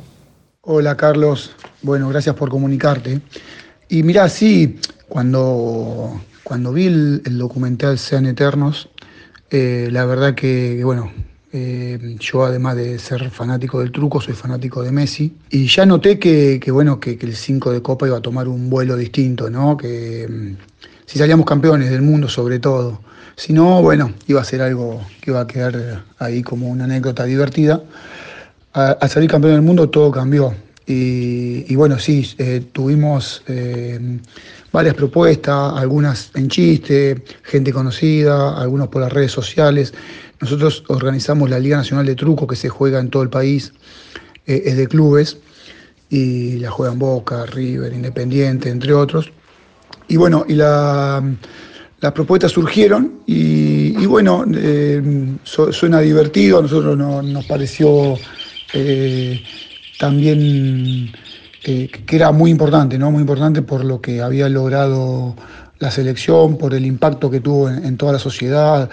[0.66, 1.51] Hola Carlos,
[1.82, 3.20] bueno, gracias por comunicarte.
[3.89, 8.88] Y mirá, sí, cuando, cuando vi el, documental Sean Eternos,
[9.51, 11.11] eh, la verdad que, que, bueno,
[11.51, 15.36] eh, yo además de ser fanático del truco, soy fanático de Messi.
[15.49, 18.47] Y ya noté que, que, bueno, que, que el 5 de Copa iba a tomar
[18.47, 19.76] un vuelo distinto, ¿no?
[19.76, 20.55] Que mm,
[21.05, 23.01] si salíamos campeones del mundo sobre todo.
[23.36, 27.26] Si no, bueno, iba a ser algo que iba a quedar ahí como una anécdota
[27.26, 27.84] divertida
[28.74, 30.53] a- al salir campeón del mundo todo cambió.
[30.86, 34.19] Y, bueno, sí, eh, tuvimos eh,
[34.71, 39.93] varias propuestas, algunas en chiste, gente conocida, algunos por las redes sociales.
[40.41, 43.71] Nosotros organizamos la Liga Nacional de Truco que se juega en todo el país,
[44.45, 45.37] eh, es de clubes,
[46.09, 49.32] y la juegan Boca, River, Independiente, entre otros.
[50.09, 51.24] Y bueno, y la,
[52.01, 54.45] las propuestas surgieron y, bueno,
[55.43, 58.16] su- suena divertido, a nosotros no- nos pareció
[58.74, 59.43] eh,
[60.00, 61.12] también
[61.63, 63.12] eh, que era muy importante, ¿no?
[63.12, 65.36] Muy importante por lo que había logrado
[65.79, 68.89] la selección, por el impacto que tuvo en, en toda la sociedad,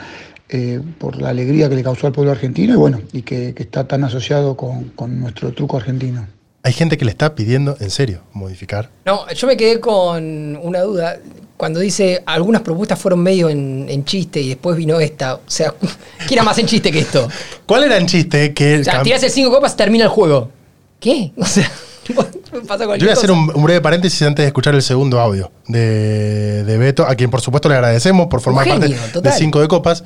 [0.48, 3.62] eh, por la alegría que le causó al pueblo argentino y bueno, y que, que
[3.62, 6.26] está tan asociado con, con nuestro truco argentino.
[6.64, 8.90] Hay gente que le está pidiendo, en serio, modificar.
[9.06, 11.18] No, yo me quedé con una duda.
[11.60, 15.34] Cuando dice algunas propuestas fueron medio en, en chiste y después vino esta.
[15.34, 15.74] O sea,
[16.26, 17.28] ¿qué era más en chiste que esto?
[17.66, 18.54] ¿Cuál era el chiste?
[18.54, 20.50] Que O sea, tirás el 5 copas y termina el juego.
[20.98, 21.32] ¿Qué?
[21.36, 21.70] O sea,
[22.54, 25.20] me pasa Yo voy a hacer un, un breve paréntesis antes de escuchar el segundo
[25.20, 29.30] audio de, de Beto, a quien por supuesto le agradecemos por formar genio, parte total.
[29.30, 30.02] de Cinco de Copas.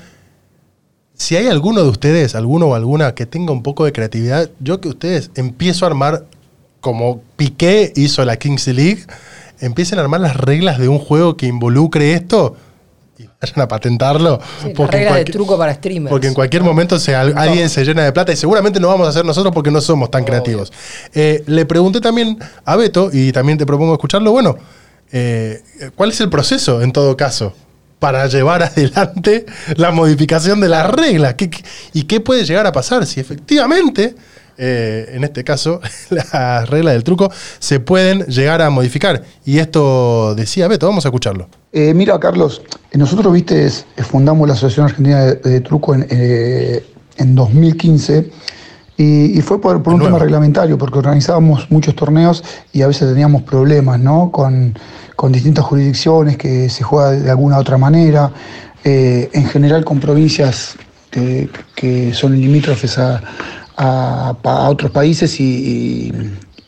[1.17, 4.81] Si hay alguno de ustedes, alguno o alguna que tenga un poco de creatividad, yo
[4.81, 6.25] que ustedes empiezo a armar,
[6.81, 9.07] como Piqué hizo la Kings League,
[9.65, 12.57] empiecen a armar las reglas de un juego que involucre esto
[13.19, 14.41] y vayan a patentarlo.
[14.63, 16.11] Sí, porque de truco para streamers.
[16.11, 19.11] porque en cualquier momento se, alguien se llena de plata y seguramente no vamos a
[19.11, 20.73] hacer nosotros porque no somos tan creativos.
[21.15, 24.57] Eh, le pregunté también a Beto, y también te propongo escucharlo, bueno,
[25.13, 25.63] eh,
[25.95, 27.55] ¿cuál es el proceso en todo caso
[28.01, 29.47] para llevar adelante
[29.77, 31.35] la modificación de las reglas?
[31.35, 31.63] ¿Qué- qué-
[31.93, 34.17] ¿Y qué puede llegar a pasar si efectivamente,
[34.59, 39.23] eh, en este caso, las reglas del truco se pueden llegar a modificar?
[39.45, 41.49] Y esto decía Beto, vamos a escucharlo.
[41.73, 42.63] Eh, mira, Carlos,
[42.93, 43.73] nosotros, viste, eh,
[44.03, 46.85] fundamos la Asociación Argentina de, de Truco en, eh,
[47.17, 48.31] en 2015
[48.97, 50.15] y, y fue por, por un Nuevo.
[50.15, 54.31] tema reglamentario, porque organizábamos muchos torneos y a veces teníamos problemas, ¿no?
[54.31, 54.79] Con,
[55.17, 58.31] con distintas jurisdicciones que se juega de alguna otra manera,
[58.85, 60.77] eh, en general con provincias
[61.11, 63.21] que, que son limítrofes a,
[63.77, 66.13] a- pa- a otros países y, y-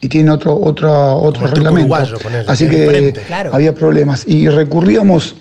[0.00, 1.80] y tienen otro, otro, otro reglamento.
[1.80, 3.12] uruguayo, ponele, Así que.
[3.26, 3.50] Claro.
[3.54, 5.36] había problemas y recurríamos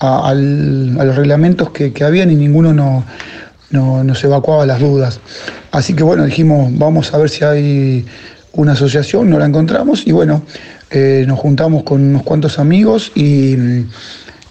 [0.00, 3.04] a, al- a los reglamentos que, que habían y ninguno no,
[3.70, 5.20] no- nos evacuaba las dudas.
[5.72, 8.04] Así que bueno, dijimos, vamos a ver si hay
[8.52, 10.42] una asociación, no la encontramos y bueno,
[10.90, 13.54] eh, nos juntamos con unos cuantos amigos y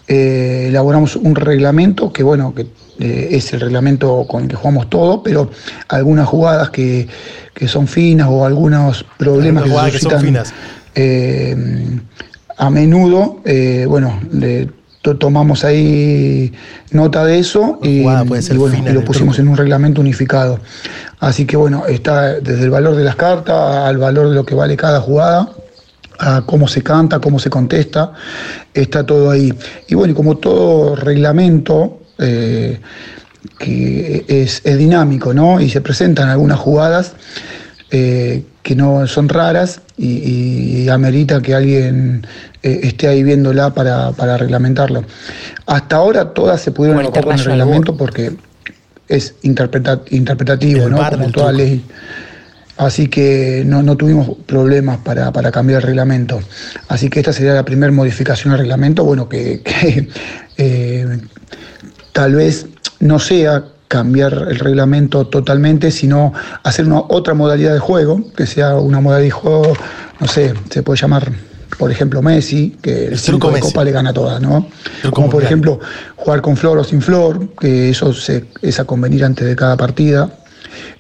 [0.07, 2.65] eh, elaboramos un reglamento que bueno, que
[2.99, 5.49] eh, es el reglamento con el que jugamos todo, pero
[5.88, 7.07] algunas jugadas que,
[7.53, 10.53] que son finas o algunos problemas que, se que son finas.
[10.95, 11.55] eh,
[12.57, 14.69] a menudo, eh, bueno, le
[15.01, 16.51] to- tomamos ahí
[16.91, 18.01] nota de eso y,
[18.53, 20.59] y bueno, fina y lo pusimos en un reglamento unificado.
[21.21, 23.55] Así que bueno, está desde el valor de las cartas
[23.88, 25.49] al valor de lo que vale cada jugada
[26.19, 28.11] a cómo se canta, cómo se contesta,
[28.73, 29.53] está todo ahí.
[29.88, 32.79] Y bueno, y como todo reglamento eh,
[33.57, 35.59] que es, es dinámico, ¿no?
[35.61, 37.13] Y se presentan algunas jugadas
[37.91, 42.25] eh, que no son raras y, y amerita que alguien
[42.63, 45.03] eh, esté ahí viéndola para, para reglamentarlo.
[45.65, 48.33] Hasta ahora todas se pudieron evacuar con el reglamento porque
[49.07, 50.97] es interpreta- interpretativo, El ¿no?
[50.97, 51.83] bar Como toda ley.
[52.77, 56.39] Así que no, no tuvimos problemas para, para cambiar el reglamento.
[56.87, 60.07] Así que esta sería la primera modificación al reglamento, bueno, que, que,
[60.57, 61.17] eh,
[62.11, 62.68] tal vez
[62.99, 66.34] no sea cambiar el reglamento totalmente, sino
[66.64, 69.73] hacer una otra modalidad de juego, que sea una modalidad de juego,
[70.19, 71.31] no sé, se puede llamar,
[71.77, 73.68] por ejemplo, Messi, que el, El truco de Messi.
[73.68, 74.68] copa le gana todas, ¿no?
[75.02, 75.44] Truco Como por mundial.
[75.45, 75.80] ejemplo,
[76.18, 79.76] jugar con flor o sin flor, que eso se, es a convenir antes de cada
[79.76, 80.30] partida.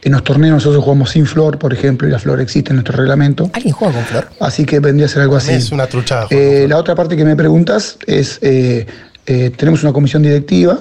[0.01, 2.97] En los torneos nosotros jugamos sin flor, por ejemplo, y la flor existe en nuestro
[2.97, 3.51] reglamento.
[3.53, 4.29] ¿Alguien juega con flor?
[4.39, 5.51] Así que vendría a ser algo así.
[5.51, 6.27] Es una truchada.
[6.31, 8.87] Eh, la otra parte que me preguntas es, eh,
[9.27, 10.79] eh, tenemos una comisión directiva,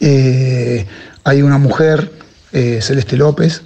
[0.00, 0.86] eh,
[1.24, 2.10] hay una mujer,
[2.52, 3.62] eh, Celeste López,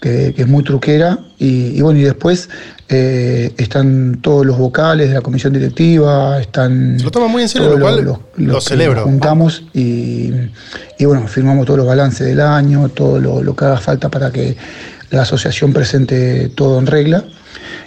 [0.00, 2.48] que, que es muy truquera, y, y bueno, y después
[2.88, 6.98] eh, están todos los vocales de la comisión directiva, están...
[6.98, 9.02] Se lo toma muy en serio, lo cual los- lo los celebro.
[9.02, 10.32] juntamos y,
[10.98, 14.30] y bueno, firmamos todos los balances del año, todo lo, lo que haga falta para
[14.30, 14.56] que
[15.10, 17.24] la asociación presente todo en regla.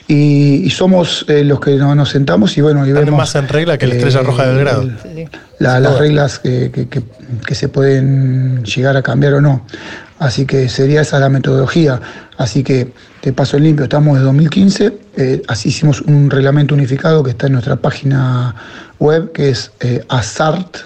[0.08, 3.48] Y, y somos eh, los que no- nos sentamos y bueno, y vemos, más en
[3.48, 4.82] regla que la Estrella Roja de Belgrado.
[4.82, 5.26] el- Sí, sí.
[5.60, 7.04] la- las reglas que, que- que-
[7.46, 9.66] que se pueden llegar a cambiar o no.
[10.20, 12.00] Así que sería esa la metodología.
[12.38, 12.92] Así que
[13.22, 17.48] te paso el limpio, estamos desde 2015, eh, así hicimos un reglamento unificado que está
[17.48, 18.56] en nuestra página
[19.00, 20.78] web, que es eh, Asart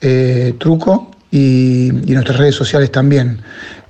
[0.00, 3.38] eh, Truco, y, y en nuestras redes sociales también,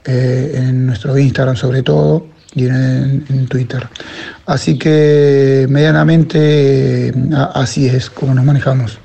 [0.05, 3.89] eh, en nuestro Instagram sobre todo, y en, en Twitter.
[4.47, 8.99] Así que medianamente a- así es como nos manejamos.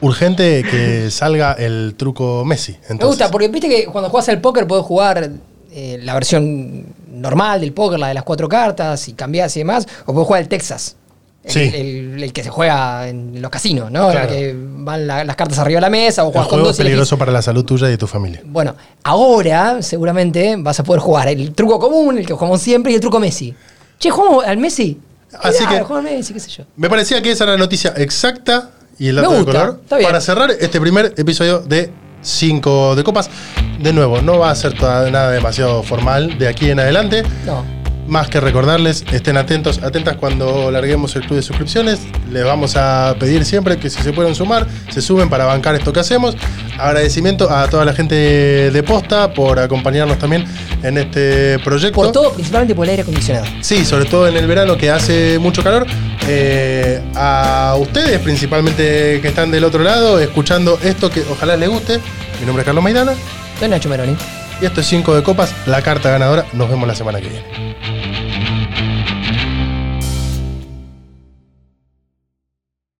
[0.00, 2.76] Urgente que salga el truco Messi.
[2.88, 5.30] Me gusta, porque viste que cuando juegas al póker podés jugar
[5.72, 9.88] eh, la versión normal del póker, la de las cuatro cartas, y cambiás y demás,
[10.06, 10.94] o podés jugar el Texas.
[11.48, 11.70] El, Sí.
[11.74, 14.10] el- el que se juega en los casinos, ¿no?
[14.10, 14.28] Claro.
[14.32, 16.66] El que van la- las cartas arriba de la mesa, o El juegas con juego
[16.68, 18.42] dos es elegís- peligroso para la salud tuya y de tu familia.
[18.44, 22.94] Bueno, ahora seguramente vas a poder jugar el truco común, el que jugamos siempre, y
[22.96, 23.54] el truco Messi.
[23.98, 25.00] Che, ¿jugamos al Messi?
[25.42, 26.64] Así que- al Messi, qué sé yo.
[26.76, 30.50] Me parecía que esa era la noticia exacta y el dato de color para cerrar
[30.50, 33.30] este primer episodio de 5 de copas.
[33.80, 37.22] De nuevo, no va a ser nada demasiado formal de aquí en adelante.
[37.46, 37.64] No.
[38.08, 42.00] Más que recordarles, estén atentos, atentas cuando larguemos el club de suscripciones.
[42.32, 45.92] Les vamos a pedir siempre que si se pueden sumar, se sumen para bancar esto
[45.92, 46.34] que hacemos.
[46.78, 48.14] Agradecimiento a toda la gente
[48.70, 50.46] de Posta por acompañarnos también
[50.82, 52.00] en este proyecto.
[52.00, 53.44] Por todo, principalmente por el aire acondicionado.
[53.60, 55.86] Sí, sobre todo en el verano que hace mucho calor.
[56.26, 62.00] Eh, a ustedes, principalmente que están del otro lado, escuchando esto que ojalá les guste.
[62.40, 63.12] Mi nombre es Carlos Maidana
[63.58, 64.16] Soy Nacho Meroni.
[64.60, 66.46] Y esto es 5 de copas, la carta ganadora.
[66.52, 68.17] Nos vemos la semana que viene.